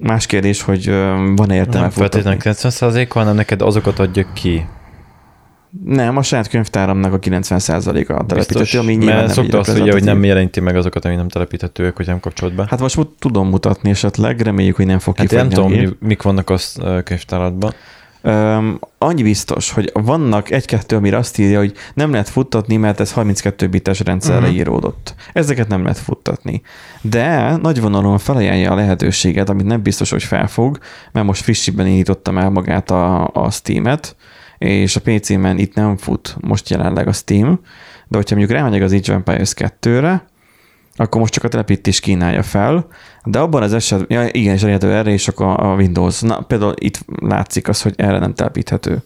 Más 0.03 0.27
kérdés, 0.27 0.63
hogy 0.63 0.89
van-e 1.37 1.55
értelme 1.55 1.81
Nem 1.81 1.91
feltétlenül 1.91 2.41
90% 2.43 3.07
hanem 3.09 3.35
neked 3.35 3.63
azokat 3.63 3.99
adja 3.99 4.27
ki. 4.33 4.67
Nem, 5.83 6.17
a 6.17 6.23
saját 6.23 6.49
könyvtáramnak 6.49 7.13
a 7.13 7.19
90%-a 7.19 8.27
telepíthető, 8.27 8.79
ami 8.79 8.95
nyilván 8.95 9.17
mert 9.17 9.27
nem 9.27 9.35
szokta 9.35 9.59
azt 9.59 9.79
ugye, 9.79 9.93
hogy 9.93 10.05
nem 10.05 10.25
jelenti 10.25 10.61
meg 10.61 10.77
azokat, 10.77 11.05
ami 11.05 11.15
nem 11.15 11.29
telepíthetőek, 11.29 11.97
hogy 11.97 12.07
nem 12.07 12.21
kapcsolod 12.21 12.55
be. 12.55 12.67
Hát 12.69 12.81
most 12.81 12.99
tudom 13.19 13.49
mutatni 13.49 13.91
esetleg, 13.91 14.41
reméljük, 14.41 14.77
hogy 14.77 14.87
nem 14.87 14.99
fog 14.99 15.17
Hát 15.17 15.31
nem 15.31 15.49
tudom, 15.49 15.73
a 15.73 16.05
mik 16.07 16.23
vannak 16.23 16.51
a 16.51 16.57
ö, 16.81 17.03
könyvtáradban. 17.03 17.75
Öm, 18.23 18.79
annyi 18.99 19.23
biztos, 19.23 19.71
hogy 19.71 19.91
vannak 19.93 20.51
egy-kettő, 20.51 20.97
amire 20.97 21.17
azt 21.17 21.39
írja, 21.39 21.59
hogy 21.59 21.73
nem 21.95 22.11
lehet 22.11 22.29
futtatni, 22.29 22.77
mert 22.77 23.01
ez 23.01 23.13
32 23.13 23.69
bites 23.69 24.01
rendszerre 24.01 24.39
uh-huh. 24.39 24.55
íródott. 24.55 25.15
Ezeket 25.33 25.69
nem 25.69 25.83
lehet 25.83 25.99
futtatni. 25.99 26.63
De 27.01 27.57
nagy 27.57 27.81
vonalon 27.81 28.19
felajánlja 28.19 28.71
a 28.71 28.75
lehetőséget, 28.75 29.49
amit 29.49 29.67
nem 29.67 29.83
biztos, 29.83 30.11
hogy 30.11 30.23
felfog, 30.23 30.79
mert 31.13 31.27
most 31.27 31.43
frissiben 31.43 31.87
indítottam 31.87 32.39
el 32.39 32.51
magát 32.51 32.91
a, 32.91 33.31
a 33.33 33.51
Steam-et, 33.51 34.17
és 34.65 34.97
a 34.97 35.01
PC-men 35.01 35.59
itt 35.59 35.75
nem 35.75 35.97
fut 35.97 36.37
most 36.41 36.69
jelenleg 36.69 37.09
a 37.09 37.13
Steam, 37.13 37.61
de 38.09 38.17
hogyha 38.17 38.37
mondjuk 38.37 38.59
rámegyek 38.59 38.83
az 38.83 38.93
Age 38.93 39.13
of 39.13 39.17
Empires 39.17 39.53
2-re, 39.57 40.25
akkor 40.97 41.21
most 41.21 41.33
csak 41.33 41.45
a 41.45 41.49
telepítés 41.49 42.01
kínálja 42.01 42.43
fel, 42.43 42.87
de 43.25 43.39
abban 43.39 43.63
az 43.63 43.73
esetben, 43.73 44.21
ja, 44.21 44.29
igen, 44.33 44.55
és 44.55 44.63
elérhető 44.63 44.93
erre, 44.93 45.11
és 45.11 45.29
akkor 45.29 45.47
a 45.47 45.75
Windows. 45.75 46.21
Na, 46.21 46.41
például 46.41 46.75
itt 46.79 47.05
látszik 47.21 47.69
az, 47.69 47.83
hogy 47.83 47.95
erre 47.97 48.19
nem 48.19 48.35
telepíthető. 48.35 49.03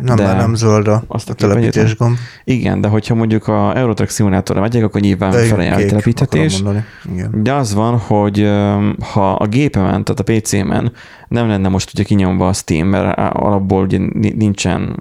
Nem, 0.00 0.16
De- 0.16 0.32
nem 0.34 0.54
zöld 0.54 0.88
a, 0.88 1.02
Azt 1.06 1.28
a 1.28 1.32
a 1.32 1.34
telepítés 1.34 1.96
gomb. 1.96 2.16
Igen, 2.44 2.80
de 2.80 2.88
hogyha 2.88 3.14
mondjuk 3.14 3.48
a 3.48 3.76
Eurotrack 3.76 4.10
szimulátorra 4.10 4.60
megyek, 4.60 4.84
akkor 4.84 5.00
nyilván 5.00 5.32
felajánl 5.32 5.82
a 5.82 5.86
telepítetés. 5.86 6.62
Igen. 7.12 7.42
De 7.42 7.52
az 7.52 7.74
van, 7.74 7.98
hogy 7.98 8.50
ha 9.12 9.32
a 9.32 9.46
gépemen, 9.46 10.04
tehát 10.04 10.20
a 10.20 10.32
PC-men 10.32 10.92
nem 11.28 11.48
lenne 11.48 11.68
most 11.68 11.90
ugye 11.94 12.02
kinyomva 12.02 12.48
a 12.48 12.52
Steam, 12.52 12.86
mert 12.86 13.18
alapból 13.18 13.82
ugye 13.82 13.98
ni- 13.98 14.34
nincsen 14.36 15.00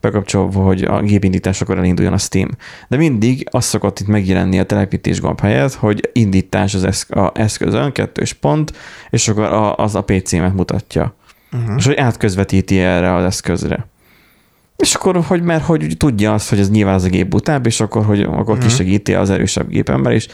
bekapcsolva, 0.00 0.62
hogy 0.62 0.82
a 0.82 1.02
gépindításakor 1.02 1.78
elinduljon 1.78 2.12
a 2.14 2.18
Steam. 2.18 2.48
De 2.88 2.96
mindig 2.96 3.46
az 3.50 3.64
szokott 3.64 4.00
itt 4.00 4.06
megjelenni 4.06 4.58
a 4.58 4.64
telepítés 4.64 5.20
gomb 5.20 5.40
helyett, 5.40 5.74
hogy 5.74 6.10
indítás 6.12 6.74
az 6.74 6.84
eszk- 6.84 7.10
a 7.10 7.32
eszközön, 7.34 7.92
kettős 7.92 8.32
pont, 8.32 8.72
és 9.10 9.28
akkor 9.28 9.44
a, 9.44 9.76
az 9.76 9.94
a 9.94 10.02
PC-met 10.02 10.54
mutatja. 10.54 11.14
Uh-huh. 11.52 11.74
És 11.76 11.86
hogy 11.86 11.96
átközvetíti 11.96 12.78
erre 12.78 13.14
az 13.14 13.24
eszközre. 13.24 13.86
És 14.76 14.94
akkor, 14.94 15.24
hogy 15.24 15.42
mert 15.42 15.64
hogy 15.64 15.94
tudja 15.96 16.34
azt, 16.34 16.48
hogy 16.48 16.58
ez 16.58 16.70
nyilván 16.70 16.94
az 16.94 17.04
a 17.04 17.08
gép 17.08 17.28
butább, 17.28 17.66
és 17.66 17.80
akkor, 17.80 18.04
hogy 18.04 18.20
akkor 18.22 18.56
Mhm. 18.56 18.64
kisegíti 18.66 19.14
az 19.14 19.30
erősebb 19.30 19.68
gépember 19.68 20.12
is. 20.12 20.26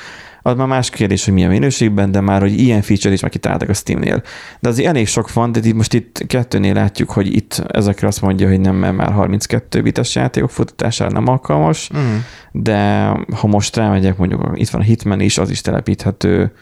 Az 0.42 0.56
már 0.56 0.66
más 0.66 0.90
kérdés, 0.90 1.24
hogy 1.24 1.34
milyen 1.34 1.50
minőségben, 1.50 2.10
de 2.12 2.20
már, 2.20 2.40
hogy 2.40 2.60
ilyen 2.60 2.82
feature 2.82 3.14
is 3.14 3.20
már 3.20 3.30
kitaláltak 3.30 3.68
a 3.68 3.72
Steamnél. 3.74 4.22
De 4.60 4.68
azért 4.68 4.88
elég 4.88 5.06
sok 5.06 5.32
van, 5.32 5.52
de 5.52 5.60
itt 5.62 5.74
most 5.74 5.94
itt 5.94 6.22
kettőnél 6.26 6.74
látjuk, 6.74 7.10
hogy 7.10 7.34
itt 7.34 7.62
ezekre 7.68 8.06
azt 8.06 8.20
mondja, 8.20 8.48
hogy 8.48 8.60
nem, 8.60 8.74
mert 8.76 8.96
már 8.96 9.12
32 9.12 9.82
bites 9.82 10.14
játékok 10.14 10.50
futtatására 10.50 11.10
nem 11.10 11.26
alkalmas, 11.28 11.90
Uh-huh. 11.90 12.06
de 12.52 13.04
ha 13.36 13.46
most 13.46 13.76
rámegyek, 13.76 14.16
mondjuk 14.16 14.50
itt 14.54 14.68
van 14.68 14.80
a 14.80 14.84
Hitman 14.84 15.20
is, 15.20 15.38
az 15.38 15.50
is 15.50 15.60
telepíthető, 15.60 16.52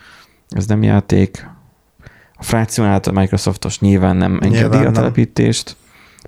ez 0.49 0.67
nem 0.67 0.83
játék. 0.83 1.47
A 2.37 2.43
frakcionátor 2.43 3.13
Microsoftos 3.15 3.81
nyilván 3.81 4.17
nem 4.17 4.33
engedi 4.33 4.59
Nyilván 4.59 4.81
a 4.81 4.83
nem. 4.83 4.93
telepítést, 4.93 5.77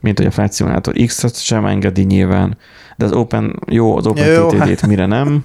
mint 0.01 0.19
hogy 0.19 0.27
a 0.27 0.31
frakcionátor 0.31 0.95
X-et 1.07 1.43
sem 1.43 1.67
engedi 1.67 2.03
nyilván, 2.03 2.57
de 2.97 3.05
az 3.05 3.13
Open, 3.13 3.61
jó, 3.67 3.97
az 3.97 4.07
Open 4.07 4.27
Jó, 4.27 4.49
TTD-t 4.49 4.87
mire 4.87 5.07
nem. 5.07 5.43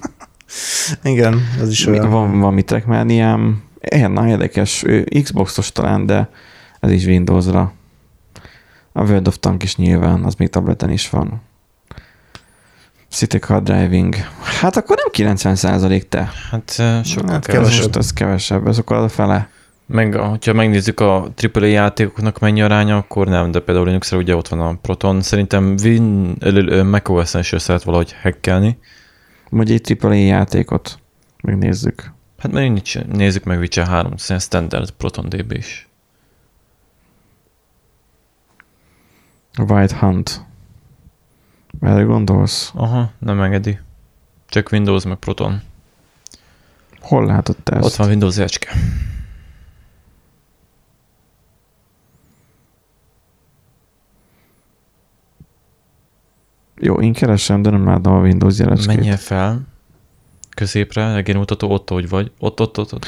Igen, 1.02 1.40
ez 1.60 1.68
is 1.70 1.86
olyan. 1.86 2.10
Van 2.10 2.38
valami 2.40 2.62
Trackmaniám, 2.64 3.62
ilyen 3.80 4.10
nagyon 4.10 4.30
érdekes, 4.30 4.82
ő 4.82 5.08
Xboxos 5.22 5.72
talán, 5.72 6.06
de 6.06 6.28
ez 6.80 6.90
is 6.90 7.04
Windowsra. 7.04 7.72
A 8.92 9.02
World 9.02 9.26
of 9.28 9.38
Tank 9.38 9.62
is 9.62 9.76
nyilván, 9.76 10.24
az 10.24 10.34
még 10.34 10.48
tableten 10.48 10.90
is 10.90 11.10
van. 11.10 11.42
City 13.10 13.38
Car 13.38 13.62
Driving. 13.62 14.14
Hát 14.60 14.76
akkor 14.76 14.96
nem 14.96 15.06
90 15.10 15.56
te. 16.08 16.30
Hát 16.50 16.70
sokkal 17.04 17.30
Hát 17.32 17.46
kevesebb. 17.46 17.46
Ez 17.46 17.46
kevesebb. 17.46 17.96
az 17.96 18.12
kevesebb, 18.12 18.66
ez 18.66 18.78
akkor 18.78 18.96
az 18.96 19.04
a 19.04 19.08
fele. 19.08 19.48
Meg 19.92 20.14
ha 20.14 20.52
megnézzük 20.52 21.00
a 21.00 21.32
AAA 21.52 21.64
játékoknak 21.64 22.38
mennyi 22.38 22.62
aránya, 22.62 22.96
akkor 22.96 23.28
nem, 23.28 23.50
de 23.50 23.60
például 23.60 23.86
Linuxra 23.86 24.18
ugye 24.18 24.36
ott 24.36 24.48
van 24.48 24.60
a 24.60 24.74
Proton. 24.74 25.22
Szerintem 25.22 25.74
Win, 25.82 26.36
macOS-en 26.84 27.40
is 27.40 27.52
össze 27.52 27.68
lehet 27.68 27.84
valahogy 27.84 28.14
hackelni. 28.22 28.78
Vagy 29.50 29.70
egy 29.70 29.98
AAA 30.00 30.12
játékot. 30.12 30.98
Megnézzük. 31.42 32.12
Hát 32.38 32.52
nincs, 32.52 32.98
nézzük 32.98 33.44
meg 33.44 33.58
Witcher 33.58 33.86
3, 33.86 34.12
ez 34.12 34.24
ilyen 34.28 34.40
standard 34.40 34.90
Proton 34.90 35.28
DB 35.28 35.52
is. 35.52 35.88
White 39.68 39.96
Hunt. 39.96 40.44
Erre 41.80 42.02
gondolsz? 42.02 42.70
Aha, 42.74 43.10
nem 43.18 43.40
engedi. 43.40 43.78
Csak 44.48 44.68
Windows 44.72 45.04
meg 45.04 45.16
Proton. 45.16 45.62
Hol 47.00 47.26
látod 47.26 47.56
te 47.62 47.76
ezt? 47.76 47.84
Ott 47.84 47.94
van 47.94 48.08
Windows 48.08 48.38
ecske. 48.38 48.70
Jó, 56.84 57.00
én 57.00 57.12
keresem, 57.12 57.62
de 57.62 57.70
nem 57.70 57.86
látom 57.86 58.12
a 58.12 58.20
Windows 58.20 58.58
jelecskét. 58.58 58.96
Menjél 58.96 59.16
fel 59.16 59.60
középre, 60.54 61.12
regénymutató, 61.12 61.70
ott, 61.70 61.88
hogy 61.88 62.08
vagy. 62.08 62.30
Ott, 62.38 62.60
ott, 62.60 62.78
ott, 62.78 62.94
ott. 62.94 63.06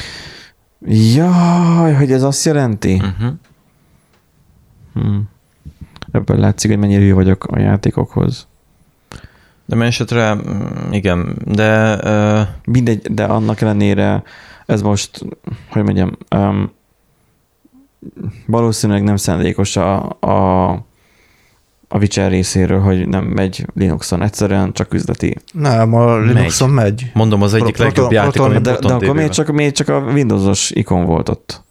Jaj, 1.14 1.92
hogy 1.92 2.12
ez 2.12 2.22
azt 2.22 2.44
jelenti? 2.44 2.94
Uh-huh. 2.94 3.32
Hmm. 4.92 5.28
Ebből 6.12 6.38
látszik, 6.38 6.70
hogy 6.70 6.78
mennyire 6.78 7.02
jó 7.02 7.14
vagyok 7.14 7.44
a 7.44 7.58
játékokhoz. 7.58 8.46
De 9.64 9.74
minden 9.74 9.88
esetre, 9.88 10.34
mm, 10.34 10.92
igen, 10.92 11.36
de 11.44 11.94
uh, 11.94 12.48
Mindegy, 12.64 13.00
de 13.00 13.24
annak 13.24 13.60
ellenére 13.60 14.22
ez 14.66 14.82
most, 14.82 15.24
hogy 15.68 15.82
mondjam, 15.82 16.16
um, 16.36 16.72
valószínűleg 18.46 19.02
nem 19.02 19.16
szándékos 19.16 19.76
a, 19.76 20.16
a, 20.20 20.70
a 21.88 21.98
Witcher 21.98 22.30
részéről, 22.30 22.80
hogy 22.80 23.08
nem 23.08 23.24
megy 23.24 23.66
Linuxon. 23.74 24.22
Egyszerűen 24.22 24.72
csak 24.72 24.94
üzleti. 24.94 25.36
Nem, 25.52 25.94
a 25.94 26.18
Linuxon 26.18 26.70
megy. 26.70 27.10
mondom, 27.14 27.42
az 27.42 27.54
egyik 27.54 27.76
Proton- 27.76 27.86
legjobb 27.86 28.12
játék, 28.12 28.32
Proton- 28.32 28.50
ami 28.50 28.60
De, 28.60 28.76
de 28.88 28.94
akkor 28.94 29.14
miért 29.14 29.32
csak, 29.32 29.52
miért 29.52 29.74
csak 29.74 29.88
a 29.88 29.98
Windowsos 29.98 30.70
ikon 30.70 31.04
volt 31.04 31.28
ott? 31.28 31.62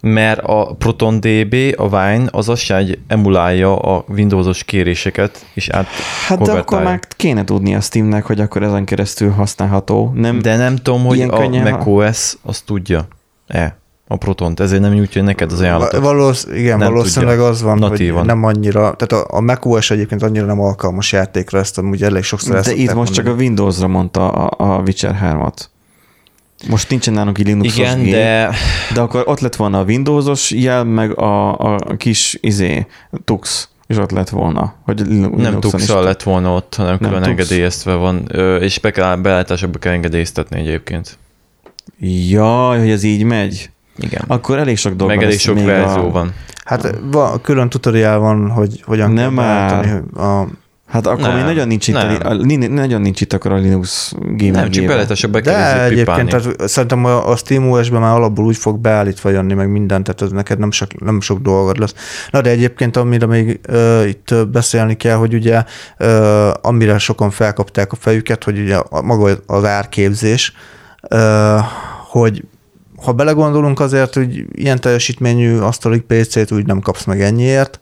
Mert 0.00 0.40
a 0.42 0.74
Proton 0.78 1.16
DB, 1.20 1.54
a 1.76 1.82
Wine, 1.84 2.24
az 2.30 2.48
azt 2.48 2.62
se 2.62 2.76
egy 2.76 2.98
emulálja 3.06 3.78
a 3.78 4.04
Windowsos 4.08 4.64
kéréseket, 4.64 5.46
és 5.54 5.68
át 5.68 5.86
Hát 6.26 6.40
de 6.42 6.52
akkor 6.52 6.82
már 6.82 7.00
kéne 7.16 7.44
tudni 7.44 7.74
a 7.74 7.80
Steamnek, 7.80 8.24
hogy 8.26 8.40
akkor 8.40 8.62
ezen 8.62 8.84
keresztül 8.84 9.30
használható. 9.30 10.12
Nem, 10.14 10.38
De 10.38 10.56
nem 10.56 10.76
tudom, 10.76 11.04
hogy 11.04 11.16
Ilyen 11.16 11.28
a 11.28 11.36
könnyen, 11.38 11.70
ha- 11.70 11.76
macOS 11.76 12.36
azt 12.42 12.64
tudja-e 12.64 13.78
a 14.12 14.16
Protont, 14.16 14.60
ezért 14.60 14.80
nem 14.82 14.92
nyújtja 14.92 15.22
neked 15.22 15.52
az 15.52 15.60
ajánlatot. 15.60 16.00
Valósz, 16.02 16.46
igen, 16.54 16.78
Nem 16.78 16.92
valószínűleg 16.92 17.34
tudja. 17.34 17.50
az 17.50 17.62
van, 17.62 17.78
Natívan. 17.78 18.18
hogy 18.18 18.26
nem 18.26 18.44
annyira, 18.44 18.94
tehát 18.96 19.24
a, 19.26 19.36
a 19.36 19.40
macOS 19.40 19.90
egyébként 19.90 20.22
annyira 20.22 20.44
nem 20.46 20.60
alkalmas 20.60 21.12
játékra, 21.12 21.58
ezt 21.58 21.78
amúgy 21.78 22.02
elég 22.02 22.22
sokszor 22.22 22.56
ezt 22.56 22.68
de 22.68 22.74
itt 22.74 22.94
most 22.94 23.12
csak 23.12 23.24
a 23.24 23.28
mondani. 23.28 23.46
Windowsra 23.48 23.88
mondta 23.88 24.30
a, 24.32 24.74
a 24.74 24.80
Witcher 24.80 25.18
3-at. 25.22 25.56
Most 26.68 26.88
nincsen 26.90 27.14
nálunk 27.14 27.38
egy 27.38 27.46
Linuxos 27.46 27.76
Igen, 27.76 28.02
gép, 28.02 28.12
de 28.12 28.50
de 28.94 29.00
akkor 29.00 29.22
ott 29.26 29.40
lett 29.40 29.56
volna 29.56 29.78
a 29.78 29.84
Windowsos 29.84 30.50
jel, 30.50 30.84
meg 30.84 31.18
a, 31.18 31.58
a 31.58 31.78
kis 31.96 32.38
izé, 32.40 32.86
Tux, 33.24 33.68
és 33.86 33.96
ott 33.96 34.10
lett 34.10 34.28
volna, 34.28 34.74
hogy 34.84 35.00
Linu- 35.00 35.36
nem 35.36 35.44
Linuxon 35.46 35.80
is. 35.80 35.86
tuxal 35.86 36.02
lett 36.04 36.22
volna 36.22 36.54
ott, 36.54 36.74
hanem 36.74 36.96
Nem 37.00 37.10
külön 37.10 37.22
tux. 37.22 37.30
engedélyeztve 37.30 37.94
van, 37.94 38.26
és 38.60 38.78
be 38.78 38.90
kell, 38.90 39.16
beállításokba 39.16 39.78
kell 39.78 39.92
engedélyeztetni 39.92 40.58
egyébként. 40.58 41.18
Jaj, 42.28 42.78
hogy 42.78 42.90
ez 42.90 43.02
így 43.02 43.22
megy. 43.24 43.70
Igen. 44.00 44.24
Akkor 44.26 44.58
elég 44.58 44.76
sok 44.76 44.94
dolog 44.94 45.14
Meg 45.14 45.24
elég 45.24 45.38
sok 45.38 45.64
verzió 45.64 46.08
a... 46.08 46.10
van. 46.10 46.32
Hát 46.64 46.98
van, 47.10 47.40
külön 47.40 47.68
tutoriál 47.68 48.18
van, 48.18 48.50
hogy 48.50 48.82
hogyan 48.86 49.10
Nem 49.10 49.34
kell 49.36 49.44
már. 49.44 50.02
a 50.16 50.46
Hát 50.90 51.06
akkor 51.06 51.20
Nem, 51.20 51.34
még 51.34 51.44
nagyon 51.44 51.66
nincs 51.66 51.88
itt, 51.88 51.94
nem. 51.94 52.18
a, 52.22 52.34
nagyon 52.68 53.00
nincs 53.00 53.20
itt 53.20 53.32
akkor 53.32 53.52
a 53.52 53.56
Linux 53.56 54.12
gamer 54.18 54.62
Nem, 54.62 54.70
csak 54.70 54.86
beállításokba 54.86 55.40
kell 55.40 55.54
De 55.54 55.84
egyébként 55.84 56.28
tehát 56.28 56.68
szerintem 56.68 57.04
a, 57.04 57.30
a 57.30 57.36
SteamOS-ben 57.36 58.00
már 58.00 58.14
alapból 58.14 58.44
úgy 58.44 58.56
fog 58.56 58.78
beállítva 58.78 59.30
jönni, 59.30 59.54
meg 59.54 59.70
mindent, 59.70 60.04
tehát 60.04 60.22
ez 60.22 60.30
neked 60.30 60.58
nem 60.58 60.70
sok, 60.70 61.00
nem 61.00 61.20
sok 61.20 61.38
dolgod 61.38 61.78
lesz. 61.78 61.94
Na 62.30 62.40
de 62.40 62.50
egyébként, 62.50 62.96
amire 62.96 63.26
még 63.26 63.60
ö, 63.62 64.04
itt 64.04 64.34
beszélni 64.52 64.96
kell, 64.96 65.16
hogy 65.16 65.34
ugye 65.34 65.64
ö, 65.96 66.50
amire 66.62 66.98
sokan 66.98 67.30
felkapták 67.30 67.92
a 67.92 67.96
fejüket, 67.96 68.44
hogy 68.44 68.58
ugye 68.58 68.76
a, 68.76 69.02
maga 69.02 69.30
az 69.46 69.64
árképzés, 69.64 70.52
ö, 71.08 71.56
hogy 72.08 72.44
ha 73.02 73.12
belegondolunk 73.12 73.80
azért, 73.80 74.14
hogy 74.14 74.44
ilyen 74.52 74.80
teljesítményű 74.80 75.58
asztali 75.58 76.00
PC-t 76.00 76.52
úgy 76.52 76.66
nem 76.66 76.80
kapsz 76.80 77.04
meg 77.04 77.20
ennyiért, 77.20 77.80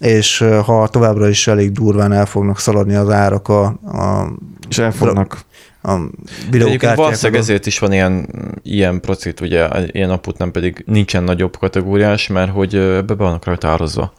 és 0.00 0.44
ha 0.64 0.88
továbbra 0.88 1.28
is 1.28 1.46
elég 1.46 1.72
durván 1.72 2.12
el 2.12 2.26
fognak 2.26 2.58
szaladni 2.58 2.94
az 2.94 3.10
árak 3.10 3.48
a, 3.48 3.64
a, 3.84 4.32
És 4.68 4.78
elfognak. 4.78 5.44
De 5.82 5.90
a 5.90 5.94
Egyébként 5.94 6.50
videókártyákon. 6.50 7.04
valószínűleg 7.04 7.40
ezért 7.40 7.66
is 7.66 7.78
van 7.78 7.92
ilyen, 7.92 8.28
ilyen 8.62 9.00
procit, 9.00 9.40
ugye 9.40 9.68
ilyen 9.86 10.10
aput 10.10 10.38
nem 10.38 10.50
pedig 10.50 10.82
nincsen 10.86 11.24
nagyobb 11.24 11.56
kategóriás, 11.56 12.26
mert 12.26 12.50
hogy 12.50 12.70
be 13.04 13.14
vannak 13.14 13.44
rajta 13.44 13.68
árazva. 13.68 14.12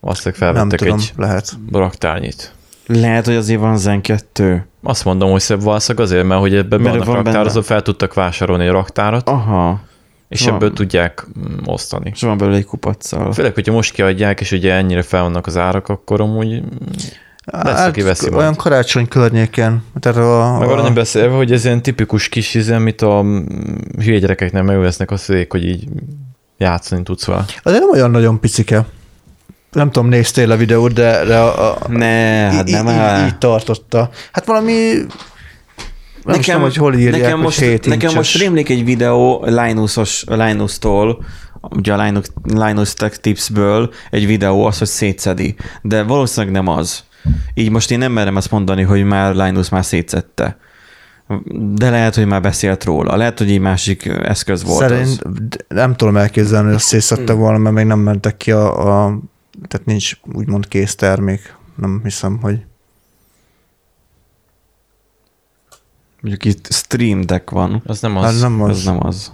Valószínűleg 0.00 0.40
Nem 0.40 0.52
felvettek 0.52 0.78
tudom, 0.78 0.98
egy 0.98 1.12
lehet. 1.16 1.52
raktárnyit. 1.72 2.54
Lehet, 2.86 3.24
hogy 3.24 3.34
azért 3.34 3.60
van 3.60 3.76
Zen 3.76 4.00
2. 4.00 4.66
Azt 4.82 5.04
mondom, 5.04 5.30
hogy 5.30 5.40
szebb 5.40 5.62
valószínűleg 5.62 6.06
azért, 6.06 6.26
mert 6.26 6.40
hogy 6.40 6.54
ebbe 6.54 6.76
be 6.76 6.82
Mert 6.82 7.04
vannak 7.04 7.24
raktározva, 7.24 7.62
fel 7.62 7.82
tudtak 7.82 8.14
vásárolni 8.14 8.64
egy 8.64 8.70
raktárat, 8.70 9.28
Aha. 9.28 9.80
és 10.28 10.44
van. 10.44 10.54
ebből 10.54 10.72
tudják 10.72 11.26
mm, 11.38 11.58
osztani. 11.64 12.10
És 12.14 12.22
van 12.22 12.38
belőle 12.38 12.56
egy 12.56 12.64
kupacsal. 12.64 13.32
Főleg, 13.32 13.54
hogyha 13.54 13.72
most 13.72 13.92
kiadják, 13.92 14.40
és 14.40 14.52
ugye 14.52 14.74
ennyire 14.74 15.02
fel 15.02 15.22
vannak 15.22 15.46
az 15.46 15.56
árak, 15.56 15.88
akkor 15.88 16.20
amúgy 16.20 16.62
mm, 16.62 16.66
Lesz, 17.44 17.86
aki 17.86 18.02
veszi 18.02 18.28
olyan 18.30 18.44
majd. 18.44 18.56
karácsony 18.56 19.08
környéken. 19.08 19.84
Tehát 20.00 20.18
a, 20.18 20.56
meg 20.58 20.68
arra 20.68 20.80
a, 20.80 20.82
nem 20.82 20.94
beszélve, 20.94 21.34
hogy 21.36 21.52
ez 21.52 21.64
ilyen 21.64 21.82
tipikus 21.82 22.28
kis 22.28 22.54
izé, 22.54 22.74
amit 22.74 23.02
a 23.02 23.22
mm, 23.22 23.44
hülye 23.98 24.18
gyerekeknek 24.18 24.62
megvesznek 24.62 25.10
azt 25.10 25.28
mondják, 25.28 25.52
hogy 25.52 25.64
így 25.64 25.88
játszani 26.58 27.02
tudsz 27.02 27.24
vele. 27.24 27.44
azért 27.62 27.80
nem 27.80 27.90
olyan 27.90 28.10
nagyon 28.10 28.40
picike. 28.40 28.84
Nem 29.72 29.90
tudom, 29.90 30.08
néztél 30.08 30.50
a 30.50 30.56
videót, 30.56 30.92
de, 30.92 31.24
de 31.24 31.38
a, 31.38 31.70
a, 31.70 31.88
Ne, 31.88 32.06
hát 32.50 32.68
í- 32.68 32.74
nem 32.74 32.86
í- 32.86 32.92
áll. 32.92 33.26
így 33.26 33.38
tartotta. 33.38 34.10
Hát 34.32 34.44
valami 34.46 34.92
nem 36.24 36.38
is 36.38 36.44
tudom, 36.46 36.60
hogy 36.60 36.76
hol 36.76 36.94
írják, 36.94 37.20
nekem 37.20 37.34
hogy 37.36 37.42
most, 37.44 37.58
7 37.60 37.86
nekem 37.86 38.14
most 38.14 38.38
rémlik 38.38 38.68
egy 38.68 38.84
videó 38.84 39.44
Linusos, 39.46 40.24
Linus-tól, 40.28 41.24
ugye 41.60 41.92
a 41.94 42.02
Linus, 42.04 42.24
Linus 42.44 42.94
Tech 42.94 43.16
Tipsből 43.16 43.90
egy 44.10 44.26
videó 44.26 44.64
az, 44.64 44.78
hogy 44.78 44.86
szétszedi, 44.88 45.54
de 45.82 46.02
valószínűleg 46.02 46.54
nem 46.54 46.68
az. 46.68 47.04
Így 47.54 47.70
most 47.70 47.90
én 47.90 47.98
nem 47.98 48.12
merem 48.12 48.36
azt 48.36 48.50
mondani, 48.50 48.82
hogy 48.82 49.04
már 49.04 49.34
Linus 49.34 49.68
már 49.68 49.84
szétszedte. 49.84 50.56
De 51.74 51.90
lehet, 51.90 52.14
hogy 52.14 52.26
már 52.26 52.40
beszélt 52.40 52.84
róla. 52.84 53.16
Lehet, 53.16 53.38
hogy 53.38 53.50
egy 53.50 53.60
másik 53.60 54.06
eszköz 54.22 54.64
volt 54.64 54.78
Szerint 54.88 55.06
az. 55.22 55.46
nem 55.68 55.94
tudom 55.96 56.16
elképzelni, 56.16 56.70
hogy 56.70 56.78
szétszedte 56.78 57.32
volna, 57.32 57.58
mert 57.58 57.74
még 57.74 57.84
nem 57.84 57.98
mentek 57.98 58.36
ki 58.36 58.50
a, 58.52 59.04
a 59.06 59.18
tehát 59.68 59.86
nincs 59.86 60.16
úgymond 60.32 60.68
kész 60.68 60.94
termék. 60.94 61.56
Nem 61.76 62.00
hiszem, 62.02 62.38
hogy 62.40 62.64
Mondjuk 66.20 66.44
itt 66.44 66.72
Stream 66.72 67.20
Deck 67.20 67.50
van. 67.50 67.82
Az 67.86 68.00
nem 68.00 68.16
az, 68.16 68.24
az. 68.24 68.34
az 68.34 68.40
nem 68.40 68.60
az. 68.62 68.70
Az 68.70 68.84
nem 68.84 69.06
az. 69.06 69.32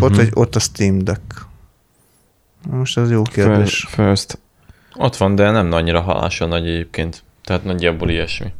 Ott, 0.00 0.10
Mhm. 0.10 0.20
egy, 0.20 0.30
ott 0.34 0.54
a 0.54 0.58
Steam 0.58 0.98
Deck. 0.98 1.46
Most 2.70 2.98
ez 2.98 3.10
jó 3.10 3.22
kérdés. 3.22 3.86
First. 3.88 4.38
Ott 4.94 5.16
van, 5.16 5.34
de 5.34 5.50
nem 5.50 5.72
annyira 5.72 6.00
haláson 6.00 6.48
nagy 6.48 6.66
egyébként. 6.66 7.22
Tehát 7.44 7.64
nagyjából 7.64 8.10
ilyesmi. 8.10 8.52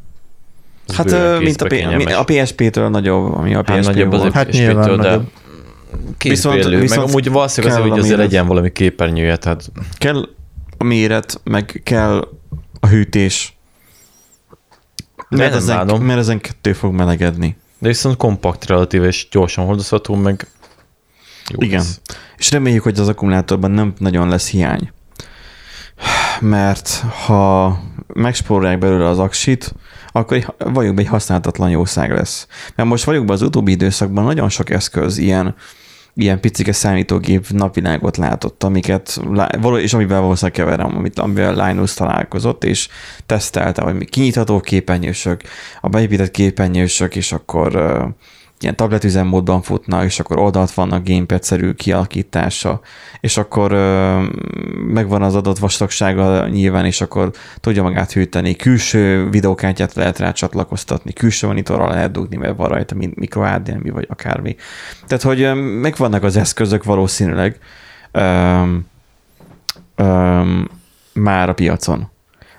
Ez 0.88 0.94
Hát 0.96 1.38
mint 1.40 1.60
a, 1.60 1.66
P- 1.66 2.10
a 2.12 2.24
PSP-től 2.24 2.88
nagyobb, 2.88 3.32
ami 3.32 3.54
a 3.54 3.62
PSP 3.62 3.70
Hát 3.70 3.84
nagyobb 3.84 4.08
volt. 4.10 4.20
azért 4.20 4.34
Hát 4.34 4.44
hát 4.44 4.54
nyilván 4.54 4.88
de 4.88 4.96
nagyobb. 4.96 5.30
Kézbélő, 6.18 6.54
Viszont- 6.56 6.72
meg 6.72 6.80
viszont 6.80 7.08
amúgy 7.08 7.30
valószínűleg 7.30 7.76
azért, 7.76 7.90
hogy 7.90 8.00
azért 8.00 8.18
legyen 8.18 8.46
valami 8.46 8.72
képernyője, 8.72 9.36
tehát 9.36 9.70
Kell 9.98 10.28
a 10.78 10.84
méret, 10.84 11.40
meg 11.44 11.80
kell 11.84 12.28
a 12.80 12.86
hűtés. 12.86 13.56
Mert 15.28 15.54
ezen, 15.54 15.76
bánom. 15.76 16.02
mert 16.02 16.18
ezen 16.18 16.40
kettő 16.40 16.72
fog 16.72 16.94
melegedni. 16.94 17.56
de 17.78 17.88
viszont 17.88 18.16
kompakt 18.16 18.66
relatív 18.66 19.02
és 19.04 19.28
gyorsan 19.30 19.64
hordozható, 19.64 20.14
meg 20.14 20.46
jó 21.48 21.56
Igen. 21.62 21.78
lesz. 21.78 22.00
És 22.36 22.50
reméljük, 22.50 22.82
hogy 22.82 23.00
az 23.00 23.08
akkumulátorban 23.08 23.70
nem 23.70 23.92
nagyon 23.98 24.28
lesz 24.28 24.48
hiány. 24.50 24.90
Mert 26.40 27.04
ha 27.26 27.78
megspórolják 28.06 28.78
belőle 28.78 29.08
az 29.08 29.18
aksit, 29.18 29.74
akkor 30.12 30.54
valljuk 30.58 30.94
be, 30.94 31.00
egy 31.00 31.08
használhatatlan 31.08 31.70
jószág 31.70 32.10
lesz. 32.10 32.46
Mert 32.74 32.88
most 32.88 33.04
valljuk 33.04 33.24
be 33.24 33.32
az 33.32 33.42
utóbbi 33.42 33.70
időszakban 33.70 34.24
nagyon 34.24 34.48
sok 34.48 34.70
eszköz 34.70 35.18
ilyen, 35.18 35.54
ilyen 36.14 36.40
picike 36.40 36.72
számítógép 36.72 37.48
napvilágot 37.48 38.16
látott, 38.16 38.62
amiket, 38.62 39.20
és 39.76 39.94
amivel 39.94 40.20
valószínűleg 40.20 40.60
keverem, 40.60 40.96
amit, 40.96 41.18
amivel 41.18 41.66
Linus 41.66 41.94
találkozott, 41.94 42.64
és 42.64 42.88
tesztelte, 43.26 43.82
hogy 43.82 44.08
kinyitható 44.08 44.60
képernyősök, 44.60 45.40
a 45.80 45.88
beépített 45.88 46.30
képernyősök, 46.30 47.16
és 47.16 47.32
akkor 47.32 47.76
ilyen 48.62 48.76
tabletüzemmódban 48.76 49.62
futnak, 49.62 50.04
és 50.04 50.20
akkor 50.20 50.38
oldalt 50.38 50.74
vannak 50.74 51.08
gamepad-szerű 51.08 51.72
kialakítása, 51.72 52.80
és 53.20 53.36
akkor 53.36 53.72
ö, 53.72 54.20
megvan 54.86 55.22
az 55.22 55.34
adott 55.34 55.58
vastagsága 55.58 56.48
nyilván, 56.48 56.84
és 56.84 57.00
akkor 57.00 57.30
tudja 57.60 57.82
magát 57.82 58.12
hűteni. 58.12 58.56
Külső 58.56 59.28
videókártyát 59.30 59.94
lehet 59.94 60.18
rá 60.18 60.32
csatlakoztatni, 60.32 61.12
külső 61.12 61.46
monitorra 61.46 61.88
lehet 61.88 62.12
dugni, 62.12 62.36
mert 62.36 62.56
van 62.56 62.68
rajta 62.68 62.94
mi- 62.94 63.12
micro 63.14 63.42
HDMI 63.42 63.90
vagy 63.90 64.06
akármi. 64.08 64.56
Tehát, 65.06 65.22
hogy 65.24 65.42
ö, 65.42 65.54
megvannak 65.54 66.22
az 66.22 66.36
eszközök 66.36 66.84
valószínűleg 66.84 67.58
öm, 68.12 68.86
öm, 69.96 70.68
már 71.12 71.48
a 71.48 71.54
piacon 71.54 72.10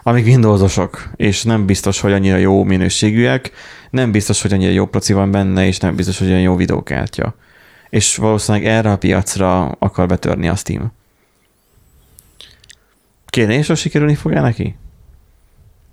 amik 0.04 0.26
Windowsosok, 0.26 1.10
és 1.16 1.44
nem 1.44 1.66
biztos, 1.66 2.00
hogy 2.00 2.14
annyira 2.14 2.38
jó 2.38 2.64
minőségűek, 2.64 3.52
nem 3.94 4.12
biztos, 4.12 4.42
hogy 4.42 4.54
annyira 4.54 4.72
jó 4.72 4.86
proci 4.86 5.14
van 5.14 5.32
benne, 5.32 5.66
és 5.66 5.78
nem 5.78 5.96
biztos, 5.96 6.18
hogy 6.20 6.28
olyan 6.28 6.42
jó 6.42 6.56
videókártya. 6.56 7.36
És 7.90 8.16
valószínűleg 8.16 8.68
erre 8.68 8.92
a 8.92 8.98
piacra 8.98 9.66
akar 9.66 10.08
betörni 10.08 10.48
a 10.48 10.56
Steam. 10.56 10.92
Kérdés, 13.26 13.68
hogy 13.68 13.78
sikerülni 13.78 14.16
fog 14.16 14.32
neki? 14.32 14.76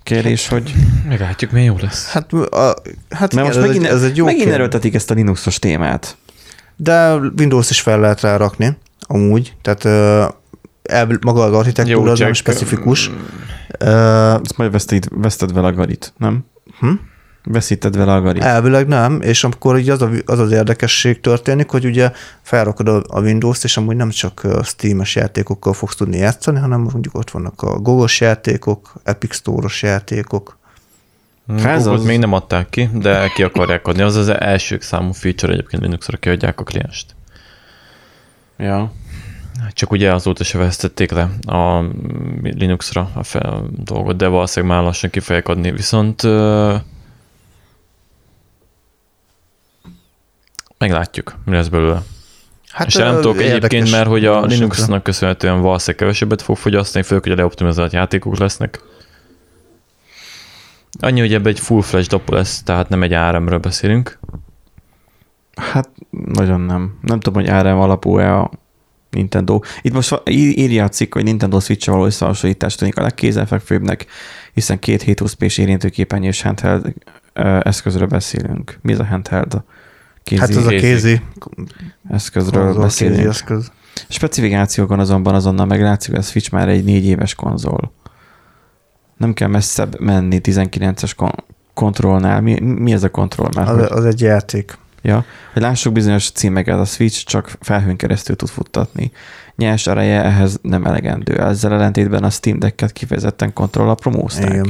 Kérdés, 0.02 0.48
hogy... 0.48 0.74
Meglátjuk, 1.08 1.50
milyen 1.50 1.66
jó 1.66 1.76
lesz. 1.80 2.10
Hát, 2.12 2.32
a, 2.32 2.74
hát 3.10 3.32
Mert 3.32 3.32
igen, 3.32 3.44
most 3.44 3.56
ez, 3.56 3.64
megint, 3.64 3.84
egy, 3.84 3.90
ez 3.90 4.02
egy 4.02 4.16
jó 4.16 4.24
megint 4.24 4.50
erőltetik 4.50 4.94
ezt 4.94 5.10
a 5.10 5.14
Linuxos 5.14 5.58
témát. 5.58 6.16
De 6.76 7.14
Windows 7.14 7.70
is 7.70 7.80
fel 7.80 8.00
lehet 8.00 8.20
rá 8.20 8.36
rakni, 8.36 8.78
amúgy. 9.00 9.56
Tehát 9.62 9.84
uh, 9.84 10.34
el, 10.82 11.18
maga 11.20 11.44
az 11.44 11.52
architektúra 11.52 12.10
az 12.10 12.18
nem 12.18 12.32
specifikus. 12.32 13.08
Uh, 13.08 14.32
Ezt 14.32 14.56
majd 14.56 14.70
veszted, 14.70 15.08
veszted 15.10 15.52
vele 15.52 15.66
a 15.66 15.72
garit, 15.72 16.12
nem? 16.16 16.44
hm? 16.78 16.92
Veszíted 17.44 17.96
vele 17.96 18.12
a 18.14 18.20
garit. 18.20 18.42
Elvileg 18.42 18.86
nem, 18.86 19.20
és 19.20 19.44
akkor 19.44 19.78
így 19.78 19.90
az, 19.90 20.02
a, 20.02 20.10
az 20.24 20.38
az 20.38 20.52
érdekesség 20.52 21.20
történik, 21.20 21.70
hogy 21.70 21.84
ugye 21.84 22.12
felrakod 22.42 22.88
a, 22.88 23.02
a 23.08 23.20
Windows-t, 23.20 23.64
és 23.64 23.76
amúgy 23.76 23.96
nem 23.96 24.10
csak 24.10 24.46
Steam-es 24.62 25.14
játékokkal 25.14 25.72
fogsz 25.72 25.96
tudni 25.96 26.16
játszani, 26.16 26.58
hanem 26.58 26.80
mondjuk 26.80 27.14
ott 27.14 27.30
vannak 27.30 27.62
a 27.62 27.78
Google-os 27.78 28.20
játékok, 28.20 28.92
Epic 29.04 29.34
Store-os 29.34 29.82
játékok. 29.82 30.58
Hát 31.48 31.66
ez 31.66 31.82
Google-t 31.82 32.00
az- 32.00 32.06
még 32.06 32.18
nem 32.18 32.32
adták 32.32 32.68
ki, 32.68 32.88
de 32.92 33.28
ki 33.34 33.42
akarják 33.42 33.86
adni. 33.86 34.02
Az 34.02 34.16
az 34.16 34.28
első 34.28 34.78
számú 34.80 35.12
feature 35.12 35.52
egyébként 35.52 35.82
Linuxra 35.82 36.16
kiadják 36.16 36.60
a 36.60 36.62
klienst. 36.62 37.14
Ja. 38.58 38.92
Csak 39.72 39.90
ugye 39.90 40.14
azóta 40.14 40.44
se 40.44 40.58
vesztették 40.58 41.10
le 41.10 41.30
a 41.46 41.84
Linuxra 42.42 43.10
a, 43.14 43.22
fel, 43.22 43.42
a 43.42 43.62
dolgot, 43.84 44.16
de 44.16 44.26
valószínűleg 44.26 44.76
már 44.76 44.84
lassan 44.84 45.10
ki 45.10 45.20
fogják 45.20 45.48
adni. 45.48 45.70
Viszont 45.70 46.22
meglátjuk, 50.80 51.34
mi 51.44 51.54
lesz 51.54 51.68
belőle. 51.68 52.02
Hát, 52.68 52.86
És 52.86 52.94
nem 52.94 53.14
tudok 53.14 53.40
egyébként, 53.40 53.90
mert 53.90 54.06
hogy 54.06 54.24
a 54.24 54.44
Linuxnak 54.44 55.02
köszönhetően 55.02 55.60
valószínűleg 55.60 55.96
kevesebbet 55.96 56.42
fog 56.42 56.56
fogyasztani, 56.56 57.04
főleg, 57.04 57.22
hogy 57.22 57.32
a 57.32 57.36
leoptimizált 57.36 57.92
játékok 57.92 58.38
lesznek. 58.38 58.80
Annyi, 61.00 61.20
hogy 61.20 61.34
ebbe 61.34 61.48
egy 61.48 61.60
full-flash 61.60 62.08
dapo 62.08 62.34
lesz, 62.34 62.62
tehát 62.62 62.88
nem 62.88 63.02
egy 63.02 63.12
ARM-ről 63.12 63.58
beszélünk. 63.58 64.18
Hát 65.54 65.90
nagyon 66.10 66.60
nem. 66.60 66.98
Nem 67.02 67.20
tudom, 67.20 67.42
hogy 67.42 67.52
ARM 67.52 67.78
alapú-e 67.78 68.36
a 68.36 68.50
Nintendo. 69.10 69.60
Itt 69.82 69.92
most 69.92 70.22
írja 70.30 70.84
a 70.84 70.88
cikk, 70.88 71.14
hogy 71.14 71.24
Nintendo 71.24 71.60
switch 71.60 71.88
való 71.88 72.04
összehasonlítás 72.04 72.74
tűnik 72.74 72.98
a 72.98 73.02
legkézenfekvőbbnek, 73.02 74.06
hiszen 74.52 74.78
két 74.78 75.04
720p-s 75.06 75.58
érintőképernyős 75.58 76.42
handheld 76.42 76.94
eszközről 77.62 78.06
beszélünk. 78.06 78.78
Mi 78.82 78.92
ez 78.92 78.98
a 78.98 79.04
handheld? 79.04 79.62
Kézi 80.22 80.40
Hát 80.40 80.50
az 80.50 80.66
a 80.66 80.68
kézi. 80.68 81.20
eszközről 82.10 82.62
az 82.62 82.68
a 82.68 82.72
kézi 82.72 82.82
beszélünk. 82.82 83.28
eszköz. 83.28 83.72
Specifikációkon 84.08 84.98
azonban 84.98 85.34
azonnal 85.34 85.66
meglátszik, 85.66 86.10
hogy 86.10 86.18
a 86.20 86.22
Switch 86.22 86.52
már 86.52 86.68
egy 86.68 86.84
négy 86.84 87.04
éves 87.06 87.34
konzol. 87.34 87.92
Nem 89.16 89.32
kell 89.32 89.48
messzebb 89.48 90.00
menni 90.00 90.40
19-es 90.42 91.12
kon- 91.16 91.44
kontrollnál. 91.74 92.40
Mi, 92.40 92.60
mi 92.60 92.92
ez 92.92 93.02
a 93.02 93.10
kontroll 93.10 93.48
már? 93.56 93.66
hogy- 93.66 93.78
Az, 93.80 93.90
az 93.90 94.04
egy 94.04 94.20
játék. 94.20 94.78
Ja, 95.02 95.24
hogy 95.52 95.62
lássuk 95.62 95.92
bizonyos 95.92 96.30
címeket, 96.30 96.78
a 96.78 96.84
Switch 96.84 97.24
csak 97.24 97.56
felhőn 97.60 97.96
keresztül 97.96 98.36
tud 98.36 98.48
futtatni. 98.48 99.12
Nyers 99.56 99.86
ereje 99.86 100.22
ehhez 100.24 100.58
nem 100.62 100.84
elegendő. 100.84 101.40
Ezzel 101.40 101.72
ellentétben 101.72 102.24
a 102.24 102.30
Steam 102.30 102.58
Deck-et 102.58 102.92
kifejezetten 102.92 103.52
kontrollal 103.52 103.94
promózták. 103.94 104.66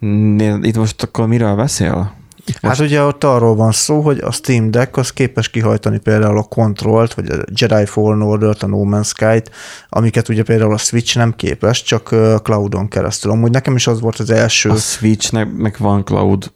Igen. 0.00 0.64
Itt 0.64 0.76
most 0.76 1.02
akkor 1.02 1.26
miről 1.26 1.54
beszél? 1.54 2.14
Itt 2.46 2.58
Hát 2.62 2.78
most, 2.78 2.80
ugye 2.80 3.02
ott 3.02 3.24
arról 3.24 3.54
van 3.54 3.72
szó, 3.72 4.00
hogy 4.00 4.18
a 4.18 4.30
Steam 4.32 4.70
Deck 4.70 4.96
az 4.96 5.10
képes 5.12 5.48
kihajtani 5.48 5.98
például 5.98 6.38
a 6.38 6.42
Control-t, 6.42 7.14
vagy 7.14 7.30
a 7.30 7.36
Jedi 7.54 7.86
Fallen 7.86 8.22
Order-t, 8.22 8.62
a 8.62 8.66
No 8.66 8.82
Man's 8.84 9.06
Sky-t, 9.06 9.50
amiket 9.88 10.28
ugye 10.28 10.42
például 10.42 10.72
a 10.72 10.78
Switch 10.78 11.16
nem 11.16 11.32
képes, 11.36 11.82
csak 11.82 12.14
cloudon 12.42 12.88
keresztül. 12.88 13.30
Amúgy 13.30 13.50
nekem 13.50 13.74
is 13.76 13.86
az 13.86 14.00
volt 14.00 14.18
az 14.18 14.30
első. 14.30 14.70
a 14.70 14.76
Switchnek 14.76 15.52
meg 15.56 15.76
van 15.78 16.04
cloud 16.04 16.52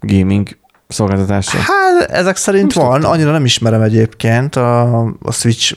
gaming 0.00 0.48
szolgáltatása. 0.88 1.58
Hát 1.58 2.10
ezek 2.10 2.36
szerint 2.36 2.74
Nem 2.74 2.84
van, 2.84 2.94
tudtam. 2.94 3.10
annyira 3.12 3.30
nem 3.30 3.44
ismerem 3.44 3.82
egyébként 3.82 4.56
a, 4.56 5.02
a 5.04 5.32
Switch 5.32 5.76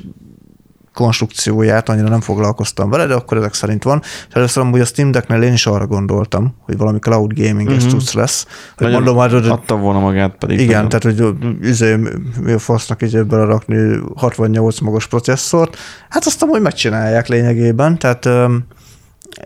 konstrukcióját, 0.93 1.89
annyira 1.89 2.09
nem 2.09 2.21
foglalkoztam 2.21 2.89
vele, 2.89 3.05
de 3.05 3.13
akkor 3.13 3.37
ezek 3.37 3.53
szerint 3.53 3.83
van. 3.83 3.99
És 4.03 4.33
először 4.33 4.63
amúgy 4.63 4.79
a 4.79 4.85
Steam 4.85 5.11
Decknél 5.11 5.41
én 5.41 5.53
is 5.53 5.65
arra 5.65 5.87
gondoltam, 5.87 6.55
hogy 6.61 6.77
valami 6.77 6.99
cloud 6.99 7.33
gaming 7.33 7.69
Mhm. 7.69 7.85
mm 7.85 7.87
cucc 7.89 8.13
lesz. 8.13 8.43
Hogy 8.43 8.87
Nagyon 8.87 8.91
mondom 8.93 9.15
már, 9.15 9.31
hogy 9.31 9.47
Adta 9.47 9.75
volna 9.77 9.99
magát 9.99 10.35
pedig. 10.37 10.59
igen, 10.59 10.83
nagyon. 10.83 10.99
tehát 10.99 11.17
hogy 11.17 11.35
izé, 11.61 11.95
mi 12.41 12.51
a 12.51 12.59
fasznak 12.59 13.01
így 13.01 13.23
belerakni 13.23 13.99
68 14.15 14.79
magos 14.79 15.07
processzort. 15.07 15.77
Hát 16.09 16.25
azt 16.25 16.41
amúgy 16.43 16.61
megcsinálják 16.61 17.27
lényegében, 17.27 17.97
tehát 17.97 18.25
öm, 18.25 18.63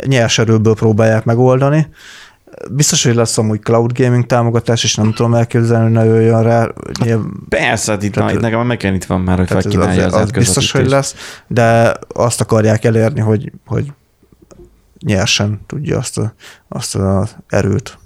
nyers 0.05 0.37
erőből 0.37 0.75
próbálják 0.75 1.25
megoldani. 1.25 1.87
Biztos, 2.71 3.03
hogy 3.03 3.15
lesz 3.15 3.37
amúgy 3.37 3.61
cloud 3.61 3.99
gaming 3.99 4.25
támogatás, 4.25 4.83
és 4.83 4.95
nem 4.95 5.13
tudom 5.13 5.33
elképzelni, 5.33 5.83
hogy 5.83 5.93
ne 5.93 6.03
jöjjön 6.03 6.43
rá. 6.43 6.67
Nyilván, 7.03 7.31
Persze, 7.49 7.91
hát 7.91 8.03
itt, 8.03 8.13
Tehát- 8.13 8.29
na, 8.29 8.35
itt 8.35 8.41
nekem 8.41 8.65
megint 8.65 8.95
itt 8.95 9.05
van 9.05 9.21
már, 9.21 9.37
hogy 9.37 9.47
felkínálja 9.47 10.05
az, 10.05 10.13
az, 10.13 10.21
az 10.21 10.31
biztos, 10.31 10.71
hogy 10.71 10.89
lesz, 10.89 11.15
de 11.47 11.93
azt 12.07 12.41
akarják 12.41 12.85
elérni, 12.85 13.19
hogy, 13.19 13.51
hogy 13.65 13.91
nyersen 14.99 15.61
tudja 15.67 15.97
azt, 15.97 16.17
a, 16.17 16.33
azt 16.67 16.95
az 16.95 17.35
erőt. 17.47 17.97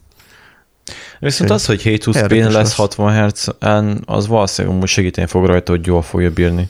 Viszont 1.20 1.50
az, 1.50 1.66
hogy 1.66 1.82
720p 1.84 2.16
Érdekes 2.16 2.44
lesz 2.44 2.54
lesz. 2.54 2.76
60 2.76 3.26
Hz-en, 3.26 4.04
az 4.06 4.28
valószínűleg 4.28 4.78
amúgy 4.78 4.90
segíteni 4.90 5.28
fog 5.28 5.46
rajta, 5.46 5.72
hogy 5.72 5.86
jól 5.86 6.02
fogja 6.02 6.32
bírni. 6.32 6.70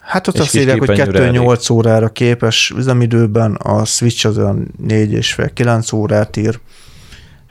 Hát 0.00 0.28
ott 0.28 0.34
És 0.34 0.40
azt 0.40 0.56
írják, 0.56 0.78
hogy 0.78 0.90
képernyőre 0.90 1.56
2-8 1.56 1.72
órára 1.72 2.08
képes 2.08 2.72
üzemidőben, 2.76 3.54
a 3.54 3.84
Switch 3.84 4.26
az 4.26 4.38
olyan 4.38 4.74
4,5-9 4.88 5.94
órát 5.94 6.36
ír. 6.36 6.60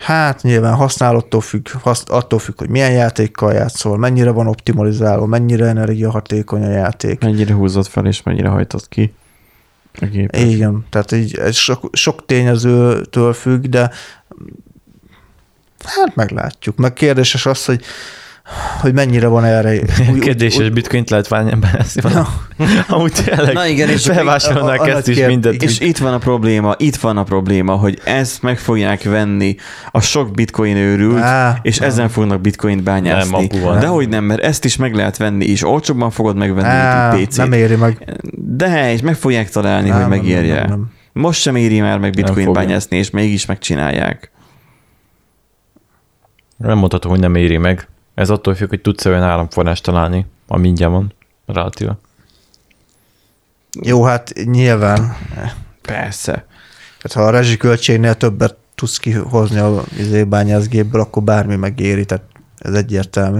Hát 0.04 0.41
nyilván 0.41 0.76
használattól 0.76 1.41
függ, 1.41 1.68
hasz, 1.70 2.04
attól 2.08 2.39
függ, 2.39 2.58
hogy 2.58 2.70
milyen 2.70 2.91
játékkal 2.91 3.54
játszol, 3.54 3.97
mennyire 3.97 4.32
van 4.32 4.47
optimalizálva, 4.47 5.26
mennyire 5.26 5.66
energiahatékony 5.66 6.64
a 6.64 6.70
játék. 6.70 7.22
Mennyire 7.22 7.54
húzott 7.54 7.88
fel, 7.88 8.06
és 8.06 8.24
mennyire 8.24 8.47
hajtott 8.47 8.88
ki 8.89 9.14
a 9.99 10.06
gépet. 10.06 10.41
Igen, 10.41 10.86
tehát 10.89 11.12
így 11.12 11.38
ez 11.38 11.56
sok, 11.56 11.89
sok 11.91 12.26
tényezőtől 12.26 13.34
függ, 13.34 13.66
de 13.66 13.91
hát 15.84 16.16
meglátjuk. 16.16 16.78
Meg 16.78 16.93
kérdéses 16.93 17.45
az, 17.45 17.66
hogy 17.66 17.84
hogy 18.81 18.93
mennyire 18.93 19.27
van 19.27 19.43
erre. 19.45 19.79
Úgy- 20.11 20.19
Kérdés, 20.19 20.55
úgy- 20.55 20.61
hogy 20.61 20.73
bitcoint 20.73 21.09
lehet 21.09 21.29
bányazni 21.29 22.01
valami. 22.01 22.27
Amúgy 22.87 23.11
tényleg 23.11 23.53
Na 23.53 23.67
igen, 23.67 23.89
és 23.89 24.05
felvásárolnák 24.05 24.87
ezt 24.87 25.07
is 25.07 25.25
mindent. 25.25 25.63
És 25.63 25.79
itt 25.79 25.97
van 25.97 26.13
a 26.13 26.17
probléma, 26.17 26.75
itt 26.77 26.95
van 26.95 27.17
a 27.17 27.23
probléma, 27.23 27.73
hogy 27.73 27.99
ezt 28.03 28.41
meg 28.41 28.57
fogják 28.59 29.03
venni 29.03 29.55
a 29.91 30.01
sok 30.01 30.31
bitcoin 30.31 30.75
őrült, 30.75 31.21
Á, 31.21 31.59
és 31.61 31.81
á. 31.81 31.85
ezen 31.85 32.09
fognak 32.09 32.41
bitcoint 32.41 32.83
bányászni. 32.83 33.31
Nem, 33.31 33.43
apuval. 33.43 33.77
De 33.79 33.87
hogy 33.87 34.09
nem, 34.09 34.23
mert 34.23 34.41
ezt 34.41 34.65
is 34.65 34.75
meg 34.75 34.93
lehet 34.95 35.17
venni, 35.17 35.45
és 35.45 35.63
olcsóbban 35.65 36.09
fogod 36.11 36.35
megvenni, 36.35 36.67
Á, 36.67 37.09
mint 37.09 37.21
egy 37.21 37.27
PC-t. 37.27 37.37
nem 37.37 37.51
éri 37.51 37.75
meg. 37.75 38.17
De, 38.37 38.91
és 38.91 39.01
meg 39.01 39.15
fogják 39.15 39.49
találni, 39.49 39.89
Nem, 39.89 40.01
hogy 40.01 40.09
nem, 40.09 40.19
megérje. 40.19 40.55
nem, 40.59 40.69
nem. 40.69 40.91
Most 41.13 41.41
sem 41.41 41.55
éri 41.55 41.79
már 41.81 41.97
meg 41.99 42.11
bitcoin 42.11 42.53
bányászni, 42.53 42.97
és 42.97 43.09
mégis 43.09 43.45
megcsinálják. 43.45 44.31
Nem 46.57 46.77
mondhatom, 46.77 47.11
hogy 47.11 47.19
nem 47.19 47.35
éri 47.35 47.57
meg. 47.57 47.87
Ez 48.14 48.30
attól 48.30 48.55
függ, 48.55 48.70
hogy 48.70 48.82
tudsz 48.82 49.05
olyan 49.05 49.24
áramforrást 49.24 49.84
találni, 49.84 50.26
ami 50.47 50.68
ingyen 50.68 50.91
van, 50.91 51.14
relatíve. 51.45 51.97
Jó, 53.82 54.03
hát 54.03 54.34
nyilván, 54.45 55.16
Persze. 55.82 56.32
tehát 57.01 57.14
ha 57.14 57.22
a 57.22 57.30
rezsiköltségnél 57.30 58.16
többet 58.16 58.55
tudsz 58.76 58.97
kihozni 58.97 59.59
a 59.59 59.84
izé, 59.97 60.24
bányászgépből, 60.24 61.01
akkor 61.01 61.24
bármi 61.24 61.55
megéri, 61.55 62.05
tehát 62.05 62.24
ez 62.57 62.74
egyértelmű. 62.74 63.39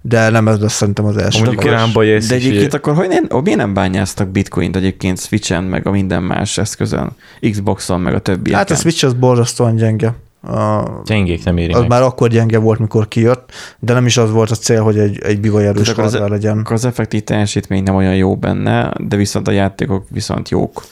De 0.00 0.28
nem 0.28 0.48
ez 0.48 0.60
lesz 0.60 0.72
szerintem 0.72 1.04
az 1.04 1.16
első. 1.16 1.44
Mondjuk 1.44 1.64
jössz, 2.04 2.28
De 2.28 2.34
egyébként 2.34 2.74
akkor 2.74 2.94
hogy 2.94 3.08
nem, 3.08 3.42
miért 3.42 3.58
nem 3.58 3.74
bányáztak 3.74 4.28
bitcoint 4.28 4.76
egyébként 4.76 5.20
Switchen, 5.20 5.64
meg 5.64 5.86
a 5.86 5.90
minden 5.90 6.22
más 6.22 6.58
eszközön, 6.58 7.10
Xboxon, 7.50 8.00
meg 8.00 8.14
a 8.14 8.20
többi. 8.20 8.52
Hát 8.52 8.70
a 8.70 8.74
Switch 8.74 9.04
az 9.04 9.12
borzasztóan 9.12 9.76
gyenge. 9.76 10.14
A, 10.42 10.82
Gyengék 11.04 11.44
nem 11.44 11.56
éri 11.56 11.72
az 11.72 11.80
meg. 11.80 11.88
már 11.88 12.02
akkor 12.02 12.28
gyenge 12.28 12.58
volt, 12.58 12.78
mikor 12.78 13.08
kijött, 13.08 13.50
de 13.78 13.92
nem 13.92 14.06
is 14.06 14.16
az 14.16 14.30
volt 14.30 14.50
a 14.50 14.54
cél, 14.54 14.82
hogy 14.82 14.98
egy, 14.98 15.18
egy 15.22 15.40
bivaj 15.40 15.66
erős 15.66 15.88
akkor 15.88 16.04
az- 16.04 16.10
hardware 16.10 16.34
legyen. 16.34 16.58
Akkor 16.58 16.72
az 16.72 16.84
effektív 16.84 17.22
teljesítmény 17.22 17.82
nem 17.82 17.94
olyan 17.94 18.16
jó 18.16 18.36
benne, 18.36 18.92
de 18.98 19.16
viszont 19.16 19.48
a 19.48 19.50
játékok 19.50 20.04
viszont 20.10 20.48
jók. 20.48 20.82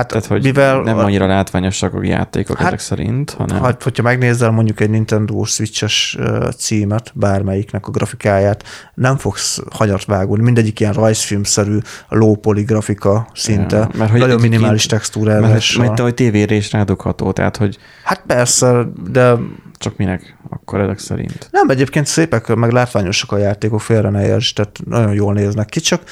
Hát 0.00 0.08
Tehát, 0.08 0.26
hogy 0.26 0.42
mivel 0.42 0.80
nem 0.80 0.98
annyira 0.98 1.26
látványosak 1.26 1.94
a 1.94 2.02
játékok 2.02 2.56
Hát- 2.56 2.66
ezek 2.66 2.78
szerint, 2.78 3.30
hanem... 3.30 3.62
Hát, 3.62 3.82
hogyha 3.82 4.02
megnézel 4.02 4.50
mondjuk 4.50 4.80
egy 4.80 4.90
Nintendo 4.90 5.44
Switch-es 5.44 6.18
címet, 6.56 7.12
bármelyiknek 7.14 7.86
a 7.86 7.90
grafikáját, 7.90 8.64
nem 8.94 9.16
fogsz 9.16 9.62
hanyat 9.70 10.04
vágódni. 10.04 10.44
Mindegyik 10.44 10.80
ilyen 10.80 10.92
rajzfilmszerű, 10.92 11.78
low 12.08 12.34
poly 12.34 12.62
grafika 12.62 13.28
szinte, 13.34 13.76
Ja, 13.76 13.88
mert 13.94 14.10
hogy 14.10 14.20
nagyon 14.20 14.40
minimális 14.40 14.86
mert, 14.86 15.02
textúrázással. 15.02 15.84
mert 15.86 16.00
a 16.00 16.12
tévére 16.12 16.54
is 16.54 16.72
rádugható, 16.72 17.32
tehát 17.32 17.56
hogy 17.56 17.78
Hát 18.04 18.22
persze, 18.26 18.86
de 19.10 19.34
Csak 19.80 19.96
minek? 19.96 20.36
Akkor 20.48 20.80
ezek 20.80 20.98
szerint. 20.98 21.48
Nem, 21.50 21.68
egyébként 21.68 22.06
szépek, 22.06 22.54
meg 22.54 22.70
látványosak 22.70 23.32
a 23.32 23.36
játékok, 23.36 23.80
félre 23.80 24.10
ne 24.10 24.26
érts, 24.26 24.54
tehát 24.54 24.80
nagyon 24.86 25.14
jól 25.14 25.32
néznek 25.32 25.66
ki, 25.66 25.80
csak 25.80 26.02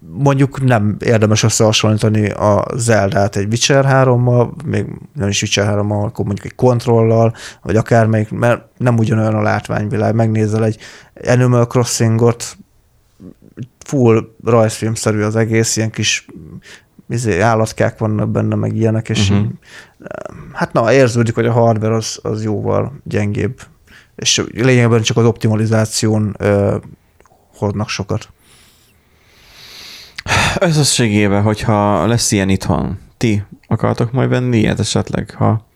mondjuk 0.00 0.62
nem 0.62 0.96
érdemes 1.04 1.42
összehasonlítani 1.42 2.30
a 2.30 2.64
Zeldát 2.74 3.36
egy 3.36 3.46
Witcher 3.46 3.84
3-mal, 3.88 4.64
még 4.64 4.86
nem 5.12 5.28
is 5.28 5.42
Witcher 5.42 5.66
3-mal, 5.66 6.04
akkor 6.04 6.24
mondjuk 6.24 6.46
egy 6.46 6.54
kontrollal, 6.54 7.34
vagy 7.62 7.76
akármelyik, 7.76 8.30
mert 8.30 8.62
nem 8.76 8.98
ugyanolyan 8.98 9.34
a 9.34 9.42
látványvilág. 9.42 10.14
Megnézel 10.14 10.64
egy 10.64 10.78
Animal 11.26 11.66
Crossingot, 11.66 12.56
full 13.86 14.28
rajzfilmszerű 14.44 15.22
az 15.22 15.36
egész, 15.36 15.76
ilyen 15.76 15.90
kis 15.90 16.26
izé, 17.08 17.40
állatkák 17.40 17.98
vannak 17.98 18.28
benne, 18.28 18.54
meg 18.54 18.76
ilyenek, 18.76 19.08
és 19.08 19.30
uh-huh. 19.30 19.46
hát 20.52 20.72
na, 20.72 20.92
érződik, 20.92 21.34
hogy 21.34 21.46
a 21.46 21.52
hardware 21.52 21.94
az, 21.94 22.18
az 22.22 22.44
jóval 22.44 22.92
gyengébb, 23.04 23.60
és 24.16 24.44
lényegében 24.52 25.02
csak 25.02 25.16
az 25.16 25.24
optimalizáción 25.24 26.34
ö, 26.38 26.76
hordnak 27.56 27.88
sokat. 27.88 28.28
Összességében, 30.58 31.42
hogyha 31.42 32.06
lesz 32.06 32.32
ilyen 32.32 32.48
itthon, 32.48 32.98
ti 33.16 33.44
akartok 33.66 34.12
majd 34.12 34.28
venni 34.28 34.58
ilyet 34.58 34.80
esetleg, 34.80 35.30
ha 35.30 35.66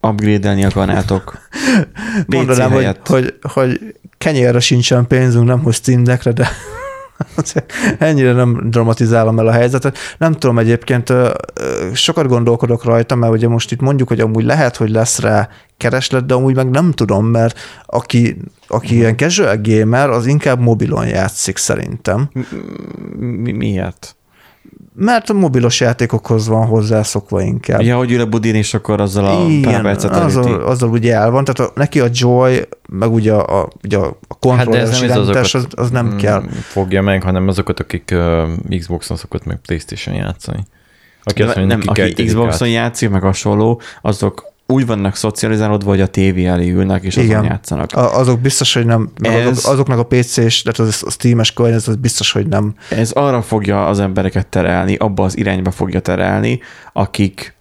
upgrade-elni 0.00 0.64
akarnátok 0.64 1.38
Mondanám, 2.26 2.70
hogy, 2.70 2.98
hogy, 3.04 3.38
hogy 3.42 3.94
kenyérre 4.18 4.60
sincsen 4.60 5.06
pénzünk, 5.06 5.46
nem 5.46 5.62
hogy 5.62 5.74
Steam 5.74 6.04
de 6.04 6.18
ennyire 7.98 8.32
nem 8.32 8.70
dramatizálom 8.70 9.38
el 9.38 9.46
a 9.46 9.52
helyzetet. 9.52 9.98
Nem 10.18 10.32
tudom 10.32 10.58
egyébként, 10.58 11.12
sokat 11.92 12.26
gondolkodok 12.26 12.84
rajta, 12.84 13.14
mert 13.14 13.32
ugye 13.32 13.48
most 13.48 13.72
itt 13.72 13.80
mondjuk, 13.80 14.08
hogy 14.08 14.20
amúgy 14.20 14.44
lehet, 14.44 14.76
hogy 14.76 14.90
lesz 14.90 15.20
rá 15.20 15.48
kereslet, 15.76 16.26
de 16.26 16.34
amúgy 16.34 16.54
meg 16.54 16.70
nem 16.70 16.90
tudom, 16.90 17.26
mert 17.26 17.58
aki, 17.86 18.36
aki 18.68 18.94
ilyen 18.94 19.16
casual 19.16 19.56
gamer, 19.62 20.10
az 20.10 20.26
inkább 20.26 20.60
mobilon 20.60 21.06
játszik 21.06 21.56
szerintem. 21.56 22.30
Mi, 23.18 23.52
miért? 23.52 24.16
Mert 24.94 25.30
a 25.30 25.32
mobilos 25.32 25.80
játékokhoz 25.80 26.48
van 26.48 26.66
hozzászokva 26.66 27.42
inkább. 27.42 27.80
Ja, 27.80 27.96
hogy 27.96 28.12
ül 28.12 28.20
a 28.20 28.26
budin, 28.26 28.54
és 28.54 28.74
akkor 28.74 29.00
azzal 29.00 29.24
a 29.24 29.46
pár 29.62 29.82
percet 29.82 30.16
azzal, 30.16 30.62
azzal 30.62 30.90
ugye 30.90 31.14
el 31.14 31.30
van, 31.30 31.44
tehát 31.44 31.70
a, 31.70 31.72
neki 31.78 32.00
a 32.00 32.08
Joy, 32.12 32.62
meg 32.88 33.12
ugye 33.12 33.32
a, 33.32 33.68
ugye 33.84 33.98
a 33.98 34.16
kontrolleres 34.38 35.00
hát 35.00 35.02
irányítás, 35.02 35.54
az, 35.54 35.66
az 35.70 35.90
nem 35.90 36.06
mm, 36.06 36.16
kell. 36.16 36.42
fogja 36.50 37.02
meg, 37.02 37.22
hanem 37.22 37.48
azokat, 37.48 37.80
akik 37.80 38.10
uh, 38.12 38.78
Xboxon 38.78 39.16
szokott 39.16 39.44
meg 39.44 39.60
Playstation 39.66 40.14
játszani. 40.14 40.64
Aki 41.22 41.42
azt 41.42 41.56
mondja, 41.56 41.76
nem, 41.76 41.86
aki 41.86 42.24
Xboxon 42.24 42.68
játszik, 42.68 43.10
meg 43.10 43.22
hasonló, 43.22 43.80
azok 44.02 44.51
úgy 44.72 44.86
vannak 44.86 45.16
szocializálódva, 45.16 45.90
hogy 45.90 46.00
a 46.00 46.06
tévé 46.06 46.44
elé 46.46 46.70
ülnek, 46.70 47.02
és 47.02 47.16
azon 47.16 47.28
Igen. 47.28 47.44
játszanak. 47.44 47.92
A, 47.92 48.18
azok 48.18 48.40
biztos, 48.40 48.74
hogy 48.74 48.86
nem, 48.86 49.10
meg 49.20 49.32
Ez- 49.32 49.46
azok, 49.46 49.72
azoknak 49.72 49.98
a 49.98 50.04
PC-s, 50.04 50.62
tehát 50.62 50.78
az, 50.78 51.02
a 51.06 51.10
Steam-es 51.10 51.52
környezet, 51.52 51.88
az 51.88 51.96
biztos, 51.96 52.32
hogy 52.32 52.46
nem. 52.46 52.74
Ez 52.90 53.10
arra 53.10 53.42
fogja 53.42 53.86
az 53.86 54.00
embereket 54.00 54.46
terelni, 54.46 54.94
abba 54.94 55.24
az 55.24 55.36
irányba 55.38 55.70
fogja 55.70 56.00
terelni, 56.00 56.60
akik 56.92 57.54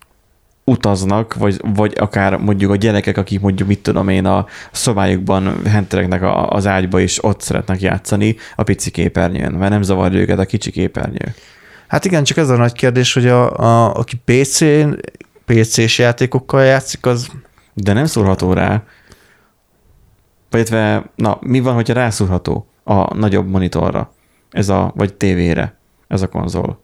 utaznak, 0.64 1.34
vagy, 1.36 1.62
vagy 1.76 1.94
akár 2.00 2.36
mondjuk 2.38 2.72
a 2.72 2.76
gyerekek, 2.76 3.18
akik 3.18 3.40
mondjuk, 3.40 3.68
mit 3.68 3.80
tudom 3.80 4.10
én, 4.10 4.26
a 4.26 4.46
szobájukban 4.72 5.56
henteregnek 5.66 6.22
a- 6.22 6.50
az 6.50 6.68
ágyba, 6.68 7.00
és 7.00 7.24
ott 7.24 7.42
szeretnek 7.42 7.82
játszani 7.82 8.36
a 8.56 8.64
pici 8.64 8.92
képernyőn, 8.92 9.52
mert 9.52 9.72
nem 9.72 9.82
zavarja 9.82 10.20
őket 10.20 10.40
a 10.40 10.46
kicsi 10.46 10.72
képernyő. 10.72 11.34
Hát 11.88 12.06
igen, 12.06 12.24
csak 12.24 12.38
ez 12.38 12.50
a 12.50 12.56
nagy 12.58 12.72
kérdés, 12.74 13.14
hogy 13.14 13.28
a, 13.28 13.58
a, 13.58 13.94
aki 13.94 14.22
PC-n, 14.26 14.90
PC-s 15.46 15.98
játékokkal 15.98 16.64
játszik, 16.64 17.06
az 17.06 17.28
De 17.74 17.94
nem 17.94 18.06
szólható 18.06 18.54
rá. 18.54 18.84
Vagy 20.50 20.60
illetve, 20.60 21.12
na, 21.16 21.38
mi 21.42 21.60
van, 21.60 21.74
hogyha 21.74 21.94
rászúrható 21.94 22.68
a 22.84 23.16
nagyobb 23.16 23.50
monitorra, 23.50 24.14
ez 24.50 24.70
a, 24.70 24.92
vagy 24.96 25.14
tévére, 25.14 25.78
ez 26.08 26.22
a 26.22 26.28
konzol? 26.28 26.80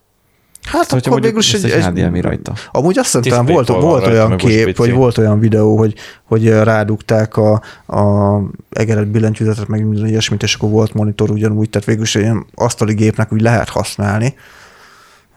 Hát 0.63 0.91
Hogyha 0.91 1.09
akkor 1.09 1.21
végül 1.21 1.39
is 1.39 1.53
egy, 1.53 1.71
egy 1.71 1.83
HDMI 1.83 2.21
rajta. 2.21 2.53
Amúgy 2.71 2.97
azt 2.97 3.23
hiszem, 3.23 3.45
volt, 3.45 3.67
volt 3.67 4.07
olyan 4.07 4.37
kép, 4.37 4.77
vagy 4.77 4.93
volt 4.93 5.17
olyan 5.17 5.39
videó, 5.39 5.77
hogy, 5.77 5.95
hogy 6.23 6.49
rádugták 6.49 7.37
a, 7.37 7.61
a 7.87 8.41
egeret 8.69 9.07
billentyűzetet, 9.07 9.67
meg 9.67 9.87
minden 9.87 10.07
ilyesmit, 10.07 10.43
és 10.43 10.55
akkor 10.55 10.69
volt 10.69 10.93
monitor 10.93 11.31
ugyanúgy, 11.31 11.69
tehát 11.69 11.87
végül 11.87 12.03
is 12.03 12.15
egy 12.15 12.21
ilyen 12.21 12.45
asztali 12.55 12.93
gépnek 12.93 13.33
úgy 13.33 13.41
lehet 13.41 13.69
használni. 13.69 14.35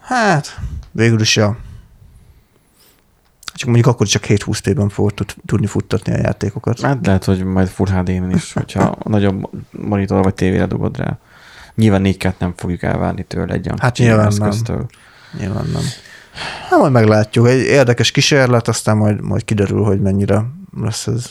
Hát, 0.01 0.59
végül 0.91 1.21
is 1.21 1.37
ja. 1.37 1.57
Csak 3.61 3.69
mondjuk 3.69 3.95
akkor 3.95 4.07
csak 4.07 4.25
720p-ben 4.27 4.89
fogod 4.89 5.15
tud, 5.15 5.35
tudni 5.47 5.67
futtatni 5.67 6.13
a 6.13 6.17
játékokat. 6.17 6.81
Hát 6.81 7.07
lehet, 7.07 7.25
hogy 7.25 7.45
majd 7.45 7.69
Full 7.69 7.87
HD-n 7.87 8.31
is, 8.31 8.53
hogyha 8.53 8.99
nagyobb 9.05 9.51
monitor 9.71 10.23
vagy 10.23 10.35
tévére 10.35 10.67
dugod 10.67 10.97
rá. 10.97 11.19
Nyilván 11.75 12.01
4 12.01 12.29
nem 12.39 12.53
fogjuk 12.57 12.83
elvárni 12.83 13.23
tőle 13.23 13.53
egy 13.53 13.67
olyan 13.67 13.79
Hát 13.79 13.99
nyilván 13.99 14.19
nem. 14.19 14.27
eszköztől. 14.27 14.87
Nyilván 15.39 15.67
nem. 15.73 15.83
Hát 16.69 16.79
majd 16.79 16.93
meglátjuk. 16.93 17.49
Egy 17.49 17.59
érdekes 17.61 18.11
kísérlet, 18.11 18.69
aztán 18.69 18.97
majd, 18.97 19.21
majd 19.21 19.45
kiderül, 19.45 19.83
hogy 19.83 20.01
mennyire 20.01 20.45
lesz 20.81 21.07
ez. 21.07 21.31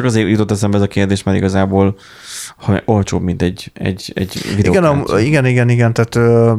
Csak 0.00 0.08
azért 0.08 0.28
jutott 0.28 0.50
eszembe 0.50 0.76
ez 0.76 0.82
a 0.82 0.86
kérdés, 0.86 1.22
mert 1.22 1.36
igazából 1.36 1.96
ha 2.56 2.80
olcsóbb, 2.84 3.22
mint 3.22 3.42
egy, 3.42 3.70
egy, 3.74 4.12
egy 4.14 4.40
Igen, 4.44 4.56
videókártya. 4.56 5.12
a, 5.12 5.20
igen, 5.20 5.46
igen, 5.46 5.68
igen, 5.68 5.92
tehát 5.92 6.14
ö, 6.14 6.52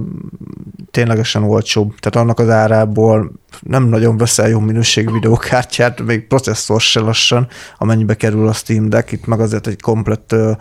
ténylegesen 0.92 1.44
olcsóbb. 1.44 1.96
Tehát 2.00 2.28
annak 2.28 2.40
az 2.40 2.50
árából 2.50 3.32
nem 3.62 3.84
nagyon 3.84 4.18
veszel 4.18 4.50
jó 4.50 4.60
minőségű 4.60 5.12
videókártyát, 5.12 6.02
még 6.02 6.28
processzor 6.28 6.82
se 6.82 7.00
lassan, 7.00 7.48
amennyibe 7.78 8.16
kerül 8.16 8.48
a 8.48 8.54
Steam 8.54 8.90
Deck, 8.90 9.12
itt 9.12 9.26
meg 9.26 9.40
azért 9.40 9.68
egy 9.68 9.82
komplett 9.82 10.32
ö, 10.32 10.52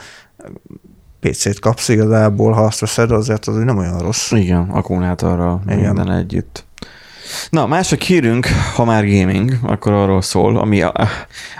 PC-t 1.21 1.59
kapsz 1.59 1.89
igazából, 1.89 2.53
ha 2.53 2.63
azt 2.63 2.81
veszed, 2.81 3.11
azért 3.11 3.47
az 3.47 3.55
nem 3.55 3.79
olyan 3.79 3.99
rossz. 3.99 4.31
Igen, 4.31 4.69
akkumulátorral 4.71 5.63
Igen. 5.67 5.79
minden 5.79 6.13
együtt. 6.13 6.65
Na, 7.51 7.67
másik 7.67 8.03
hírünk, 8.03 8.47
ha 8.75 8.85
már 8.85 9.05
gaming, 9.05 9.59
akkor 9.63 9.93
arról 9.93 10.23
szól, 10.23 10.59
ami 10.59 10.83
a, 10.83 10.93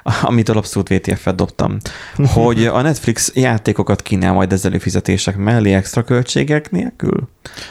a, 0.03 0.13
amitől 0.23 0.57
abszolút 0.57 0.89
VTF-et 0.89 1.35
dobtam, 1.35 1.77
hogy 2.35 2.65
a 2.67 2.83
Netflix 2.83 3.33
játékokat 3.35 4.03
kínál 4.03 4.33
majd 4.33 4.53
az 4.53 4.65
előfizetések 4.65 5.37
mellé 5.37 5.73
extra 5.73 6.05
költségek 6.05 6.71
nélkül. 6.71 7.29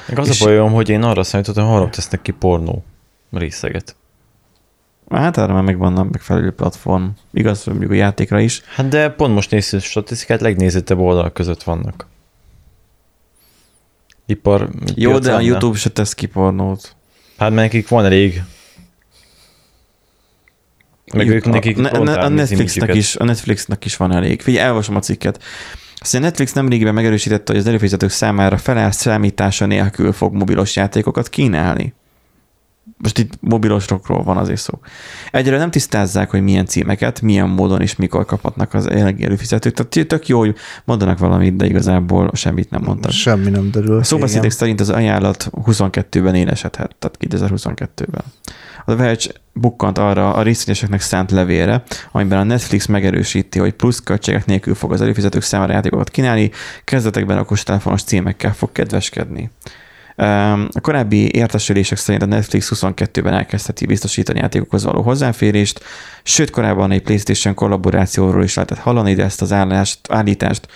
Meg 0.07 0.19
az 0.19 0.27
És- 0.27 0.41
a 0.41 0.45
bajom, 0.45 0.71
hogy 0.71 0.89
én 0.89 1.03
arra 1.03 1.23
számítottam, 1.23 1.63
hogy 1.63 1.73
harap 1.73 1.91
tesznek 1.91 2.21
ki 2.21 2.31
pornó 2.31 2.83
részeget. 3.31 3.95
Hát 5.09 5.37
erre 5.37 5.53
már 5.53 5.63
megvan 5.63 5.97
a 5.97 6.03
megfelelő 6.03 6.51
platform. 6.51 7.05
Igaz, 7.33 7.63
hogy 7.63 7.73
mondjuk 7.73 7.91
a 7.93 8.01
játékra 8.01 8.39
is. 8.39 8.61
Hát 8.75 8.87
de 8.87 9.09
pont 9.09 9.33
most 9.33 9.51
nézsz 9.51 9.81
statisztikát, 9.81 10.41
legnézettebb 10.41 10.99
oldal 10.99 11.31
között 11.31 11.63
vannak. 11.63 12.07
Ipar. 14.25 14.69
Jó, 14.95 15.17
de 15.19 15.33
a. 15.33 15.39
YouTube 15.39 15.77
se 15.77 15.89
tesz 15.89 16.13
ki 16.13 16.25
pornót. 16.25 16.95
Hát 17.39 17.49
mert 17.49 17.71
nekik 17.71 17.87
van 17.87 18.05
elég. 18.05 18.41
Meg 21.13 21.29
ők 21.29 21.45
nekik 21.45 21.77
ne, 21.77 21.91
ne, 21.91 22.13
a, 22.13 22.27
Netflixnek 22.27 22.95
is, 22.95 23.15
a 23.15 23.23
Netflixnek 23.23 23.85
is 23.85 23.97
van 23.97 24.13
elég. 24.13 24.41
Figyelj, 24.41 24.63
elolvasom 24.63 24.95
a 24.95 24.99
cikket. 24.99 25.43
Azt 25.95 26.15
a 26.15 26.19
Netflix 26.19 26.53
nemrégiben 26.53 26.93
megerősítette, 26.93 27.51
hogy 27.51 27.61
az 27.61 27.67
előfizetők 27.67 28.09
számára 28.09 28.57
felállt 28.57 28.93
számítása 28.93 29.65
nélkül 29.65 30.11
fog 30.11 30.33
mobilos 30.33 30.75
játékokat 30.75 31.29
kínálni. 31.29 31.93
Most 32.97 33.19
itt 33.19 33.33
mobilosokról 33.39 34.23
van 34.23 34.37
azért 34.37 34.59
szó. 34.59 34.79
Egyre 35.31 35.57
nem 35.57 35.71
tisztázzák, 35.71 36.29
hogy 36.29 36.41
milyen 36.41 36.65
címeket, 36.65 37.21
milyen 37.21 37.49
módon 37.49 37.81
és 37.81 37.95
mikor 37.95 38.25
kaphatnak 38.25 38.73
az 38.73 38.85
jelenlegi 38.85 39.23
előfizetők. 39.23 39.73
Tehát 39.73 40.07
tök 40.07 40.27
jó, 40.27 40.39
hogy 40.39 40.55
mondanak 40.85 41.19
valamit, 41.19 41.55
de 41.55 41.65
igazából 41.65 42.31
semmit 42.33 42.69
nem 42.69 42.81
mondtak. 42.83 43.11
Semmi 43.11 43.49
nem 43.49 43.71
derül. 43.71 43.97
A 43.97 44.03
szóbeszédek 44.03 44.51
szerint 44.51 44.79
az 44.79 44.89
ajánlat 44.89 45.49
22-ben 45.65 46.35
élesedhet, 46.35 46.95
tehát 46.99 47.17
2022-ben. 47.19 48.23
A 48.85 48.95
Verge 48.95 49.31
bukkant 49.53 49.97
arra 49.97 50.33
a 50.33 50.41
részvényeseknek 50.41 51.01
szánt 51.01 51.31
levélre, 51.31 51.83
amiben 52.11 52.39
a 52.39 52.43
Netflix 52.43 52.85
megerősíti, 52.85 53.59
hogy 53.59 53.73
plusz 53.73 53.99
költségek 53.99 54.45
nélkül 54.45 54.75
fog 54.75 54.91
az 54.91 55.01
előfizetők 55.01 55.41
számára 55.41 55.73
játékokat 55.73 56.09
kínálni, 56.09 56.51
kezdetekben 56.83 57.37
okostelefonos 57.37 58.03
címekkel 58.03 58.53
fog 58.53 58.71
kedveskedni. 58.71 59.49
A 60.73 60.79
korábbi 60.81 61.35
értesülések 61.35 61.97
szerint 61.97 62.23
a 62.23 62.25
Netflix 62.25 62.71
22-ben 62.75 63.33
elkezdheti 63.33 63.85
biztosítani 63.85 64.39
játékokhoz 64.39 64.83
való 64.83 65.01
hozzáférést, 65.01 65.83
sőt 66.23 66.49
korábban 66.49 66.91
egy 66.91 67.01
PlayStation 67.01 67.53
kollaborációról 67.53 68.43
is 68.43 68.53
lehetett 68.53 68.77
hallani, 68.77 69.13
de 69.13 69.23
ezt 69.23 69.41
az 69.41 69.51
állást, 69.51 69.99
állítást 70.11 70.67
uh, 70.67 70.73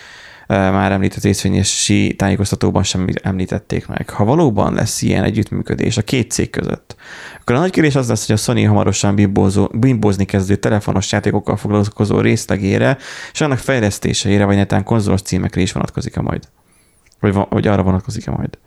már 0.48 0.92
említett 0.92 1.24
részvényesi 1.24 2.16
tájékoztatóban 2.18 2.84
sem 2.84 3.08
említették 3.22 3.88
meg. 3.88 4.10
Ha 4.10 4.26
valóban 4.26 4.74
lesz 4.74 5.02
ilyen 5.02 5.24
együttműködés 5.24 5.98
a 5.98 6.02
két 6.02 6.32
cég 6.32 6.50
között, 6.50 6.96
akkor 7.42 7.56
a 7.56 7.60
nagy 7.60 7.72
kérdés 7.72 7.96
az 7.96 8.08
lesz, 8.08 8.26
hogy 8.26 8.36
a 8.36 8.40
Sony 8.40 8.68
hamarosan 8.68 9.16
bimbózó, 9.16 9.70
bimbózni 9.74 10.26
kezdő 10.26 10.56
telefonos 10.56 11.12
játékokkal 11.12 11.58
foglalkozó 11.58 12.20
részlegére, 12.20 12.98
és 13.34 13.42
annak 13.42 13.58
fejlesztéseire, 13.58 14.46
vagy 14.46 14.56
netán 14.56 14.84
konzolos 14.84 15.22
címekre 15.22 15.62
is 15.62 15.72
vonatkozik-e 15.72 16.22
majd? 16.22 16.44
Vagy, 17.20 17.34
va- 17.34 17.50
vagy 17.50 17.68
arra 17.68 17.84
vonatkozik-e 17.84 18.32
majd? 18.32 18.58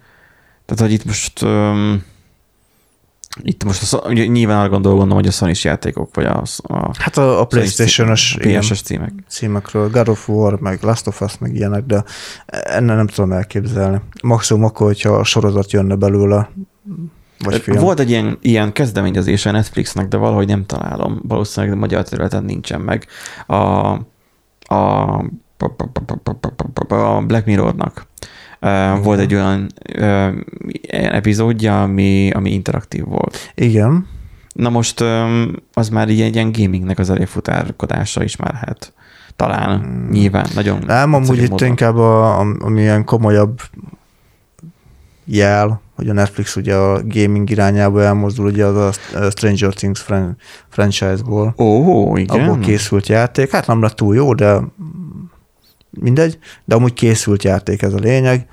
Tehát, 0.66 0.82
hogy 0.82 0.92
itt 0.92 1.04
most 1.04 1.42
um, 1.42 2.02
Itt 3.42 3.64
most 3.64 3.92
a, 3.92 4.08
ugye 4.08 4.26
nyilván 4.26 4.58
arra 4.58 4.68
gondol, 4.68 4.92
gondolom, 4.92 5.16
hogy 5.16 5.26
a 5.26 5.30
sony 5.30 5.54
játékok, 5.62 6.14
vagy 6.14 6.24
a, 6.24 6.42
a 6.56 6.90
Hát 6.98 7.16
a, 7.16 7.40
a 7.40 7.44
PlayStation-os 7.44 8.36
PS-es 8.40 8.82
címek. 8.82 9.12
címekről, 9.28 9.90
God 9.90 10.08
of 10.08 10.28
War, 10.28 10.60
meg 10.60 10.82
Last 10.82 11.06
of 11.06 11.20
Us, 11.20 11.38
meg 11.38 11.54
ilyenek, 11.54 11.84
de 11.84 12.04
ennek 12.46 12.96
nem 12.96 13.06
tudom 13.06 13.32
elképzelni. 13.32 14.00
Maximum 14.22 14.64
akkor, 14.64 14.86
hogyha 14.86 15.10
a 15.10 15.24
sorozat 15.24 15.72
jönne 15.72 15.94
belőle, 15.94 16.50
vagy 17.38 17.60
film. 17.60 17.78
Volt 17.78 18.00
egy 18.00 18.10
ilyen, 18.10 18.38
ilyen 18.40 18.72
kezdeményezése 18.72 19.50
Netflixnek, 19.50 20.08
de 20.08 20.16
valahogy 20.16 20.46
nem 20.46 20.66
találom. 20.66 21.20
Valószínűleg 21.28 21.76
a 21.76 21.78
magyar 21.78 22.08
területen 22.08 22.44
nincsen 22.44 22.80
meg. 22.80 23.06
A, 23.46 23.56
a, 24.74 25.24
a 26.88 27.22
Black 27.26 27.46
Mirrornak 27.46 28.06
uh, 28.20 28.28
volt 29.02 29.18
egy 29.18 29.34
olyan 29.34 29.66
epizódja, 30.88 31.82
ami, 31.82 32.30
ami 32.30 32.52
interaktív 32.52 33.04
volt. 33.04 33.52
Igen. 33.54 34.06
Na 34.52 34.68
most 34.68 35.00
az 35.72 35.88
már 35.88 36.08
ilyen, 36.08 36.32
ilyen 36.32 36.52
gamingnek 36.52 36.98
az 36.98 37.10
előfutárkodása 37.10 38.24
is 38.24 38.36
már 38.36 38.52
lehet. 38.52 38.92
Talán, 39.36 39.80
hmm. 39.80 40.08
nyilván, 40.10 40.46
nagyon. 40.54 40.82
Nem, 40.86 41.14
amúgy 41.14 41.42
itt 41.42 41.50
módon. 41.50 41.68
inkább 41.68 41.96
a, 41.96 42.38
a, 42.40 42.56
ami 42.58 42.80
ilyen 42.80 43.04
komolyabb 43.04 43.60
jel, 45.24 45.80
hogy 45.94 46.08
a 46.08 46.12
Netflix 46.12 46.56
ugye 46.56 46.74
a 46.74 47.02
gaming 47.04 47.50
irányába 47.50 48.02
elmozdul, 48.02 48.46
ugye 48.46 48.64
az 48.64 48.98
a 49.14 49.30
Stranger 49.30 49.74
Things 49.74 50.00
fran- 50.00 50.36
franchise-ból. 50.68 51.54
Ó, 51.58 52.16
igen. 52.16 52.40
Abból 52.40 52.58
készült 52.58 53.06
játék. 53.06 53.50
Hát 53.50 53.66
nem 53.66 53.82
lett 53.82 53.96
túl 53.96 54.14
jó, 54.14 54.34
de 54.34 54.60
mindegy, 56.00 56.38
de 56.64 56.74
amúgy 56.74 56.92
készült 56.92 57.44
játék 57.44 57.82
ez 57.82 57.92
a 57.92 57.98
lényeg. 57.98 58.46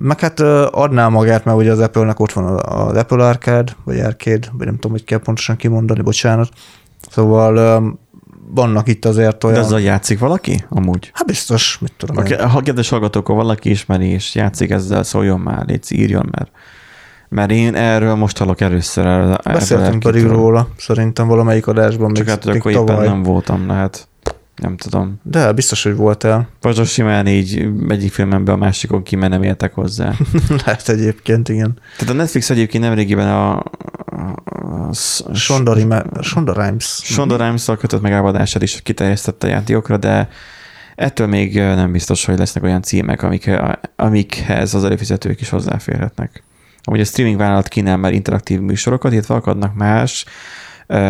Meg 0.00 0.20
hát 0.20 0.40
adná 0.70 1.08
magát, 1.08 1.44
mert 1.44 1.58
ugye 1.58 1.70
az 1.70 1.78
Apple-nek 1.78 2.20
ott 2.20 2.32
van 2.32 2.44
az 2.58 2.96
Apple 2.96 3.26
Arcade, 3.26 3.72
vagy 3.84 4.00
Arcade, 4.00 4.48
vagy 4.52 4.66
nem 4.66 4.74
tudom, 4.74 4.90
hogy 4.90 5.04
kell 5.04 5.18
pontosan 5.18 5.56
kimondani, 5.56 6.00
bocsánat. 6.02 6.48
Szóval 7.10 7.82
vannak 8.54 8.88
itt 8.88 9.04
azért 9.04 9.44
olyan... 9.44 9.56
De 9.56 9.64
azzal 9.64 9.80
játszik 9.80 10.18
valaki 10.18 10.64
amúgy? 10.68 11.10
Hát 11.14 11.26
biztos, 11.26 11.78
mit 11.78 11.92
tudom 11.96 12.16
okay, 12.16 12.36
Ha 12.36 12.60
kedves 12.60 12.88
hallgatók, 12.88 13.26
ha 13.26 13.34
valaki 13.34 13.70
ismeri 13.70 14.06
és 14.06 14.34
játszik 14.34 14.70
ezzel, 14.70 15.02
szóljon 15.02 15.40
már, 15.40 15.66
légy 15.66 15.92
írjon, 15.92 16.28
mert, 16.30 16.50
mert 17.28 17.50
én 17.50 17.74
erről 17.74 18.14
most 18.14 18.38
hallok 18.38 18.60
először. 18.60 19.06
Erről, 19.06 19.38
Beszéltünk 19.44 20.02
pedig 20.02 20.24
róla, 20.24 20.68
szerintem 20.76 21.26
valamelyik 21.26 21.66
adásban. 21.66 22.14
Csak 22.14 22.28
hát, 22.28 22.46
akkor 22.46 22.70
éppen 22.70 23.02
nem 23.02 23.22
voltam, 23.22 23.66
lehet. 23.66 24.08
Nem 24.62 24.76
tudom. 24.76 25.20
De 25.22 25.52
biztos, 25.52 25.82
hogy 25.82 25.94
voltál. 25.94 26.48
Vagy 26.60 26.86
simán 26.86 27.26
így 27.26 27.68
egyik 27.88 28.12
filmemben 28.12 28.54
a 28.54 28.58
másikon 28.58 29.02
ki, 29.02 29.16
mert 29.16 29.32
nem 29.32 29.42
értek 29.42 29.74
hozzá. 29.74 30.14
Lehet 30.64 30.88
egyébként, 30.88 31.48
igen. 31.48 31.78
Tehát 31.98 32.14
a 32.14 32.16
Netflix 32.16 32.50
egyébként 32.50 32.82
nemrégiben 32.84 33.28
a, 33.28 33.56
a, 33.56 33.64
a 34.88 34.92
Shonda, 35.34 35.72
Rime, 35.74 36.04
Shonda 36.20 36.52
Rhimes. 36.52 37.00
Shonda 37.02 37.36
Rhimes-szal 37.36 37.76
kötött 37.76 38.00
megállapodását 38.00 38.62
is 38.62 38.82
kiterjesztette 38.82 39.46
a 39.46 39.50
játékokra, 39.50 39.96
de 39.96 40.28
ettől 40.94 41.26
még 41.26 41.58
nem 41.58 41.92
biztos, 41.92 42.24
hogy 42.24 42.38
lesznek 42.38 42.64
olyan 42.64 42.82
címek, 42.82 43.22
amik, 43.22 43.50
amikhez 43.96 44.74
az 44.74 44.84
előfizetők 44.84 45.40
is 45.40 45.48
hozzáférhetnek. 45.48 46.42
Amúgy 46.82 47.00
a 47.00 47.04
streaming 47.04 47.38
vállalat 47.38 47.68
kínál 47.68 47.96
már 47.96 48.12
interaktív 48.12 48.60
műsorokat, 48.60 49.12
illetve 49.12 49.34
akadnak 49.34 49.74
más 49.74 50.24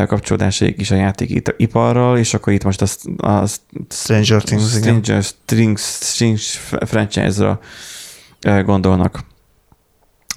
kapcsolódásaik 0.07 0.81
is 0.81 0.91
a 0.91 0.95
játékiparral, 0.95 2.19
és 2.19 2.35
akkor 2.35 2.53
itt 2.53 2.65
most 2.65 2.83
a, 2.83 3.27
a 3.27 3.47
Stranger 3.89 4.43
Things, 4.43 4.71
Stranger 4.71 5.25
Things, 5.45 5.99
Things 5.99 6.61
franchise-ra 6.87 7.61
gondolnak. 8.65 9.25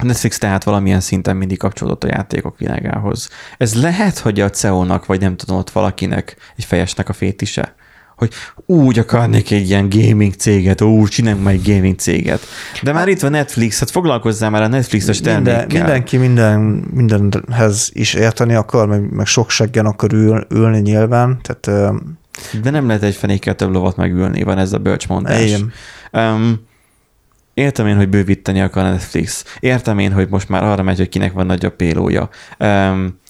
Netflix 0.02 0.38
tehát 0.38 0.64
valamilyen 0.64 1.00
szinten 1.00 1.36
mindig 1.36 1.58
kapcsolódott 1.58 2.04
a 2.04 2.08
játékok 2.08 2.58
világához. 2.58 3.30
Ez 3.58 3.74
lehet, 3.74 4.18
hogy 4.18 4.40
a 4.40 4.50
CEO-nak, 4.50 5.06
vagy 5.06 5.20
nem 5.20 5.36
tudom, 5.36 5.56
ott 5.56 5.70
valakinek 5.70 6.36
egy 6.56 6.64
fejesnek 6.64 7.08
a 7.08 7.12
fétise 7.12 7.74
hogy 8.16 8.32
úgy 8.66 8.98
akarnék 8.98 9.50
egy 9.50 9.68
ilyen 9.68 9.88
gaming 9.88 10.32
céget, 10.32 10.80
úgy 10.80 11.08
csináljunk 11.08 11.44
majd 11.44 11.60
egy 11.60 11.74
gaming 11.74 11.98
céget. 11.98 12.40
De 12.82 12.92
már 12.92 13.08
itt 13.08 13.20
van 13.20 13.30
Netflix, 13.30 13.78
hát 13.78 13.90
foglalkozzál 13.90 14.50
már 14.50 14.62
a 14.62 14.66
Netflixes 14.66 15.20
termékkel. 15.20 15.56
Minden, 15.56 15.80
mindenki 15.80 16.16
minden, 16.16 16.60
mindenhez 16.92 17.90
is 17.92 18.14
érteni 18.14 18.54
akar, 18.54 18.86
meg, 18.86 19.12
meg 19.12 19.26
sok 19.26 19.50
seggen 19.50 19.86
akar 19.86 20.12
ül, 20.12 20.46
ülni 20.50 20.78
nyilván, 20.80 21.38
tehát 21.42 21.92
de 22.62 22.70
nem 22.70 22.86
lehet 22.86 23.02
egy 23.02 23.14
fenékkel 23.14 23.54
több 23.54 23.72
lovat 23.72 23.96
megülni, 23.96 24.42
van 24.42 24.58
ez 24.58 24.72
a 24.72 24.78
bölcsmondás. 24.78 25.42
Igen. 25.42 25.72
Um, 26.12 26.66
értem 27.54 27.86
én, 27.86 27.96
hogy 27.96 28.08
bővíteni 28.08 28.60
akar 28.60 28.84
a 28.84 28.90
Netflix. 28.90 29.44
Értem 29.60 29.98
én, 29.98 30.12
hogy 30.12 30.28
most 30.28 30.48
már 30.48 30.64
arra 30.64 30.82
megy, 30.82 30.96
hogy 30.96 31.08
kinek 31.08 31.32
van 31.32 31.46
nagyobb 31.46 31.76
pélója. 31.76 32.28
Um, 32.58 33.20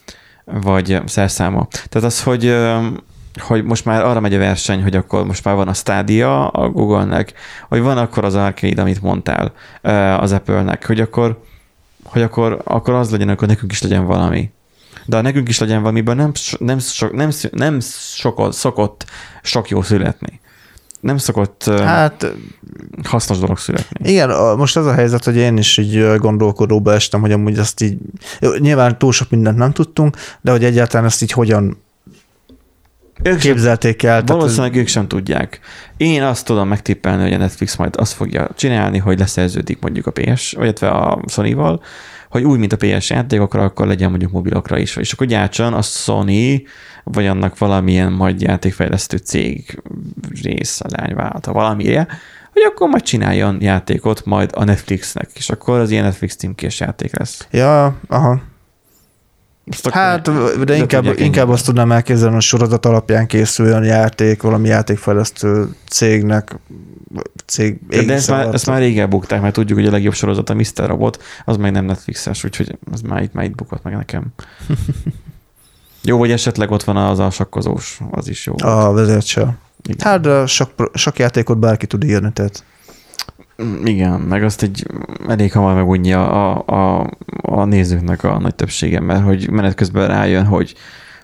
vagy 0.45 1.01
szerszáma. 1.05 1.67
Tehát 1.71 2.07
az, 2.07 2.23
hogy 2.23 2.45
um, 2.45 2.97
hogy 3.39 3.63
most 3.63 3.85
már 3.85 4.05
arra 4.05 4.19
megy 4.19 4.33
a 4.33 4.37
verseny, 4.37 4.83
hogy 4.83 4.95
akkor 4.95 5.25
most 5.25 5.43
már 5.43 5.55
van 5.55 5.67
a 5.67 5.73
stádia 5.73 6.47
a 6.47 6.69
Google-nek, 6.69 7.33
hogy 7.67 7.81
van 7.81 7.97
akkor 7.97 8.25
az 8.25 8.35
arcade, 8.35 8.81
amit 8.81 9.01
mondtál 9.01 9.53
az 10.19 10.31
Apple-nek, 10.31 10.85
hogy 10.85 10.99
akkor, 10.99 11.41
hogy 12.03 12.21
akkor, 12.21 12.61
akkor 12.63 12.93
az 12.93 13.11
legyen, 13.11 13.29
akkor 13.29 13.47
nekünk 13.47 13.71
is 13.71 13.81
legyen 13.81 14.05
valami. 14.05 14.51
De 15.05 15.15
ha 15.15 15.21
nekünk 15.21 15.49
is 15.49 15.59
legyen 15.59 15.81
valamiben 15.81 16.15
nem, 16.15 16.31
nem, 16.59 16.79
sok, 16.79 17.13
nem, 17.13 17.29
nem 17.51 17.79
sokot, 18.15 18.53
szokott 18.53 19.05
sok 19.41 19.69
jó 19.69 19.81
születni. 19.81 20.39
Nem 20.99 21.17
szokott 21.17 21.63
hát, 21.63 22.33
hasznos 23.03 23.37
dolog 23.37 23.57
születni. 23.57 24.09
Igen, 24.09 24.29
most 24.57 24.77
az 24.77 24.85
a 24.85 24.93
helyzet, 24.93 25.23
hogy 25.23 25.35
én 25.35 25.57
is 25.57 25.77
így 25.77 26.15
gondolkodóba 26.17 26.93
estem, 26.93 27.21
hogy 27.21 27.31
amúgy 27.31 27.59
azt 27.59 27.81
így, 27.81 27.97
nyilván 28.59 28.97
túl 28.97 29.11
sok 29.11 29.29
mindent 29.29 29.57
nem 29.57 29.71
tudtunk, 29.71 30.17
de 30.41 30.51
hogy 30.51 30.63
egyáltalán 30.63 31.05
ezt 31.05 31.21
így 31.21 31.31
hogyan 31.31 31.77
ők 33.23 33.39
képzelték 33.39 34.03
el. 34.03 34.23
Valószínűleg 34.25 34.71
ez... 34.73 34.77
ők 34.77 34.87
sem 34.87 35.07
tudják. 35.07 35.59
Én 35.97 36.23
azt 36.23 36.45
tudom 36.45 36.67
megtippelni, 36.67 37.23
hogy 37.23 37.33
a 37.33 37.37
Netflix 37.37 37.75
majd 37.75 37.95
azt 37.97 38.13
fogja 38.13 38.49
csinálni, 38.55 38.97
hogy 38.97 39.19
leszerződik 39.19 39.79
mondjuk 39.81 40.07
a 40.07 40.11
PS, 40.11 40.51
vagy 40.51 40.83
a 40.83 41.19
Sony-val, 41.27 41.81
hogy 42.29 42.43
úgy, 42.43 42.59
mint 42.59 42.73
a 42.73 42.77
PS 42.77 43.09
játékokra, 43.09 43.63
akkor 43.63 43.87
legyen 43.87 44.09
mondjuk 44.09 44.31
mobilokra 44.31 44.77
is. 44.77 44.95
És 44.95 45.11
akkor 45.11 45.27
gyártson 45.27 45.73
a 45.73 45.81
Sony, 45.81 46.63
vagy 47.03 47.25
annak 47.25 47.57
valamilyen 47.57 48.11
majd 48.11 48.41
játékfejlesztő 48.41 49.17
cég 49.17 49.81
rész, 50.41 50.81
a 50.81 50.87
lányvállalata, 50.89 51.51
valamire, 51.51 52.07
hogy 52.53 52.61
akkor 52.65 52.89
majd 52.89 53.03
csináljon 53.03 53.57
játékot 53.61 54.25
majd 54.25 54.51
a 54.55 54.63
Netflixnek, 54.63 55.29
és 55.35 55.49
akkor 55.49 55.79
az 55.79 55.91
ilyen 55.91 56.03
Netflix 56.03 56.35
címkés 56.35 56.79
játék 56.79 57.17
lesz. 57.17 57.47
Ja, 57.51 57.99
aha. 58.07 58.41
Azt 59.71 59.89
hát, 59.89 60.29
de 60.63 60.75
inkább, 60.75 61.19
inkább 61.19 61.49
azt 61.49 61.65
tudnám 61.65 61.91
elképzelni, 61.91 62.33
hogy 62.33 62.43
sorozat 62.43 62.85
alapján 62.85 63.27
készüljön 63.27 63.83
játék, 63.83 64.41
valami 64.41 64.67
játékfejlesztő 64.67 65.69
cégnek, 65.89 66.59
cég 67.45 67.79
De 67.87 68.13
ezt 68.13 68.29
már, 68.29 68.53
ezt 68.53 68.65
már 68.65 68.79
rég 68.79 68.99
elbukták, 68.99 69.41
mert 69.41 69.53
tudjuk, 69.53 69.79
hogy 69.79 69.87
a 69.87 69.91
legjobb 69.91 70.13
sorozat 70.13 70.49
a 70.49 70.53
Mr. 70.53 70.67
Robot, 70.75 71.23
az 71.45 71.57
meg 71.57 71.71
nem 71.71 71.85
Netflixes, 71.85 72.43
úgyhogy 72.43 72.77
az 72.91 73.01
már 73.01 73.21
itt, 73.21 73.33
már 73.33 73.45
itt 73.45 73.55
bukott 73.55 73.83
meg 73.83 73.95
nekem. 73.95 74.25
jó, 76.03 76.17
vagy 76.17 76.31
esetleg 76.31 76.71
ott 76.71 76.83
van 76.83 76.97
az 76.97 77.19
a 77.19 77.29
sakkozós, 77.29 77.99
az 78.11 78.27
is 78.27 78.45
jó. 78.45 78.53
A 78.57 78.91
vezércsel. 78.91 79.57
Hát 79.99 80.21
de 80.21 80.45
sok, 80.45 80.69
sok 80.93 81.19
játékot 81.19 81.59
bárki 81.59 81.87
tud 81.87 82.03
írni, 82.03 82.31
tehát. 82.33 82.63
Igen, 83.83 84.19
meg 84.19 84.43
azt 84.43 84.63
egy 84.63 84.87
elég 85.27 85.51
hamar 85.51 85.75
megunja 85.75 86.29
a, 86.31 86.63
a, 86.65 87.09
a 87.41 87.65
nézőknek 87.65 88.23
a 88.23 88.39
nagy 88.39 88.55
többsége, 88.55 88.99
mert 88.99 89.23
hogy 89.23 89.49
menet 89.49 89.73
közben 89.73 90.07
rájön, 90.07 90.45
hogy, 90.45 90.75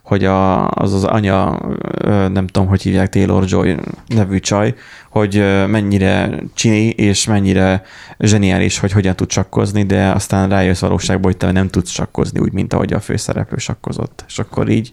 hogy 0.04 0.26
a, 0.26 0.70
az 0.70 0.94
az 0.94 1.04
anya, 1.04 1.60
nem 2.08 2.48
tudom, 2.48 2.68
hogy 2.68 2.82
hívják 2.82 3.10
Taylor 3.10 3.44
Joy 3.48 3.78
nevű 4.08 4.40
csaj, 4.40 4.76
hogy 5.10 5.36
mennyire 5.68 6.40
csini 6.54 6.90
és 6.90 7.28
mennyire 7.28 7.84
zseniális, 8.20 8.80
hogy 8.80 8.92
hogyan 8.92 9.16
tud 9.16 9.32
sakkozni, 9.32 9.84
de 9.84 10.12
aztán 10.12 10.50
rájössz 10.50 10.82
valóságban, 10.82 11.32
hogy 11.32 11.38
te 11.38 11.52
nem 11.52 11.68
tudsz 11.68 11.90
sakkozni 11.90 12.40
úgy, 12.40 12.52
mint 12.52 12.74
ahogy 12.74 12.94
a 12.94 13.00
főszereplő 13.00 13.58
sakkozott. 13.58 14.24
És 14.28 14.40
akkor 14.40 14.70
így, 14.70 14.92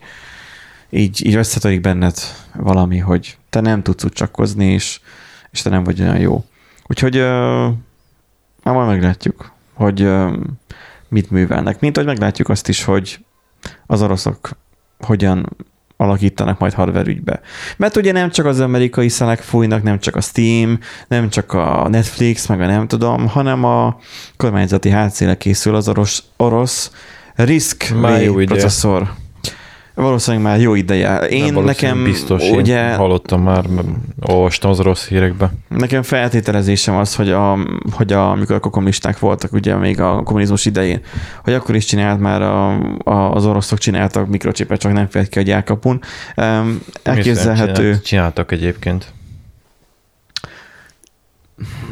így, 0.90 1.26
így 1.26 1.34
összetörik 1.34 1.80
benned 1.80 2.16
valami, 2.54 2.98
hogy 2.98 3.36
te 3.50 3.60
nem 3.60 3.82
tudsz 3.82 4.04
úgy 4.04 4.16
sakkozni, 4.16 4.64
és, 4.64 5.00
és 5.50 5.62
te 5.62 5.70
nem 5.70 5.84
vagy 5.84 6.00
olyan 6.00 6.18
jó. 6.18 6.44
Úgyhogy 6.90 7.16
uh, 7.16 7.22
már 8.62 8.74
majd 8.74 8.88
meglátjuk, 8.88 9.52
hogy 9.74 10.02
uh, 10.02 10.32
mit 11.08 11.30
művelnek. 11.30 11.80
Mint 11.80 11.96
hogy 11.96 12.06
meglátjuk 12.06 12.48
azt 12.48 12.68
is, 12.68 12.84
hogy 12.84 13.24
az 13.86 14.02
oroszok 14.02 14.50
hogyan 14.98 15.56
alakítanak 15.96 16.58
majd 16.58 16.72
hardware 16.72 17.10
ügybe. 17.10 17.40
Mert 17.76 17.96
ugye 17.96 18.12
nem 18.12 18.30
csak 18.30 18.46
az 18.46 18.60
amerikai 18.60 19.08
szelek 19.08 19.38
fújnak, 19.38 19.82
nem 19.82 19.98
csak 19.98 20.16
a 20.16 20.20
Steam, 20.20 20.78
nem 21.08 21.28
csak 21.28 21.52
a 21.52 21.88
Netflix, 21.88 22.46
meg 22.46 22.60
a 22.60 22.66
nem 22.66 22.88
tudom, 22.88 23.28
hanem 23.28 23.64
a 23.64 23.98
kormányzati 24.36 24.90
hátszéle 24.90 25.36
készül 25.36 25.74
az 25.74 25.88
orosz, 25.88 26.22
orosz 26.36 26.92
RISC 27.34 27.76
processzor. 28.46 29.12
Valószínűleg 30.00 30.46
már 30.46 30.60
jó 30.60 30.74
ideje. 30.74 31.18
Én 31.18 31.52
Nem, 31.52 31.64
nekem 31.64 32.04
biztos, 32.04 32.50
ugye, 32.50 32.90
én 32.90 32.96
hallottam 32.96 33.42
már, 33.42 33.64
olvastam 34.20 34.70
az 34.70 34.78
rossz 34.78 35.06
hírekbe. 35.06 35.52
nekem 35.68 36.02
feltételezésem 36.02 36.96
az, 36.96 37.14
hogy, 37.14 37.30
a, 37.30 37.58
hogy 37.92 38.12
a, 38.12 38.30
amikor 38.30 38.56
a 38.56 38.58
kommunisták 38.60 39.18
voltak 39.18 39.52
ugye 39.52 39.76
még 39.76 40.00
a 40.00 40.22
kommunizmus 40.22 40.66
idején, 40.66 41.00
hogy 41.44 41.52
akkor 41.52 41.74
is 41.74 41.84
csinált 41.84 42.20
már 42.20 42.42
a, 42.42 42.74
a, 43.04 43.34
az 43.34 43.46
oroszok 43.46 43.78
csináltak 43.78 44.28
mikrocsipet, 44.28 44.80
csak 44.80 44.92
nem 44.92 45.08
fért 45.08 45.28
ki 45.28 45.38
a 45.38 45.42
gyárkapun. 45.42 46.00
Um, 46.36 46.80
elképzelhető. 47.02 47.72
Csinált- 47.82 48.04
Csináltak 48.04 48.52
egyébként. 48.52 49.12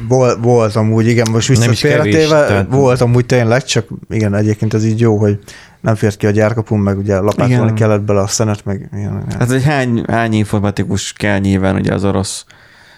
Volt, 0.09 0.38
volt 0.44 0.76
amúgy, 0.76 1.06
igen, 1.06 1.26
most 1.32 1.48
Nem 1.48 1.70
is 1.70 1.80
kevés, 1.80 1.96
visszafélretéve, 1.96 2.46
tehát- 2.46 2.66
volt 2.70 3.00
amúgy 3.00 3.26
tényleg, 3.26 3.64
csak 3.64 3.88
igen, 4.11 4.34
egyébként 4.34 4.74
ez 4.74 4.84
így 4.84 5.00
jó, 5.00 5.16
hogy 5.16 5.38
nem 5.81 5.95
fért 5.95 6.16
ki 6.16 6.26
a 6.26 6.31
gyárkapun, 6.31 6.79
meg 6.79 6.99
ugye 6.99 7.18
lapátolni 7.18 7.72
kellett 7.72 8.03
bele 8.03 8.20
a 8.20 8.26
szenet, 8.26 8.64
meg 8.64 8.89
ilyen. 8.97 9.24
Hát 9.39 9.51
egy 9.51 9.64
hány, 9.64 10.05
hány 10.09 10.33
informatikus 10.33 11.12
kell 11.12 11.39
nyilván 11.39 11.74
ugye 11.74 11.95
az 11.95 12.05
orosz 12.05 12.45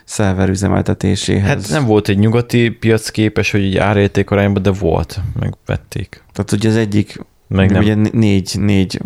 szerver 0.04 0.48
üzemeltetéséhez. 0.48 1.48
Hát 1.48 1.68
nem 1.68 1.84
volt 1.84 2.08
egy 2.08 2.18
nyugati 2.18 2.68
piac 2.68 3.10
képes, 3.10 3.50
hogy 3.50 3.60
így 3.60 3.76
árérték 3.76 4.30
arányban, 4.30 4.62
de 4.62 4.70
volt, 4.70 5.20
megvették. 5.40 6.22
Tehát 6.32 6.52
ugye 6.52 6.68
az 6.68 6.76
egyik, 6.76 7.24
Meg 7.48 7.70
nem. 7.70 7.82
ugye 7.82 7.94
négy, 8.12 8.56
négy 8.58 9.00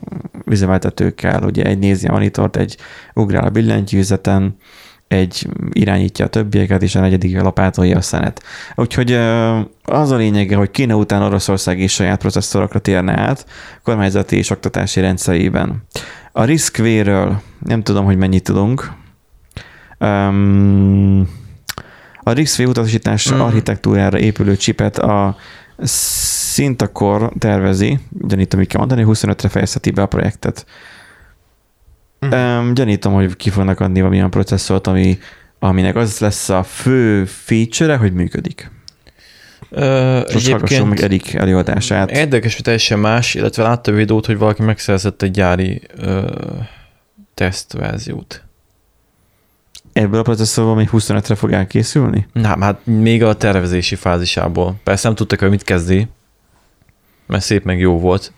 üzemeltető 0.47 1.11
kell, 1.11 1.43
ugye 1.43 1.65
egy 1.65 1.79
nézi 1.79 2.07
a 2.07 2.13
monitort, 2.13 2.57
egy 2.57 2.77
ugrál 3.15 3.45
a 3.45 3.51
billentyűzeten, 3.51 4.57
egy 5.09 5.49
irányítja 5.73 6.25
a 6.25 6.29
többieket, 6.29 6.83
és 6.83 6.95
a 6.95 7.01
negyedik 7.01 7.41
lapátolja 7.41 7.97
a 7.97 8.01
szenet. 8.01 8.43
Úgyhogy 8.75 9.13
az 9.85 10.11
a 10.11 10.17
lényege, 10.17 10.57
hogy 10.57 10.71
Kína 10.71 10.95
után 10.97 11.23
Oroszország 11.23 11.79
is 11.81 11.93
saját 11.93 12.19
processzorokra 12.19 12.79
térne 12.79 13.21
át 13.21 13.47
kormányzati 13.83 14.37
és 14.37 14.51
oktatási 14.51 15.01
rendszerében. 15.01 15.83
A 16.33 16.45
RISC-V-ről 16.45 17.41
nem 17.59 17.83
tudom, 17.83 18.05
hogy 18.05 18.17
mennyit 18.17 18.43
tudunk. 18.43 18.93
Um, 19.99 21.29
a 22.23 22.33
RISC-V 22.33 22.69
utasítás 22.69 23.31
Mhm. 23.31 23.41
architektúrára 23.41 24.19
épülő 24.19 24.57
csipet 24.57 24.99
a 24.99 25.37
Syntacor 26.53 27.33
tervezi, 27.39 27.99
gyanítom, 28.11 28.61
mit 28.61 28.69
kell 28.69 28.79
mondani, 28.79 29.05
25-re 29.05 29.49
fejezheti 29.49 29.91
be 29.91 30.03
a 30.03 30.07
projektet. 30.07 30.67
Um, 32.33 32.75
gyanítom, 32.75 33.13
hogy 33.13 33.37
ki 33.37 33.51
fognak 33.51 33.81
adni 33.81 33.99
valamilyen 33.99 34.31
processzort, 34.31 34.87
ami, 34.87 35.19
aminek 35.59 35.97
az 35.97 36.19
lesz 36.19 36.49
a 36.49 36.63
fő 36.63 37.25
feature 37.25 37.97
hogy 37.97 38.13
működik. 38.13 38.71
Ö, 39.71 40.21
Most 40.33 40.51
hallgassunk 40.51 40.89
meg 40.89 41.01
Erik 41.01 41.35
előadását. 41.35 42.11
Érdekes, 42.11 42.55
hogy 42.55 42.65
teljesen 42.65 42.99
más, 42.99 43.35
illetve 43.35 43.63
látta 43.63 43.93
a 43.93 43.95
videót, 43.95 44.27
hogy 44.27 44.39
valaki 44.39 44.63
megszerzett 44.63 45.23
egy 45.23 45.31
gyári 45.31 45.83
ö, 45.97 46.31
tesztverziót. 47.35 48.45
Ebből 49.93 50.21
a 50.21 50.23
processzorból 50.23 50.75
még 50.75 50.89
25-re 50.93 51.35
fog 51.35 51.53
elkészülni? 51.53 52.27
Na, 52.33 52.57
hát 52.61 52.87
még 52.87 53.23
a 53.23 53.35
tervezési 53.35 53.95
fázisából. 53.95 54.81
Persze 54.85 55.07
nem 55.07 55.17
tudtak, 55.17 55.41
hogy 55.41 55.51
mit 55.51 55.63
kezdi, 55.63 56.09
mert 57.27 57.43
szép 57.43 57.65
meg 57.65 57.79
jó 57.79 57.99
volt. 57.99 58.33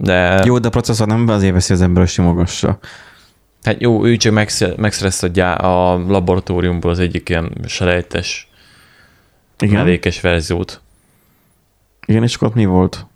De 0.00 0.42
Jó, 0.44 0.58
de 0.58 0.66
a 0.66 0.70
processzor 0.70 1.06
nem 1.06 1.28
azért 1.28 1.52
veszi 1.52 1.72
az 1.72 1.80
ember, 1.80 2.02
hogy 2.02 2.12
simogassa. 2.12 2.78
hát 3.62 3.80
jó, 3.80 4.06
ő 4.06 4.16
csak 4.16 4.32
megsze- 4.32 4.76
megszerezte 4.76 5.26
a, 5.26 5.30
gyá- 5.30 5.60
a 5.60 6.04
laboratóriumból 6.08 6.90
az 6.90 6.98
egyik 6.98 7.28
ilyen 7.28 7.52
selejtes, 7.66 8.48
Igen? 9.58 9.74
mellékes 9.74 10.20
verziót. 10.20 10.80
Igen, 12.06 12.22
és 12.22 12.34
akkor 12.34 12.54
mi 12.54 12.64
volt? 12.64 13.06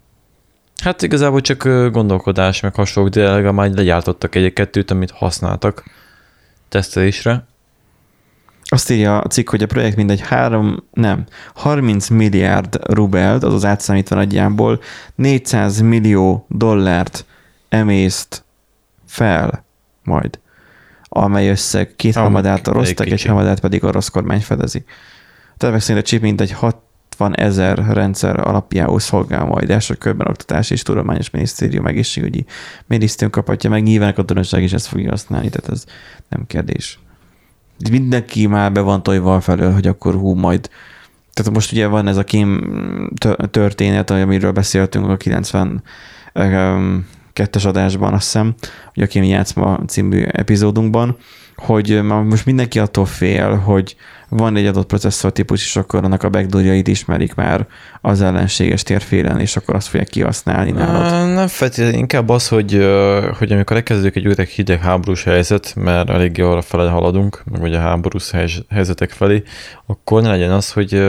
Hát 0.83 1.03
igazából 1.03 1.41
csak 1.41 1.63
gondolkodás, 1.93 2.61
meg 2.61 2.75
hasonlók, 2.75 3.13
de 3.13 3.31
legalább 3.31 3.55
már 3.55 3.71
legyártottak 3.71 4.35
egy-kettőt, 4.35 4.91
amit 4.91 5.11
használtak 5.11 5.85
tesztelésre. 6.69 7.47
Azt 8.73 8.91
írja 8.91 9.19
a 9.19 9.27
cikk, 9.27 9.51
hogy 9.51 9.63
a 9.63 9.67
projekt 9.67 9.97
mindegy 9.97 10.21
három, 10.21 10.85
nem, 10.93 11.25
30 11.55 12.09
milliárd 12.09 12.79
rubelt, 12.83 13.45
azaz 13.45 13.65
átszámítva 13.65 14.17
nagyjából 14.17 14.81
400 15.15 15.81
millió 15.81 16.47
dollárt 16.49 17.27
emészt 17.69 18.45
fel 19.07 19.65
majd, 20.03 20.39
amely 21.09 21.49
összeg 21.49 21.97
két 21.97 22.15
harmadát 22.15 22.69
a 22.69 22.73
rossz 22.73 22.93
egy 22.97 23.23
harmadát 23.23 23.61
pedig 23.61 23.85
a 23.85 23.93
rossz 23.93 24.09
kormány 24.09 24.41
fedezi. 24.41 24.85
A 25.55 25.57
tervek 25.57 25.81
szerint 25.81 26.05
a 26.05 26.09
chip 26.09 26.23
mintegy 26.23 26.53
60 26.53 27.37
ezer 27.37 27.79
rendszer 27.79 28.39
alapjául 28.39 29.01
szolgál 29.01 29.45
majd. 29.45 29.71
Első 29.71 29.95
körben 29.95 30.27
oktatási 30.29 30.73
és 30.73 30.83
tudományos 30.83 31.31
minisztérium, 31.31 31.87
egészségügyi 31.87 32.45
minisztérium 32.87 33.33
kaphatja 33.33 33.71
meg, 33.71 33.83
nyilván 33.83 34.11
a 34.11 34.13
katonaság 34.13 34.63
is 34.63 34.73
ezt 34.73 34.87
fogja 34.87 35.11
használni, 35.11 35.49
tehát 35.49 35.71
ez 35.71 35.85
nem 36.29 36.47
kérdés 36.47 36.99
mindenki 37.91 38.47
már 38.47 38.73
be 38.73 38.81
van 38.81 39.03
tojva 39.03 39.41
felől, 39.41 39.73
hogy 39.73 39.87
akkor 39.87 40.15
hú, 40.15 40.35
majd. 40.35 40.71
Tehát 41.33 41.53
most 41.53 41.73
ugye 41.73 41.87
van 41.87 42.07
ez 42.07 42.17
a 42.17 42.25
kém 42.25 43.11
tö- 43.19 43.51
történet, 43.51 44.11
amiről 44.11 44.53
beszéltünk 44.53 45.09
a 45.09 45.17
90 45.17 45.83
um, 46.35 47.07
kettes 47.33 47.65
adásban, 47.65 48.13
azt 48.13 48.23
hiszem, 48.23 48.55
hogy 48.95 49.03
a 49.03 49.07
Kém 49.07 49.23
játszma 49.23 49.81
című 49.87 50.23
epizódunkban, 50.23 51.17
hogy 51.65 52.03
ma 52.03 52.23
most 52.23 52.47
mindenki 52.47 52.79
attól 52.79 53.07
fél, 53.07 53.57
hogy 53.57 53.97
van 54.37 54.57
egy 54.57 54.67
adott 54.67 54.87
processzor 54.87 55.33
típus, 55.33 55.65
és 55.65 55.77
akkor 55.77 56.05
annak 56.05 56.23
a 56.23 56.29
backdoorjait 56.29 56.89
ismerik 56.89 57.35
már 57.35 57.67
az 58.01 58.23
ellenséges 58.23 58.83
térfélen, 58.83 59.41
és 59.41 59.57
akkor 59.57 59.75
azt 59.75 59.89
fogják 59.89 60.09
kihasználni 60.09 60.71
nálad. 60.71 61.35
Nem 61.35 61.47
feltétlenül, 61.47 61.99
inkább 61.99 62.29
az, 62.29 62.49
hogy, 62.49 62.89
hogy 63.39 63.53
amikor 63.53 63.77
elkezdődik 63.77 64.17
egy 64.17 64.27
öreg 64.27 64.47
hidegháborús 64.47 65.25
helyzet, 65.25 65.75
mert 65.77 66.11
eléggé 66.11 66.43
arra 66.43 66.63
fele 66.63 66.91
haladunk, 66.91 67.43
meg 67.61 67.73
a 67.73 67.79
háborús 67.79 68.31
hely- 68.31 68.65
helyzetek 68.71 69.11
felé, 69.11 69.43
akkor 69.87 70.23
ne 70.23 70.29
legyen 70.29 70.51
az, 70.51 70.73
hogy 70.73 71.03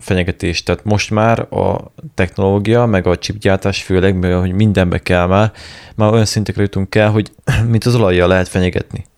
fenyegetés. 0.00 0.62
Tehát 0.62 0.84
most 0.84 1.10
már 1.10 1.38
a 1.40 1.92
technológia, 2.14 2.86
meg 2.86 3.06
a 3.06 3.18
chipgyártás 3.18 3.82
főleg, 3.82 4.14
mivel 4.14 4.40
hogy 4.40 4.52
mindenbe 4.52 4.98
kell 4.98 5.26
már, 5.26 5.52
már 5.96 6.12
olyan 6.12 6.24
szintekre 6.24 6.62
jutunk 6.62 6.94
el, 6.94 7.10
hogy 7.10 7.30
mint 7.70 7.84
az 7.84 7.94
olajjal 7.94 8.28
lehet 8.28 8.48
fenyegetni. 8.48 9.08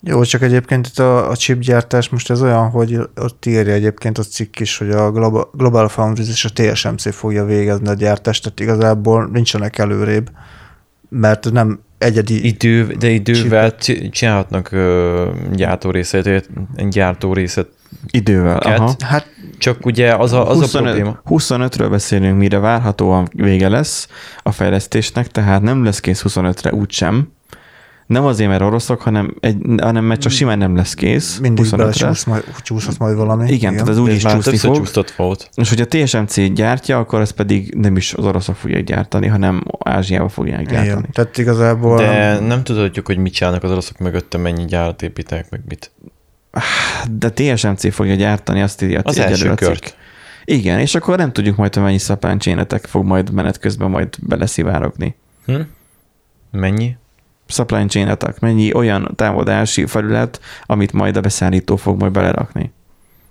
Jó, 0.00 0.22
csak 0.22 0.42
egyébként 0.42 0.86
itt 0.86 0.98
a, 0.98 1.30
a 1.30 1.36
chipgyártás 1.36 2.08
most 2.08 2.30
ez 2.30 2.42
olyan, 2.42 2.70
hogy 2.70 2.98
ott 3.16 3.46
írja 3.46 3.72
egyébként 3.72 4.18
a 4.18 4.22
cikk 4.22 4.58
is, 4.58 4.78
hogy 4.78 4.90
a 4.90 5.10
Global, 5.10 5.50
Global 5.52 5.88
Foundries 5.88 6.28
és 6.28 6.44
a 6.44 6.50
TSMC 6.52 7.14
fogja 7.14 7.44
végezni 7.44 7.88
a 7.88 7.94
gyártást, 7.94 8.42
tehát 8.42 8.60
igazából 8.60 9.28
nincsenek 9.32 9.78
előrébb, 9.78 10.30
mert 11.08 11.50
nem 11.50 11.80
egyedi... 11.98 12.46
Idő, 12.46 12.86
de 12.98 13.08
idővel 13.08 13.76
ci- 13.76 14.10
csinálhatnak 14.10 14.70
gyártórészet, 15.52 16.48
gyártórészet, 16.88 17.68
Idővel. 18.06 18.58
Ket. 18.58 18.78
Aha. 18.78 18.94
Hát 19.04 19.26
csak 19.58 19.86
ugye 19.86 20.14
az 20.14 20.32
a, 20.32 20.50
az 20.50 20.74
a 20.74 20.78
probléma. 20.78 21.20
25-ről 21.26 21.86
beszélünk, 21.90 22.38
mire 22.38 22.58
várhatóan 22.58 23.28
vége 23.32 23.68
lesz 23.68 24.08
a 24.42 24.52
fejlesztésnek, 24.52 25.26
tehát 25.26 25.62
nem 25.62 25.84
lesz 25.84 26.00
kész 26.00 26.24
25-re 26.28 26.72
úgysem. 26.72 27.32
Nem 28.08 28.24
azért, 28.24 28.50
mert 28.50 28.62
oroszok, 28.62 29.00
hanem, 29.02 29.34
egy, 29.40 29.56
hanem 29.80 30.04
mert 30.04 30.20
csak 30.20 30.32
simán 30.32 30.58
nem 30.58 30.76
lesz 30.76 30.94
kész 30.94 31.38
mindig 31.38 31.64
25-re. 31.64 31.76
belecsúsz 31.76 32.24
majd, 32.24 32.44
majd 32.98 33.16
valami. 33.16 33.52
Igen, 33.52 33.72
tehát 33.72 33.88
ez 33.88 33.98
úgy 33.98 34.08
Ez 34.08 34.14
is 34.16 34.22
már 34.22 34.38
csúszni 34.38 34.58
fog. 34.58 34.86
volt. 35.16 35.50
És 35.54 35.68
hogyha 35.68 35.86
TSMC 35.86 36.52
gyártja, 36.52 36.98
akkor 36.98 37.20
ezt 37.20 37.32
pedig 37.32 37.74
nem 37.74 37.96
is 37.96 38.14
az 38.14 38.24
oroszok 38.24 38.56
fogják 38.56 38.84
gyártani, 38.84 39.26
hanem 39.26 39.62
Ázsiába 39.78 40.28
fogják 40.28 40.66
gyártani. 40.66 40.86
Igen, 40.86 41.06
tehát 41.12 41.38
igazából... 41.38 41.96
De 41.96 42.38
nem 42.38 42.62
tudhatjuk, 42.62 43.06
hogy 43.06 43.18
mit 43.18 43.32
csinálnak 43.32 43.62
az 43.62 43.70
oroszok 43.70 43.98
mögötte, 43.98 44.38
mennyi 44.38 44.64
gyárat 44.64 45.02
építenek, 45.02 45.50
meg 45.50 45.60
mit. 45.68 45.90
De 47.10 47.30
TSMC 47.30 47.92
fogja 47.94 48.14
gyártani, 48.14 48.62
azt 48.62 48.82
írja 48.82 49.00
Az 49.04 49.18
egyelőre 49.18 49.48
első 49.48 49.54
kört. 49.54 49.96
Igen, 50.44 50.78
és 50.78 50.94
akkor 50.94 51.16
nem 51.16 51.32
tudjuk 51.32 51.56
majd, 51.56 51.74
hogy 51.74 51.82
mennyi 51.82 51.98
szapáncsénetek 51.98 52.86
fog 52.86 53.04
majd 53.04 53.30
menet 53.30 53.58
közben 53.58 53.90
majd 53.90 54.08
beleszivárogni. 54.20 55.16
Hm? 55.46 55.60
Mennyi? 56.50 56.96
Supply 57.48 57.86
chain 57.86 58.08
attack, 58.08 58.40
mennyi 58.40 58.74
olyan 58.74 59.12
támadási 59.16 59.86
felület, 59.86 60.40
amit 60.66 60.92
majd 60.92 61.16
a 61.16 61.20
beszállító 61.20 61.76
fog 61.76 62.00
majd 62.00 62.12
belerakni. 62.12 62.72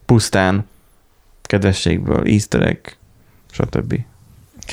Pusztán 0.05 0.67
kedvességből, 1.41 2.23
egg, 2.49 2.87
stb. 3.51 3.99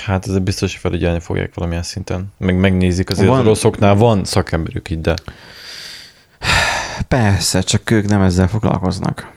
Hát 0.03 0.27
ez 0.27 0.39
biztos, 0.39 0.73
hogy 0.73 0.81
felügyelni 0.81 1.21
fogják 1.21 1.55
valamilyen 1.55 1.83
szinten. 1.83 2.33
Meg 2.39 2.57
megnézik, 2.57 3.11
azért 3.11 3.29
Van- 3.29 3.37
van... 3.37 3.47
az 3.47 3.51
oroszoknál 3.51 3.95
van 3.95 4.25
szakemberük 4.25 4.91
itt, 4.91 5.03
de 5.03 5.15
Persze, 7.09 7.61
csak 7.61 7.91
ők 7.91 8.07
nem 8.07 8.23
ezzel 8.23 8.49
foglalkoznak. 8.49 9.33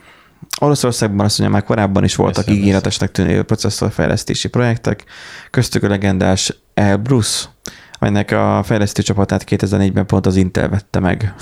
Oroszországban 0.59 1.25
azt 1.25 1.39
mondja, 1.39 1.57
már 1.57 1.65
korábban 1.65 2.03
is 2.03 2.15
voltak 2.15 2.45
Persze, 2.45 2.59
ígéretesnek 2.59 3.11
tűnő 3.11 3.43
processzorfejlesztési 3.43 4.47
projektek, 4.47 5.03
köztük 5.49 5.83
a 5.83 5.87
legendás 5.87 6.53
Elbrus, 6.73 7.49
amelynek 7.99 8.31
a 8.31 8.63
fejlesztő 8.63 9.01
csapatát 9.01 9.43
2004-ben 9.47 10.05
pont 10.05 10.25
az 10.25 10.35
Intel 10.35 10.69
vette 10.69 10.99
meg. 10.99 11.33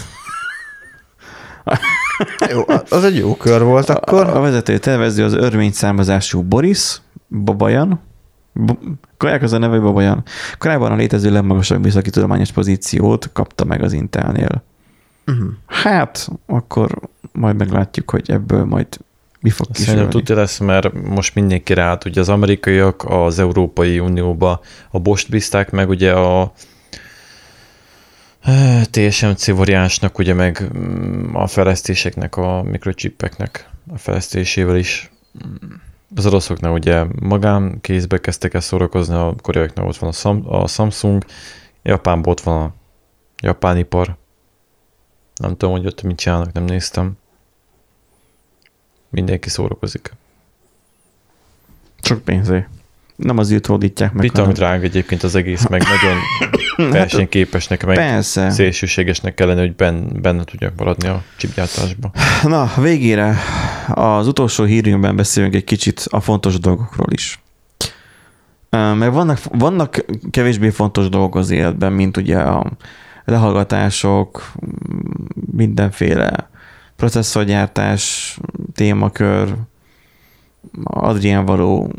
Jó, 2.52 2.62
az 2.90 3.04
egy 3.04 3.18
jó 3.18 3.36
kör 3.36 3.64
volt 3.64 3.90
akkor. 3.90 4.28
A, 4.28 4.38
a 4.38 4.40
vezető 4.40 4.78
tervező 4.78 5.24
az 5.24 5.34
örmény 5.34 5.72
származású 5.72 6.42
Boris 6.42 7.02
Babajan, 7.44 8.02
Kaják 9.18 9.42
az 9.42 9.54
a 9.54 9.58
neve 9.58 9.80
Babajan. 9.80 10.24
Korábban 10.58 10.92
a 10.92 10.96
létező 10.96 11.32
legmagasabb 11.32 11.82
műszaki 11.82 12.10
tudományos 12.10 12.52
pozíciót 12.52 13.30
kapta 13.34 13.66
meg 13.66 13.84
az 13.84 13.94
Intelnél. 13.94 14.64
Uh-huh. 15.28 15.50
Hát, 15.66 16.30
akkor 16.46 17.00
majd 17.32 17.56
meglátjuk, 17.56 18.10
hogy 18.10 18.32
ebből 18.32 18.66
majd 18.66 18.88
mi 19.46 19.52
fog 19.52 19.68
Szerintem 19.72 19.94
kisülni. 19.94 20.12
tudja 20.12 20.36
lesz, 20.36 20.58
mert 20.58 20.94
most 20.94 21.36
mindenki 21.36 21.74
ráállt. 21.74 22.06
Ugye 22.06 22.20
az 22.20 22.30
amerikaiak 22.30 23.04
az 23.08 23.40
Európai 23.40 24.00
Unióba 24.00 24.62
a 24.92 25.00
Bost 25.00 25.30
bízták 25.30 25.72
meg, 25.72 25.90
ugye 25.90 26.14
a 26.14 26.54
eh, 28.42 28.84
TSMC 28.84 29.48
variánsnak, 29.48 30.18
ugye 30.18 30.34
meg 30.34 30.70
mm, 30.78 31.36
a 31.36 31.48
fejlesztéseknek, 31.48 32.38
a 32.38 32.62
mikrochippeknek 32.64 33.70
a 33.94 33.98
fejlesztésével 33.98 34.78
is. 34.78 35.12
Az 36.16 36.26
oroszoknál 36.26 36.72
ugye 36.72 37.04
magán 37.22 37.82
kézbe 37.82 38.20
kezdtek 38.20 38.54
el 38.54 38.62
szórakozni, 38.62 39.16
a 39.16 39.36
koreaiaknál 39.42 39.88
ott 39.88 39.98
van 39.98 40.10
a, 40.10 40.14
Sam- 40.14 40.48
a 40.48 40.68
Samsung, 40.68 41.26
Japánban 41.84 42.32
ott 42.32 42.42
van 42.42 42.64
a 42.64 42.74
japán 43.42 43.78
ipar. 43.78 44.18
Nem 45.36 45.52
tudom, 45.58 45.72
hogy 45.76 45.86
ott 45.86 46.02
mit 46.02 46.18
csinálnak, 46.18 46.52
nem 46.52 46.64
néztem. 46.64 47.18
Mindenki 49.16 49.50
szórakozik. 49.50 50.14
Sok 52.02 52.24
pénzé. 52.24 52.66
Nem 53.16 53.38
az 53.38 53.52
űrt 53.52 53.66
hódítják 53.66 54.14
meg. 54.14 54.24
Mit, 54.24 54.38
amit 54.38 54.56
drága 54.56 54.84
egyébként 54.84 55.24
az 55.24 55.36
egész, 55.36 55.68
meg 55.68 55.82
nagyon 55.82 56.18
versenyképesnek, 56.92 57.86
meg 57.86 57.96
Persze. 57.96 58.50
szélsőségesnek 58.50 59.34
kellene, 59.34 59.60
hogy 59.60 59.76
ben, 59.76 60.10
benne 60.22 60.44
tudjak 60.44 60.76
maradni 60.78 61.08
a 61.08 61.24
chipgyártásban. 61.38 62.12
Na, 62.44 62.72
végére 62.78 63.38
az 63.88 64.28
utolsó 64.28 64.64
hírünkben 64.64 65.16
beszélünk 65.16 65.56
egy 65.56 65.64
kicsit 65.64 66.08
a 66.10 66.20
fontos 66.20 66.60
dolgokról 66.60 67.08
is. 67.12 67.40
Mert 68.70 69.14
vannak, 69.14 69.40
vannak 69.52 70.06
kevésbé 70.32 70.70
fontos 70.70 71.10
dolgok 71.10 71.36
az 71.36 71.50
életben, 71.50 71.94
mint 71.94 72.18
ugye 72.18 72.38
a 72.38 72.72
lehallgatások, 73.26 74.52
mindenféle 75.52 76.50
processzorgyártás, 76.96 78.38
témakör, 78.74 79.56
Adrián 80.84 81.46
való 81.46 81.92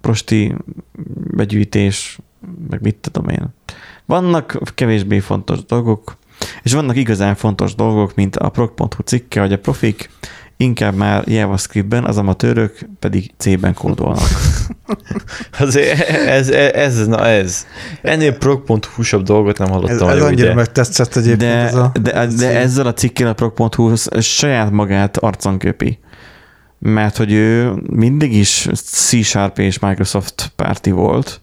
prosti 0.00 0.54
begyűjtés, 1.36 2.18
meg 2.70 2.80
mit 2.80 2.96
tudom 2.96 3.28
én. 3.28 3.48
Vannak 4.04 4.58
kevésbé 4.74 5.18
fontos 5.18 5.64
dolgok, 5.64 6.16
és 6.62 6.72
vannak 6.72 6.96
igazán 6.96 7.34
fontos 7.34 7.74
dolgok, 7.74 8.14
mint 8.14 8.36
a 8.36 8.48
prog.hu 8.48 9.02
cikke, 9.04 9.40
hogy 9.40 9.52
a 9.52 9.58
profik 9.58 10.10
inkább 10.56 10.94
már 10.94 11.28
JavaScriptben, 11.28 12.04
az 12.04 12.16
amatőrök 12.16 12.78
pedig 12.98 13.30
C-ben 13.36 13.74
kódolnak. 13.74 14.28
Azért 15.58 16.00
ez, 16.10 16.48
ez, 16.48 16.98
ez, 16.98 17.06
na 17.06 17.26
ez. 17.26 17.66
Ennél 18.02 18.36
prog.hu-sabb 18.38 19.22
dolgot 19.22 19.58
nem 19.58 19.66
Ez, 19.68 19.72
hallottam. 19.74 20.08
ez 20.08 20.14
hogy 20.14 20.22
annyira 20.22 20.46
ugye. 20.46 20.54
megtetszett 20.54 21.16
egyébként 21.16 21.40
De, 21.40 21.56
ez 21.56 21.74
a... 21.74 21.92
de, 22.02 22.26
de 22.26 22.58
ezzel 22.58 22.86
a 22.86 22.92
cikkel 22.94 23.28
a 23.28 23.32
prog.hu 23.32 23.94
saját 24.20 24.70
magát 24.70 25.16
arcon 25.16 25.58
köpi. 25.58 25.98
Mert 26.78 27.16
hogy 27.16 27.32
ő 27.32 27.72
mindig 27.90 28.32
is 28.34 28.68
C-Sharp 28.74 29.58
és 29.58 29.78
Microsoft 29.78 30.52
párti 30.56 30.90
volt, 30.90 31.40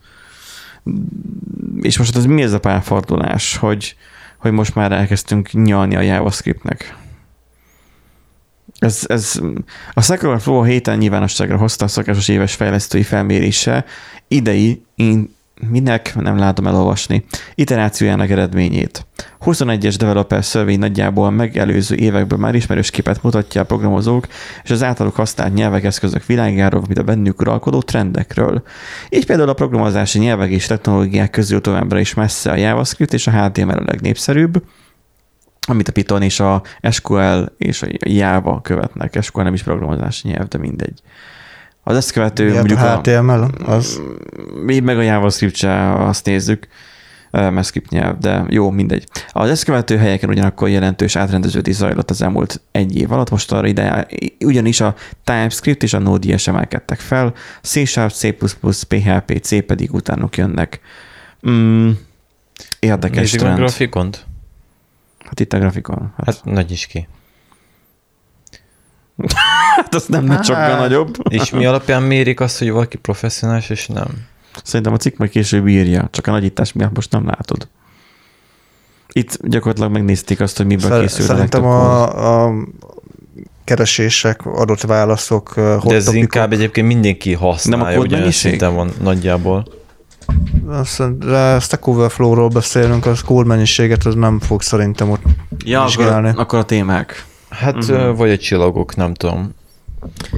és 1.82 1.98
most 1.98 2.16
ez 2.16 2.26
mi 2.26 2.42
ez 2.42 2.54
a 2.54 2.60
párfordulás, 2.60 3.58
hogy, 3.58 3.96
hogy 4.38 4.52
most 4.52 4.76
már 4.76 4.92
elkezdtünk 4.92 5.50
nyalni 5.52 5.96
a 5.96 6.02
JavaScriptnek. 6.02 6.96
Ez, 8.84 9.04
ez, 9.08 9.40
a 9.94 10.02
Stack 10.02 10.24
Overflow 10.24 10.60
a 10.60 10.64
héten 10.64 10.98
nyilvánosságra 10.98 11.58
hozta 11.58 11.86
a 11.86 11.88
szokásos 11.88 12.28
éves 12.28 12.54
fejlesztői 12.54 13.04
felmérése 13.04 13.86
idei, 14.28 14.84
én 14.96 15.36
minek 15.70 16.16
nem 16.16 16.38
látom 16.38 16.68
elolvasni, 16.68 17.26
iterációjának 17.56 18.30
eredményét. 18.30 19.06
21-es 19.46 19.96
developer 19.98 20.44
survey 20.44 20.76
nagyjából 20.76 21.32
megelőző 21.32 21.96
évekből 21.96 22.40
már 22.40 22.56
ismerős 22.56 22.90
képet 22.90 23.24
mutatja 23.24 23.62
a 23.62 23.66
programozók 23.66 24.28
és 24.64 24.70
az 24.70 24.84
általuk 24.84 25.16
használt 25.16 25.54
nyelvek 25.54 25.84
eszközök 25.84 26.26
világáról, 26.26 26.84
mint 26.88 26.98
a 26.98 27.04
bennük 27.04 27.42
uralkodó 27.42 27.82
trendekről. 27.82 28.64
Így 29.10 29.26
például 29.26 29.50
a 29.50 29.54
programozási 29.54 30.20
nyelvek 30.20 30.50
és 30.50 30.66
technológiák 30.66 31.30
közül 31.30 31.62
továbbra 31.62 32.00
is 32.00 32.14
messze 32.14 32.52
a 32.52 32.56
JavaScript 32.56 33.14
és 33.14 33.28
a 33.28 33.32
HTML 33.32 33.78
a 33.78 33.84
legnépszerűbb, 33.86 34.64
amit 35.66 35.88
a 35.88 35.92
Python 35.92 36.22
és 36.22 36.40
a 36.40 36.62
SQL 36.90 37.44
és 37.58 37.82
a 37.82 37.88
Java 38.00 38.62
követnek. 38.62 39.18
SQL 39.22 39.42
nem 39.42 39.54
is 39.54 39.64
programozási 39.64 40.28
nyelv, 40.28 40.48
de 40.48 40.58
mindegy. 40.58 41.02
Az 41.84 41.96
ezt 41.96 42.12
követő 42.12 42.44
Miért 42.44 42.58
mondjuk 42.58 42.80
a 42.80 42.94
a, 42.94 42.98
HTML, 42.98 43.50
az 43.66 44.02
mi 44.66 44.80
meg 44.80 44.98
a 44.98 45.02
JavaScript 45.02 45.56
se 45.56 45.94
azt 45.94 46.26
nézzük, 46.26 46.68
mert 47.32 47.66
script 47.66 47.90
nyelv, 47.90 48.18
de 48.18 48.46
jó, 48.50 48.70
mindegy. 48.70 49.08
Az 49.30 49.50
ezt 49.50 49.64
követő 49.64 49.98
helyeken 49.98 50.30
ugyanakkor 50.30 50.70
jelentős 50.70 51.16
átrendeződés 51.16 51.76
zajlott 51.76 52.10
az 52.10 52.22
elmúlt 52.22 52.62
egy 52.72 52.96
év 52.96 53.12
alatt, 53.12 53.30
most 53.30 53.52
arra 53.52 53.68
ide, 53.68 54.08
ugyanis 54.40 54.82
a 54.82 54.96
TypeScript 55.24 55.84
és 55.84 55.94
a 55.94 56.00
Node.js 56.00 56.48
emelkedtek 56.48 57.00
fel, 57.00 57.34
C 57.62 57.88
Sharp, 57.88 58.12
C++, 58.12 58.36
PHP, 58.88 59.40
C 59.42 59.66
pedig 59.66 59.94
utánuk 59.94 60.38
jönnek. 60.38 60.80
Mm, 61.50 61.90
érdekes 62.80 63.18
Nézzük 63.18 63.42
meg 63.42 63.52
a 63.52 63.54
trend. 63.54 63.68
grafikont? 63.68 64.26
Hát 65.34 65.42
itt 65.42 65.54
a 65.54 65.58
grafikon. 65.58 66.14
Hát, 66.18 66.26
Hát 66.26 66.44
nagy 66.44 66.72
is 66.72 66.86
ki. 66.86 67.08
hát 69.76 69.96
az 69.96 70.06
nem 70.06 70.28
hát. 70.30 70.46
sokkal 70.46 70.78
nagyobb. 70.78 71.16
És 71.30 71.50
mi 71.50 71.66
alapján 71.66 72.04
mérik 72.04 72.40
azt, 72.40 72.60
hogy 72.60 72.72
valaki 72.72 72.98
professzionális, 72.98 73.70
és 73.70 73.88
nem? 73.88 74.08
Szerintem 74.64 74.94
a 74.94 74.98
cikk 74.98 75.18
majd 75.18 75.32
később 75.32 75.68
írja, 75.68 76.08
csak 76.12 76.28
a 76.28 76.32
nagyítás 76.32 76.74
miatt 76.74 76.96
most 76.96 77.12
nem 77.12 77.26
látod. 77.26 77.68
Itt 79.12 79.38
gyakorlatilag 79.42 79.92
megnézték 79.92 80.40
azt, 80.40 80.58
hogy 80.58 80.66
miből 80.66 80.90
Szer- 80.90 81.02
készült 81.02 81.28
Szerintem 81.28 81.64
a, 81.66 82.46
a 82.46 82.54
keresések, 83.64 84.46
adott 84.46 84.82
válaszok, 84.82 85.48
hot 85.50 85.86
De 85.86 85.96
ez 85.96 86.04
topicok, 86.04 86.16
inkább 86.16 86.52
egyébként 86.54 86.88
mindenki 86.88 87.34
használja, 87.34 87.86
Nem 87.86 87.96
a 87.96 88.00
kódmennyiség? 88.00 88.50
szinten 88.50 88.76
van 88.76 88.92
nagyjából. 89.02 89.66
Azt- 90.68 91.18
De 91.18 91.60
Stack 91.60 91.88
Overflow-ról 91.88 92.48
beszélünk, 92.48 93.06
az 93.06 93.22
kód 93.22 93.46
mennyiséget 93.46 94.06
az 94.06 94.16
nem 94.16 94.40
fog 94.40 94.62
szerintem 94.62 95.10
ott 95.10 95.22
Ja, 95.66 95.80
akkor, 95.84 95.96
vizsgálni. 95.96 96.32
akkor 96.36 96.60
a 96.60 96.64
témák. 96.64 97.26
Hát 97.50 97.76
uh-huh. 97.76 98.18
vagy 98.18 98.30
a 98.30 98.38
csillagok, 98.38 98.96
nem 98.96 99.14
tudom. 99.14 99.54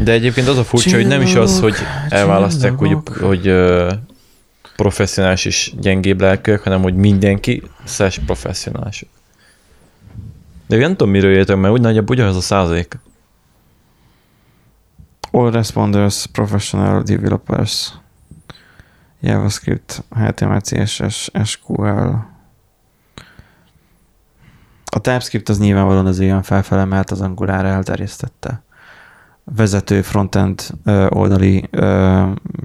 De 0.04 0.12
egyébként 0.12 0.48
az 0.48 0.58
a 0.58 0.64
furcsa, 0.64 0.96
hogy 0.96 1.08
nem 1.08 1.22
is 1.22 1.36
az, 1.36 1.60
hogy 1.60 1.76
elválasztják, 2.10 2.78
hogy, 2.78 2.88
csillagok. 2.88 3.16
hogy 3.18 3.48
uh, 3.50 3.92
professzionális 4.76 5.46
és 5.46 5.74
gyengébb 5.80 6.22
lelkűek, 6.22 6.62
hanem 6.64 6.82
hogy 6.82 6.96
mindenki 6.96 7.64
szes 7.84 8.20
professzionális. 8.26 9.06
De 10.68 10.78
nem 10.78 10.90
tudom, 10.90 11.10
miről 11.10 11.32
jöttek, 11.32 11.58
mert 11.58 11.74
úgy 11.74 11.82
nagyjából 11.82 12.16
ugyanaz 12.16 12.36
a 12.36 12.42
százalék. 12.42 13.00
All 15.32 15.52
responders, 15.52 16.26
professional 16.32 17.02
developers, 17.02 17.94
JavaScript, 19.26 20.04
HTML, 20.10 20.62
CSS, 20.62 21.32
SQL. 21.44 22.14
A 24.86 25.00
TypeScript 25.02 25.50
az 25.50 25.60
nyilvánvalóan 25.60 26.06
az 26.06 26.20
ilyen 26.20 26.44
felfele, 26.44 26.86
mert 26.86 27.12
az 27.12 27.22
Angular 27.22 27.66
elterjesztette. 27.66 28.64
Vezető 29.44 30.02
frontend 30.02 30.68
oldali 31.10 31.70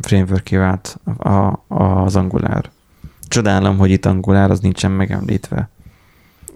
framework 0.00 0.48
vált 0.48 1.00
az 1.68 2.16
Angular. 2.16 2.70
Csodálom, 3.28 3.78
hogy 3.78 3.90
itt 3.90 4.06
Angular 4.06 4.50
az 4.50 4.60
nincsen 4.60 4.90
megemlítve. 4.90 5.68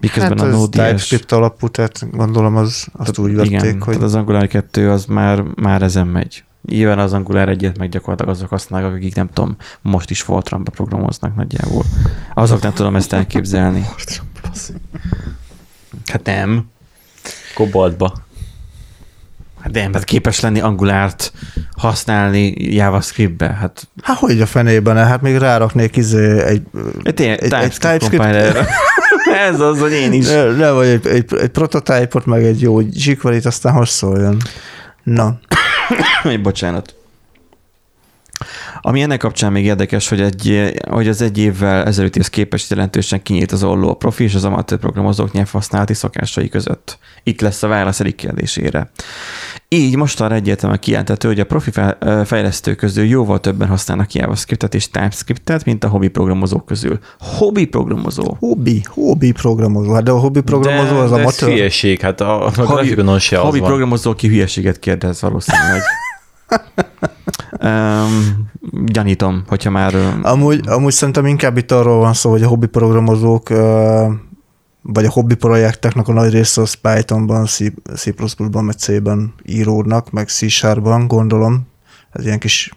Miközben 0.00 0.38
hát 0.38 0.46
a 0.46 0.50
Node.js... 0.50 0.70
TypeScript 0.70 1.32
alapú, 1.32 1.68
tehát 1.68 2.10
gondolom 2.10 2.56
az, 2.56 2.88
azt 2.92 3.18
úgy 3.18 3.34
vették, 3.34 3.52
Igen, 3.52 3.82
hogy 3.82 4.02
az 4.02 4.14
Angular 4.14 4.46
2 4.46 4.90
az 4.90 5.04
már, 5.04 5.42
már 5.42 5.82
ezen 5.82 6.06
megy. 6.06 6.44
Nyilván 6.66 6.98
az 6.98 7.12
Angular 7.12 7.48
egyet 7.48 7.78
meg 7.78 7.88
gyakorlatilag 7.88 8.34
azok 8.34 8.48
használják, 8.48 8.94
akik 8.94 9.14
nem 9.14 9.28
tudom, 9.32 9.56
most 9.82 10.10
is 10.10 10.22
Fortran-ba 10.22 10.70
programoznak 10.70 11.34
nagyjából. 11.34 11.84
Azok 12.34 12.62
nem 12.62 12.72
tudom 12.72 12.96
ezt 12.96 13.12
elképzelni. 13.12 13.86
Hát 16.06 16.24
nem. 16.24 16.70
Kobaltba. 17.54 18.14
Hát 19.60 19.72
nem, 19.72 19.92
hát 19.92 20.04
képes 20.04 20.40
lenni 20.40 20.60
Angulárt 20.60 21.32
használni 21.76 22.54
JavaScriptbe. 22.74 23.46
Hát 23.46 23.88
Hát 24.02 24.18
hogy 24.18 24.40
a 24.40 24.46
fenében, 24.46 24.96
hát 24.96 25.20
még 25.22 25.36
ráraknék 25.36 25.96
izé 25.96 26.42
egy, 26.42 26.62
egy, 27.02 27.20
egy, 27.20 27.52
egy 27.52 27.72
TypeScript. 27.72 28.24
Ez 29.48 29.60
az, 29.60 29.78
hogy 29.80 29.92
én 29.92 30.12
is. 30.12 30.26
le, 30.28 30.70
vagy 30.70 30.86
egy, 30.86 31.06
egy, 31.06 31.34
egy 31.34 31.48
prototípot, 31.48 32.26
meg 32.26 32.44
egy 32.44 32.60
jó 32.60 32.80
jQuery-t, 32.80 33.46
aztán 33.46 33.72
hogy 33.72 33.86
szóljon. 33.86 34.36
Na, 35.02 35.38
Bocsánat. 36.42 36.94
Ami 38.80 39.02
ennek 39.02 39.18
kapcsán 39.18 39.52
még 39.52 39.64
érdekes, 39.64 40.08
hogy, 40.08 40.20
egy, 40.20 40.72
hogy 40.90 41.08
az 41.08 41.22
egy 41.22 41.38
évvel 41.38 41.84
ezelőttihez 41.84 42.28
képest 42.28 42.70
jelentősen 42.70 43.22
kinyílt 43.22 43.52
az 43.52 43.62
olló 43.62 43.88
a 43.88 43.94
profi 43.94 44.24
és 44.24 44.34
az 44.34 44.44
amatőr 44.44 44.78
programozók 44.78 45.32
nyelvhasználati 45.32 45.94
szokásai 45.94 46.48
között. 46.48 46.98
Itt 47.22 47.40
lesz 47.40 47.62
a 47.62 47.68
válasz 47.68 48.00
egyik 48.00 48.14
kérdésére. 48.14 48.90
Így 49.68 49.96
mostanra 49.96 50.34
egyértelműen 50.34 50.80
kijelentető, 50.80 51.28
hogy 51.28 51.40
a 51.40 51.44
profi 51.44 51.70
fejlesztők 52.24 52.76
közül 52.76 53.04
jóval 53.04 53.40
többen 53.40 53.68
használnak 53.68 54.12
JavaScriptet 54.12 54.74
és 54.74 54.90
TypeScriptet, 54.90 55.64
mint 55.64 55.84
a 55.84 55.88
hobbi 55.88 56.08
programozók 56.08 56.66
közül. 56.66 56.98
Hobbi 57.18 57.66
programozó. 57.66 58.36
Hobbi, 58.38 58.82
hobbi 58.84 59.32
programozó. 59.32 59.92
Hát 59.92 60.02
de 60.02 60.10
a 60.10 60.18
hobbi 60.18 60.40
programozó 60.40 60.94
de, 60.94 61.00
az 61.00 61.10
de 61.10 61.16
a 61.16 61.20
ez 61.20 61.38
hülyeség, 61.38 62.00
hát 62.00 62.20
a, 62.20 62.46
a 62.46 62.50
grafikonon 62.50 63.18
se 63.18 63.36
az 63.36 63.44
Hobbi 63.44 63.58
van. 63.58 63.68
programozó, 63.68 64.14
ki 64.14 64.28
hülyeséget 64.28 64.78
kérdez 64.78 65.20
valószínűleg. 65.20 65.82
um, 67.62 68.50
gyanítom, 68.84 69.44
hogyha 69.46 69.70
már... 69.70 69.94
Amúgy, 70.22 70.68
amúgy 70.68 70.92
szerintem 70.92 71.26
inkább 71.26 71.56
itt 71.56 71.72
arról 71.72 71.98
van 71.98 72.12
szó, 72.14 72.30
hogy 72.30 72.42
a 72.42 72.48
hobbi 72.48 72.66
programozók 72.66 73.48
vagy 74.86 75.04
a 75.04 75.10
hobbi 75.10 75.34
projekteknek 75.34 76.08
a 76.08 76.12
nagy 76.12 76.32
része 76.32 76.60
az 76.60 76.74
Pythonban, 76.74 77.46
C, 77.46 77.58
C++-ban, 77.94 78.64
meg 78.64 78.74
C-ben 78.74 79.34
íródnak, 79.44 80.10
meg 80.10 80.28
C-Sharpban, 80.28 81.06
gondolom. 81.06 81.66
Ez 82.10 82.24
ilyen 82.24 82.38
kis 82.38 82.72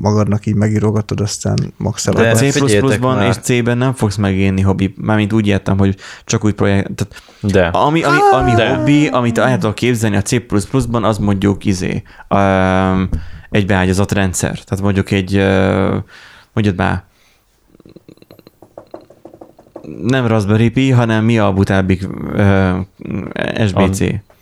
magadnak 0.00 0.46
így 0.46 0.54
megírogatod, 0.54 1.20
aztán 1.20 1.72
max 1.76 2.08
De 2.08 2.34
C++-ban 2.34 3.22
és 3.22 3.36
C-ben 3.36 3.78
nem 3.78 3.92
fogsz 3.92 4.16
megélni 4.16 4.60
hobbi, 4.60 4.94
mármint 4.96 5.32
úgy 5.32 5.46
értem, 5.46 5.78
hogy 5.78 5.96
csak 6.24 6.44
úgy 6.44 6.54
projekt, 6.54 6.90
tehát 6.94 7.22
De. 7.40 7.66
ami, 7.66 8.02
ami, 8.02 8.18
ami 8.32 8.54
De. 8.54 8.74
hobbi, 8.74 9.06
amit 9.06 9.38
el 9.38 9.58
tudok 9.58 9.74
képzelni 9.74 10.16
a 10.16 10.22
C++-ban, 10.22 11.04
az 11.04 11.18
mondjuk 11.18 11.64
izé, 11.64 12.02
um, 12.28 13.08
egy 13.50 13.66
beágyazott 13.66 14.12
rendszer. 14.12 14.58
Tehát 14.58 14.84
mondjuk 14.84 15.10
egy, 15.10 15.36
mondjad 16.52 16.76
már, 16.76 17.02
nem 20.02 20.26
Raspberry 20.26 20.70
Pi, 20.70 20.90
hanem 20.90 21.24
mi 21.24 21.38
a 21.38 21.52
butábbik 21.52 22.08
uh, 22.08 22.76
SBC. 23.66 24.00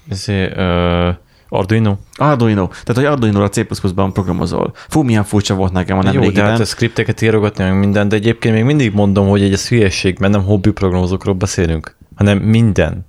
Ezé, 0.09 0.47
uh, 0.47 1.15
Arduino? 1.49 1.97
Arduino. 2.15 2.67
Tehát, 2.67 2.95
hogy 2.95 3.05
Arduino 3.05 3.43
a 3.43 3.49
C++-ban 3.49 4.13
programozol. 4.13 4.73
Fú, 4.89 5.03
milyen 5.03 5.25
furcsa 5.25 5.55
volt 5.55 5.73
nekem 5.73 5.99
a 5.99 6.13
Jó, 6.13 6.31
de 6.31 6.43
hát 6.43 6.61
a 6.61 6.65
skripteket 6.65 7.21
írogatni, 7.21 7.65
meg 7.65 7.79
minden, 7.79 8.09
de 8.09 8.17
egyébként 8.17 8.55
még 8.55 8.65
mindig 8.65 8.95
mondom, 8.95 9.29
hogy 9.29 9.43
egy 9.43 9.53
ez 9.53 9.69
hülyeség, 9.69 10.19
mert 10.19 10.33
nem 10.33 10.43
hobbi 10.43 10.71
programozókról 10.71 11.35
beszélünk, 11.35 11.97
hanem 12.15 12.39
minden. 12.39 13.07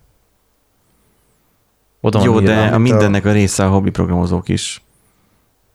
Oda 2.02 2.24
Jó, 2.24 2.40
de 2.40 2.70
a 2.74 2.78
mindennek 2.78 3.26
a 3.26 3.32
része 3.32 3.66
a 3.66 3.70
hobbi 3.70 3.90
programozók 3.90 4.50
is. 4.50 4.82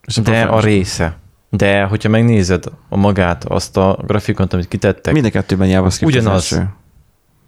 És 0.07 0.17
de 0.17 0.43
a 0.43 0.61
része. 0.61 1.17
De 1.51 1.83
hogyha 1.85 2.09
megnézed 2.09 2.65
a 2.89 2.97
magát, 2.97 3.45
azt 3.45 3.77
a 3.77 3.99
grafikont, 4.07 4.53
amit 4.53 4.69
kitettek, 4.69 5.13
Mind 5.13 5.25
a 5.25 5.31
kettőben 5.31 5.69
JavaScript 5.69 6.13
Ugyanaz. 6.13 6.53
az. 6.53 6.63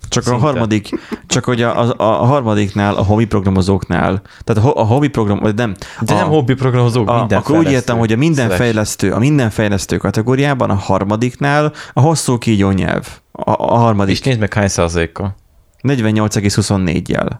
Csak 0.08 0.22
Szinte. 0.22 0.38
a 0.38 0.42
harmadik, 0.42 0.88
csak 1.26 1.44
hogy 1.44 1.62
a, 1.62 1.80
a, 1.80 1.94
a 1.98 2.24
harmadiknál, 2.24 2.94
a 2.94 3.02
hobbi 3.02 3.24
programozóknál, 3.26 4.22
tehát 4.44 4.64
a, 4.64 4.80
a 4.80 4.84
hobbi 4.84 5.08
program, 5.08 5.38
vagy 5.38 5.54
nem, 5.54 5.74
de 6.00 6.14
a, 6.14 6.16
nem 6.16 6.26
hobbi 6.28 6.54
programozók, 6.54 7.10
a, 7.10 7.18
minden 7.18 7.38
akkor 7.38 7.58
úgy 7.58 7.70
értem, 7.70 7.98
hogy 7.98 8.12
a 8.12 8.16
minden 8.16 8.46
Slash. 8.46 8.60
fejlesztő, 8.60 9.12
a 9.12 9.18
minden 9.18 9.50
fejlesztő 9.50 9.96
kategóriában 9.96 10.70
a 10.70 10.74
harmadiknál 10.74 11.72
a 11.92 12.00
hosszú 12.00 12.38
kígyó 12.38 12.70
nyelv. 12.70 13.06
A, 13.32 13.50
a 13.50 13.76
harmadik. 13.76 14.14
És 14.14 14.20
nézd 14.20 14.38
meg 14.40 14.52
hány 14.52 14.68
százalékkal. 14.68 15.34
48,24-jel. 15.82 17.30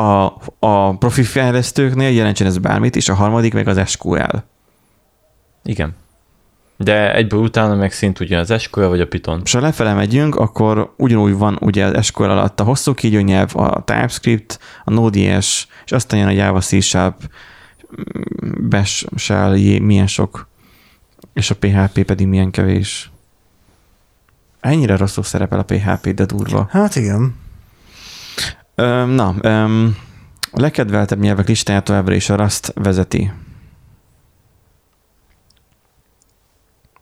A, 0.00 0.36
a 0.58 0.96
profi 0.96 1.22
fejlesztőknél 1.22 2.10
jelentsen 2.10 2.46
ez 2.46 2.58
bármit, 2.58 2.96
és 2.96 3.08
a 3.08 3.14
harmadik 3.14 3.54
meg 3.54 3.68
az 3.68 3.88
SQL. 3.88 4.36
Igen. 5.62 5.94
De 6.76 7.14
egyből 7.14 7.40
utána 7.40 7.74
meg 7.74 7.92
szint 7.92 8.20
ugye 8.20 8.38
az 8.38 8.54
SQL 8.58 8.86
vagy 8.86 9.00
a 9.00 9.06
Python. 9.06 9.40
És 9.44 9.52
ha 9.52 9.60
lefele 9.60 9.94
megyünk, 9.94 10.36
akkor 10.36 10.94
ugyanúgy 10.96 11.34
van 11.34 11.58
ugye 11.60 11.84
az 11.84 12.04
SQL 12.04 12.24
alatt 12.24 12.60
a 12.60 12.64
hosszú 12.64 12.94
kígyó 12.94 13.20
nyelv, 13.20 13.56
a 13.56 13.84
TypeScript, 13.84 14.58
a 14.84 14.90
Node.js, 14.90 15.66
és 15.84 15.92
aztán 15.92 16.18
jön 16.18 16.28
a 16.28 16.30
Java 16.30 16.60
C 16.60 16.82
Sharp, 16.82 17.30
mm, 18.46 18.68
Bash, 18.68 19.06
Shell, 19.16 19.78
milyen 19.80 20.06
sok, 20.06 20.48
és 21.32 21.50
a 21.50 21.56
PHP 21.56 22.02
pedig 22.02 22.26
milyen 22.26 22.50
kevés. 22.50 23.10
Ennyire 24.60 24.96
rosszul 24.96 25.24
szerepel 25.24 25.58
a 25.58 25.62
PHP, 25.62 26.14
de 26.14 26.24
durva. 26.24 26.68
Hát 26.70 26.96
igen. 26.96 27.34
Na, 29.06 29.28
a 30.52 30.60
legkedveltebb 30.60 31.20
nyelvek 31.20 31.48
listáját 31.48 31.84
továbbra 31.84 32.14
is 32.14 32.30
a 32.30 32.36
Rust 32.36 32.72
vezeti. 32.74 33.32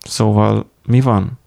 Szóval 0.06 0.70
mi 0.86 1.00
van? 1.00 1.38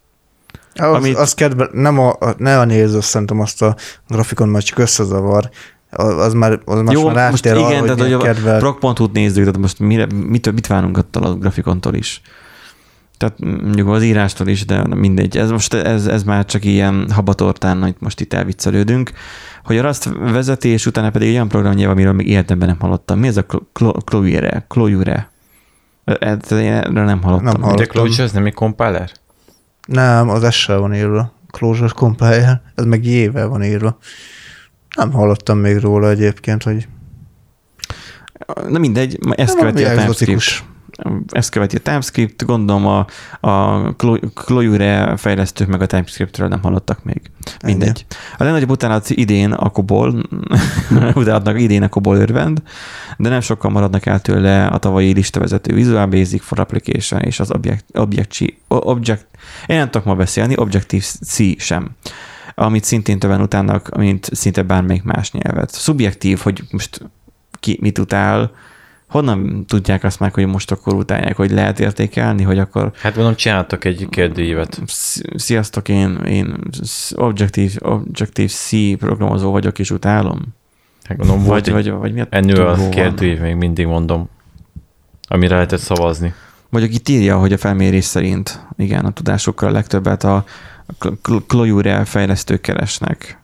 Az, 0.74 0.94
Amit- 0.94 1.16
az 1.16 1.34
kedve, 1.34 1.68
nem 1.72 1.98
a, 1.98 2.16
ne 2.36 2.58
a 2.58 2.64
néző, 2.64 3.00
szerintem 3.00 3.40
azt 3.40 3.62
a 3.62 3.76
grafikon 4.08 4.48
majd 4.48 4.62
csak 4.62 4.78
összezavar. 4.78 5.50
Az 5.90 6.32
már, 6.32 6.60
az 6.64 6.80
már 6.80 6.94
Jó, 6.94 7.08
már 7.10 7.30
most 7.30 7.44
igen, 7.44 7.56
arra, 7.56 7.78
hogy 7.78 7.96
tehát 7.96 8.28
hogy 8.28 8.48
a 8.48 8.56
proc.hu-t 8.58 9.12
nézzük, 9.12 9.44
tehát 9.44 9.58
most 9.58 9.78
mire, 9.78 10.06
mit, 10.14 10.52
mit 10.52 10.66
várunk 10.66 10.96
attól 10.96 11.22
a 11.22 11.34
grafikontól 11.34 11.94
is. 11.94 12.22
Tehát 13.22 13.62
mondjuk 13.62 13.88
az 13.88 14.02
írástól 14.02 14.48
is, 14.48 14.64
de 14.64 14.94
mindegy. 14.94 15.36
Ez 15.36 15.50
most 15.50 15.74
ez, 15.74 16.06
ez 16.06 16.22
már 16.22 16.44
csak 16.44 16.64
ilyen 16.64 17.10
habatortán, 17.10 17.82
hogy 17.82 17.94
most 17.98 18.20
itt 18.20 18.32
elviccelődünk. 18.32 19.12
Hogy 19.64 19.76
a 19.76 19.82
Rust 19.82 20.08
vezeti, 20.18 20.68
és 20.68 20.86
utána 20.86 21.10
pedig 21.10 21.28
egy 21.28 21.34
olyan 21.34 21.48
programnyelv, 21.48 21.90
amiről 21.90 22.12
még 22.12 22.28
életemben 22.28 22.68
nem 22.68 22.80
hallottam. 22.80 23.18
Mi 23.18 23.26
ez 23.26 23.36
a 23.36 23.46
Clojure? 24.04 24.64
Clojure? 24.68 25.30
Erről 26.04 27.04
nem 27.04 27.22
hallottam. 27.22 27.44
Nem 27.44 27.60
De 27.60 27.66
hallottam. 27.66 27.86
Clojure 27.86 28.22
az 28.22 28.32
nem 28.32 28.46
egy 28.46 28.54
compiler? 28.54 29.10
Nem, 29.86 30.28
az 30.28 30.52
S-sel 30.52 30.78
van 30.78 30.94
írva. 30.94 31.32
Closure 31.50 31.92
Compiler. 31.94 32.62
Ez 32.74 32.84
meg 32.84 33.04
J-vel 33.04 33.48
van 33.48 33.64
írva. 33.64 33.98
Nem 34.96 35.12
hallottam 35.12 35.58
még 35.58 35.76
róla 35.76 36.10
egyébként, 36.10 36.62
hogy 36.62 36.88
Na 38.68 38.78
mindegy, 38.78 39.18
ezt 39.30 39.56
követi 39.58 39.84
a 39.84 39.88
TypeScript. 39.88 40.64
Ezt 41.28 41.50
követi 41.50 41.76
a 41.76 41.78
TypeScript, 41.78 42.44
gondolom 42.44 42.86
a, 42.86 43.06
a 43.48 43.80
Clo- 43.94 44.32
Clojure 44.34 45.16
fejlesztők 45.16 45.68
meg 45.68 45.82
a 45.82 45.86
TypeScriptről 45.86 46.48
nem 46.48 46.62
hallottak 46.62 47.04
még. 47.04 47.20
Mindegy. 47.64 48.06
A 48.36 48.42
legnagyobb 48.44 48.70
utálat 48.70 49.10
idén 49.10 49.52
a 49.52 49.68
Kobol, 49.68 50.22
utálatnak 51.14 51.60
idén 51.60 51.82
a 51.82 51.88
Kobol 51.88 52.16
örvend, 52.16 52.62
de 53.18 53.28
nem 53.28 53.40
sokkal 53.40 53.70
maradnak 53.70 54.06
el 54.06 54.20
tőle 54.20 54.66
a 54.66 54.78
tavalyi 54.78 55.12
listavezető 55.12 55.74
Visual 55.74 56.06
Basic 56.06 56.42
for 56.42 56.60
Application 56.60 57.20
és 57.20 57.40
az 57.40 57.50
Object, 57.50 57.84
Object, 57.92 58.38
Object 58.68 59.26
én 59.66 59.76
nem 59.76 59.90
tudok 59.90 60.06
ma 60.06 60.14
beszélni, 60.14 60.56
Objective-C 60.56 61.60
sem 61.60 61.96
amit 62.54 62.84
szintén 62.84 63.18
többen 63.18 63.40
utálnak, 63.40 63.96
mint 63.96 64.28
szinte 64.32 64.62
bármelyik 64.62 65.02
más 65.02 65.32
nyelvet. 65.32 65.70
Szubjektív, 65.70 66.38
hogy 66.38 66.62
most 66.70 67.10
ki 67.60 67.78
mit 67.80 67.98
utál, 67.98 68.50
honnan 69.12 69.64
tudják 69.66 70.04
azt 70.04 70.20
meg, 70.20 70.34
hogy 70.34 70.46
most 70.46 70.70
akkor 70.70 70.94
utálják, 70.94 71.36
hogy 71.36 71.50
lehet 71.50 71.80
értékelni, 71.80 72.42
hogy 72.42 72.58
akkor 72.58 72.92
Hát 73.00 73.14
mondom, 73.16 73.34
csináltak 73.34 73.84
egy 73.84 74.06
kérdőívet. 74.10 74.80
sz- 74.86 75.24
sziasztok, 75.40 75.88
én, 75.88 76.16
én 76.16 76.56
Objective, 77.14 77.72
Objective 77.78 78.48
C 78.48 78.70
programozó 78.98 79.50
vagyok, 79.50 79.78
és 79.78 79.90
utálom. 79.90 80.40
Hát 81.02 81.16
gondolom, 81.16 81.44
Vagy, 81.44 81.70
vagy, 81.70 81.90
vagy 81.90 82.26
ennél 82.30 82.54
túló 82.54 82.68
a 82.68 82.88
kérdőív, 82.88 83.40
még 83.40 83.54
mindig 83.54 83.86
mondom, 83.86 84.28
amire 85.28 85.54
lehetett 85.54 85.80
szavazni. 85.80 86.34
Mondjuk 86.68 86.94
itt 86.94 87.08
írja, 87.08 87.38
hogy 87.38 87.52
a 87.52 87.58
felmérés 87.58 88.04
szerint, 88.04 88.66
igen, 88.76 89.04
a 89.04 89.10
tudásokkal 89.12 89.68
a 89.68 89.72
legtöbbet 89.72 90.24
a 90.24 90.44
Cl- 90.98 91.46
Clojure 91.46 92.04
fejlesztők 92.04 92.60
keresnek. 92.60 93.41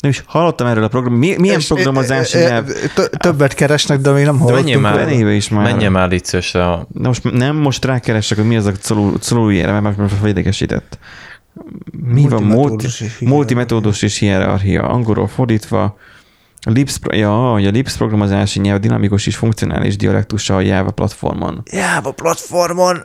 Nem 0.00 0.10
is 0.10 0.22
hallottam 0.26 0.66
erről 0.66 0.84
a 0.84 0.88
program. 0.88 1.14
Mi, 1.14 1.34
milyen 1.38 1.58
És- 1.58 1.66
programozási 1.66 2.38
e- 2.38 2.44
e- 2.44 2.48
nyelv? 2.48 2.66
tö- 2.94 3.10
Többet 3.18 3.54
keresnek, 3.54 3.98
de 3.98 4.10
még 4.10 4.24
nem 4.24 4.34
menjél 4.34 4.54
hallottunk. 4.54 4.82
már. 4.82 4.92
róla. 4.94 5.04
Zenébe 5.08 5.32
is 5.32 5.48
már. 5.48 5.62
Menjen 5.62 5.92
már 5.92 6.12
itt 6.12 6.24
szívesen 6.24 6.60
a... 6.60 6.86
De 6.88 7.06
most 7.08 7.32
nem, 7.32 7.56
most 7.56 7.84
rákeresek, 7.84 8.38
hogy 8.38 8.46
mi 8.46 8.56
az 8.56 8.66
a 8.66 8.72
Clojure, 9.20 9.80
mert 9.80 9.96
most 9.96 10.14
idegesített. 10.24 10.98
Mi 12.06 12.28
van? 12.28 12.42
Multi, 12.42 12.86
Multimetódus 13.20 14.02
és 14.02 14.18
hierarchia. 14.18 14.82
Angolról 14.88 15.26
fordítva. 15.28 15.96
A 16.60 16.70
Lips, 16.70 16.98
ja, 17.10 17.52
a 17.52 17.56
Lips 17.56 17.96
programozási 17.96 18.60
nyelv 18.60 18.80
dinamikus 18.80 19.26
és 19.26 19.36
funkcionális 19.36 19.96
dialektusa 19.96 20.56
a 20.56 20.60
Java 20.60 20.90
platformon. 20.90 21.62
Java 21.70 22.10
platformon. 22.12 23.04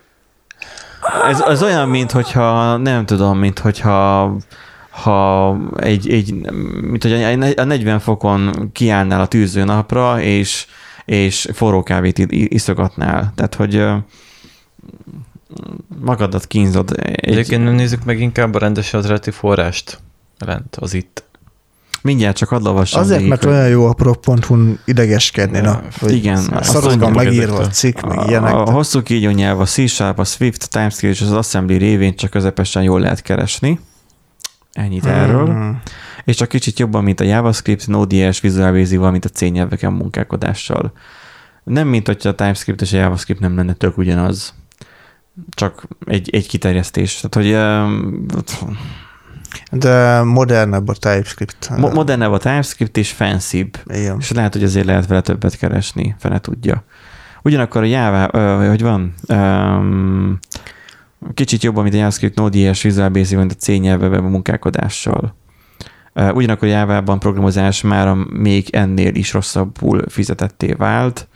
Ez, 1.30 1.40
ez 1.40 1.64
olyan, 1.64 1.90
mint 1.90 2.12
hogyha, 2.12 2.78
nem 2.78 3.06
tudom, 3.06 3.38
mint 3.38 3.60
hogyha 3.60 4.36
ha 4.92 5.58
egy, 5.78 6.10
egy 6.10 6.34
mint 6.82 7.04
hogy 7.04 7.14
a 7.56 7.64
40 7.64 8.00
fokon 8.00 8.70
kiállnál 8.74 9.22
a 9.22 9.28
tűző 9.28 9.64
napra, 9.64 10.22
és, 10.22 10.66
és 11.06 11.48
forró 11.54 11.84
kávét 11.84 12.18
iszogatnál. 12.30 13.32
Tehát, 13.36 13.56
hogy 13.56 13.84
magadat 16.02 16.48
kínzod. 16.48 16.94
Egy, 17.04 17.16
Egyébként 17.30 17.64
nem 17.64 17.74
nézzük 17.74 18.04
meg 18.04 18.20
inkább 18.20 18.56
a 18.56 18.60
rendes 18.60 18.94
eredeti 18.94 19.32
forrást 19.32 20.00
lent, 20.40 20.76
az 20.76 20.94
itt. 20.94 21.24
Mindjárt 22.02 22.38
csak 22.38 22.50
hadd 22.50 22.68
olvassam 22.68 23.02
Azért, 23.02 23.28
mert 23.28 23.44
hogy- 23.44 23.54
olyan 23.54 23.68
jó 23.68 23.86
a 23.88 23.94
prop.hu 23.94 24.74
idegeskedni, 24.86 25.60
na. 25.60 25.82
Igen, 26.08 26.44
mondjuk 26.84 27.14
megírva 27.14 27.58
a 27.58 27.68
cikk, 27.68 28.02
meg 28.02 28.18
A, 28.18 28.26
ilyenek. 28.28 28.54
a 28.54 28.72
hosszú 28.72 29.02
kígyó 29.04 29.30
nyelv, 29.30 29.60
a 29.60 29.66
C-Sharp, 29.66 30.20
a 30.20 30.24
Swift, 30.24 30.64
a 30.64 30.68
TypeScript 30.80 31.14
és 31.14 31.22
az 31.22 31.32
Assembly 31.32 31.78
révén 31.78 32.16
csak 32.16 32.30
közepesen 32.30 32.84
jól 32.84 33.00
lehet 33.00 33.22
keresni. 33.22 33.80
Ennyit 34.72 35.06
erről. 35.06 35.50
Mm. 35.50 35.72
És 36.24 36.36
csak 36.36 36.50
kicsit 36.50 36.80
jobban, 36.80 37.04
mint 37.04 37.20
a 37.20 37.24
JavaScript, 37.24 37.88
Node.js, 37.88 38.40
Visual 38.42 38.72
Basic, 38.72 38.98
valamint 38.98 39.26
a 39.26 39.30
C 39.30 39.42
nyelveken 39.42 39.94
munkálkodással. 39.94 40.92
Nem, 41.64 41.88
mint 41.88 42.08
hogyha 42.08 42.30
a 42.30 42.36
TypeScript 42.36 42.82
és 42.82 42.94
a 42.94 42.98
JavaScript 42.98 43.40
nem 43.40 43.56
lenne 43.56 43.74
tök 43.74 43.98
ugyanaz. 43.98 44.54
Csak 45.50 45.84
egy, 46.06 46.30
egy 46.30 46.48
kiterjesztés. 46.48 47.22
Tehát, 47.22 47.36
hogy 47.36 47.56
De 49.72 50.22
modernebb 50.24 50.88
a 50.88 50.94
TypeScript. 50.94 51.70
mo- 51.78 51.94
modernebb 51.94 52.32
a 52.32 52.38
TypeScript 52.38 52.98
és 52.98 53.12
fancybb. 53.12 53.78
Igen. 53.86 54.18
És 54.20 54.32
lehet, 54.32 54.54
hogy 54.54 54.64
azért 54.64 54.86
lehet 54.86 55.08
vele 55.08 55.22
többet 55.22 55.58
keresni, 55.58 56.16
fele 56.20 56.40
tudja. 56.40 56.84
Ugyanakkor 57.44 57.82
a 57.82 57.86
Java, 57.86 58.30
ö, 58.32 58.68
hogy 58.68 58.82
van, 58.82 59.14
um, 59.28 60.40
kicsit 61.34 61.64
jobban, 61.64 61.84
mint 61.84 61.96
a 61.96 61.98
JavaScript, 61.98 62.36
Node.js, 62.36 62.82
Visual 62.82 63.10
Basic, 63.10 63.38
mint 63.38 63.52
a 63.52 63.56
C 63.56 63.68
nyelveben 63.68 64.24
munkálkodással. 64.24 65.36
Ugyanakkor 66.14 66.68
a 66.68 66.72
Java-ban 66.72 67.20
programozás 67.20 67.82
már 67.82 68.14
még 68.16 68.68
ennél 68.72 69.16
is 69.16 69.34
rosszabbul 69.34 70.04
fizetetté 70.10 70.74
vált, 70.74 71.28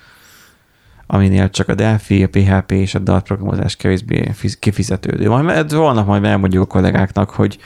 aminél 1.07 1.49
csak 1.49 1.69
a 1.69 1.75
Delphi, 1.75 2.23
a 2.23 2.27
PHP 2.27 2.71
és 2.71 2.95
a 2.95 2.99
Dart 2.99 3.25
programozás 3.25 3.75
kevésbé 3.75 4.31
fiz- 4.33 4.59
kifizetődő. 4.59 5.29
Majd 5.29 5.71
holnap 5.71 6.07
majd 6.07 6.23
elmondjuk 6.23 6.63
a 6.63 6.65
kollégáknak, 6.65 7.29
hogy 7.29 7.57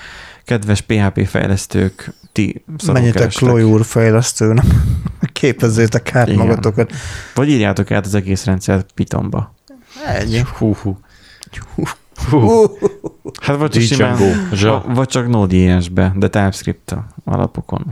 kedves 0.46 0.82
PHP 0.82 1.28
fejlesztők, 1.28 2.14
ti 2.32 2.64
Menjetek. 2.86 3.30
Chloe 3.30 3.66
úr 3.66 3.86
fejlesztőnek. 3.86 4.66
Képezzétek 5.34 6.16
át 6.16 6.28
Igen. 6.28 6.40
magatokat. 6.40 6.92
Vagy 7.34 7.50
írjátok 7.50 7.92
át 7.92 8.06
az 8.06 8.14
egész 8.16 8.46
rendszert 8.46 8.92
Pythonba. 8.92 9.56
Ennyi. 10.06 10.42
Hú, 10.58 10.76
hú. 10.76 11.00
Hú. 11.76 11.84
Hát 13.42 13.58
vagy 13.58 13.70
csak, 13.70 13.82
simán, 13.82 14.18
vagy 14.94 15.08
csak 15.08 15.28
Node.js-be, 15.28 16.14
de 16.16 16.28
TypeScript 16.28 16.96
alapokon. 17.26 17.86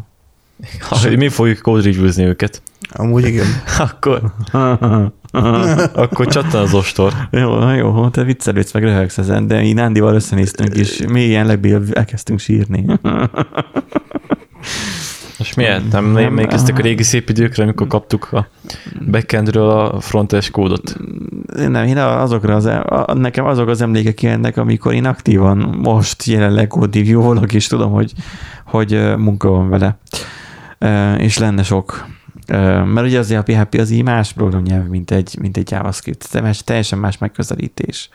Ha, 0.80 1.10
mi 1.10 1.30
fogjuk 1.30 1.68
review-zni 1.68 2.24
őket. 2.24 2.62
Amúgy 2.92 3.26
igen. 3.26 3.46
Akkor, 3.90 4.22
akkor 6.04 6.28
csattan 6.28 6.62
az 6.62 6.74
ostor. 6.74 7.14
jó, 7.32 7.70
jó, 7.70 8.10
te 8.10 8.24
viccelődsz, 8.24 8.74
meg 8.74 8.84
röhögsz 8.84 9.18
ezen, 9.18 9.48
de 9.48 9.60
mi 9.60 9.74
Nándival 9.74 10.16
összenéztünk, 10.16 10.76
és 10.76 11.04
mélyen 11.08 11.46
legbél 11.46 11.84
elkezdtünk 11.94 12.40
sírni. 12.40 12.86
Most 15.38 15.56
miért? 15.56 15.92
Nem, 15.92 16.06
Nem. 16.06 16.24
emlékeztek 16.24 16.78
a 16.78 16.82
régi 16.82 17.04
szép 17.04 17.30
időkre, 17.30 17.64
amikor 17.64 17.88
kaptuk 17.88 18.32
a 18.32 18.48
backendről 19.12 19.70
a 19.70 20.00
frontes 20.00 20.50
kódot? 20.50 20.98
Én 21.60 21.72
nem, 21.72 21.86
én 21.86 21.98
azokra 21.98 22.56
az, 22.56 22.66
a, 22.66 23.14
nekem 23.14 23.46
azok 23.46 23.68
az 23.68 23.82
emlékek 23.82 24.22
jönnek, 24.22 24.58
amikor 24.58 24.94
én 24.94 25.06
aktívan 25.06 25.58
most 25.82 26.24
jelenleg 26.24 26.74
volok, 27.04 27.54
és 27.54 27.68
tudom, 27.68 27.92
hogy, 27.92 28.14
hogy 28.66 29.16
munka 29.18 29.50
van 29.50 29.70
vele. 29.70 29.98
És 31.18 31.38
lenne 31.38 31.64
sok. 31.64 32.06
Mert 32.94 33.06
ugye 33.06 33.20
azért 33.20 33.50
a 33.50 33.54
PHP 33.54 33.76
az 33.80 33.90
így 33.90 34.04
más 34.04 34.34
programnyelv, 34.34 34.88
mint 34.88 35.12
egy, 35.12 35.38
mint 35.40 35.58
egy 35.58 35.72
JavaScript. 35.72 36.42
Teljesen 36.66 37.00
más 37.00 37.18
megközelítés. 37.18 38.10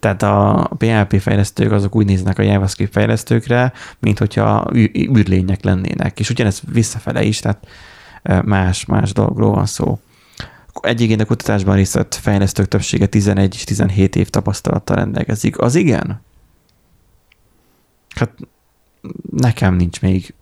Tehát 0.00 0.22
a 0.22 0.68
PHP 0.78 1.20
fejlesztők 1.20 1.72
azok 1.72 1.96
úgy 1.96 2.06
néznek 2.06 2.38
a 2.38 2.42
JavaScript 2.42 2.92
fejlesztőkre, 2.92 3.72
mint 3.98 4.18
hogyha 4.18 4.70
űrlények 4.94 5.64
lennének. 5.64 6.20
És 6.20 6.30
ugyanez 6.30 6.62
visszafele 6.72 7.22
is, 7.22 7.38
tehát 7.38 7.66
más, 8.44 8.84
más 8.84 9.12
dolgról 9.12 9.54
van 9.54 9.66
szó. 9.66 9.98
Egyébként 10.80 11.20
a 11.20 11.24
kutatásban 11.24 11.76
részt 11.76 11.94
vett 11.94 12.14
fejlesztők 12.14 12.68
többsége 12.68 13.06
11 13.06 13.54
és 13.54 13.64
17 13.64 14.16
év 14.16 14.30
tapasztalattal 14.30 14.96
rendelkezik. 14.96 15.58
Az 15.58 15.74
igen? 15.74 16.20
Hát 18.14 18.32
nekem 19.30 19.74
nincs 19.74 20.00
még. 20.00 20.34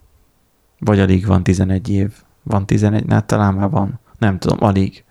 Vagy 0.79 1.01
alig 1.01 1.27
van 1.27 1.43
11 1.43 1.91
év. 1.91 2.13
Van 2.43 2.67
11, 2.67 3.05
hát 3.09 3.25
talán 3.25 3.55
már 3.55 3.71
van. 3.71 4.01
Nem 4.19 4.39
tudom, 4.39 4.59
alig. 4.61 5.05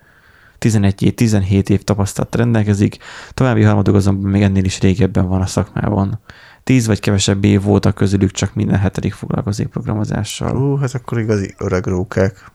11 0.57 1.01
év, 1.03 1.13
17 1.13 1.69
év 1.69 1.83
tapasztalattal 1.83 2.41
rendelkezik, 2.41 2.97
további 3.33 3.63
harmadok 3.63 3.95
azonban 3.95 4.31
még 4.31 4.41
ennél 4.41 4.63
is 4.63 4.79
régebben 4.79 5.27
van 5.27 5.41
a 5.41 5.45
szakmában. 5.45 6.19
10 6.63 6.87
vagy 6.87 6.99
kevesebb 6.99 7.43
év 7.43 7.61
voltak 7.61 7.95
közülük 7.95 8.31
csak 8.31 8.53
minden 8.53 8.79
hetedik 8.79 9.13
foglalkozik 9.13 9.67
programozással. 9.67 10.57
Hú, 10.57 10.75
hát 10.75 10.93
akkor 10.93 11.19
igazi 11.19 11.53
öreg 11.57 11.85
rókák. 11.85 12.51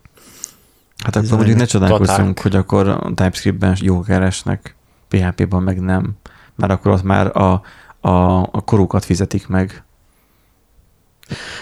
Hát 1.05 1.17
akkor 1.17 1.37
mondjuk 1.37 1.59
ne 1.59 1.65
csodálkozzunk, 1.65 2.41
hogy 2.41 2.57
akkor 2.57 2.89
a 2.89 3.13
TypeScript-ben 3.15 3.77
jó 3.81 4.01
keresnek, 4.01 4.75
PHP-ban 5.09 5.63
meg 5.63 5.81
nem, 5.81 6.13
mert 6.57 6.73
akkor 6.73 6.93
ott 6.93 7.03
már 7.03 7.37
a, 7.37 7.63
a, 8.01 8.39
a 8.39 8.63
korukat 8.65 9.05
fizetik 9.05 9.49
meg. 9.49 9.85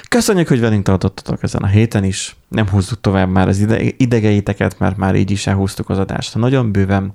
Köszönjük, 0.08 0.48
hogy 0.48 0.60
velünk 0.60 0.84
tartottatok 0.84 1.42
ezen 1.42 1.62
a 1.62 1.66
héten 1.66 2.04
is. 2.04 2.36
Nem 2.48 2.68
húzzuk 2.68 3.00
tovább 3.00 3.28
már 3.28 3.48
az 3.48 3.58
ide, 3.58 3.80
idegeiteket, 3.96 4.78
mert 4.78 4.96
már 4.96 5.14
így 5.14 5.30
is 5.30 5.46
elhúztuk 5.46 5.88
az 5.88 5.98
adást 5.98 6.34
nagyon 6.34 6.72
bőven. 6.72 7.12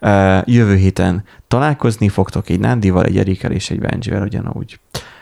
Ö, 0.00 0.38
Jövő 0.44 0.76
héten 0.76 1.24
találkozni 1.48 2.08
fogtok 2.08 2.48
egy 2.48 2.60
Nándival, 2.60 3.04
egy 3.04 3.18
Erikkel 3.18 3.52
és 3.52 3.70
egy 3.70 3.78
Benjivel 3.78 4.22
ugyanúgy. 4.22 4.80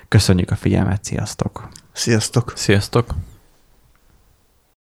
Köszönjük 0.09 0.51
a 0.51 0.57
figyelmet, 0.57 1.05
sziasztok! 1.05 1.69
Sziasztok! 1.93 2.53
Sziasztok! 2.57 3.15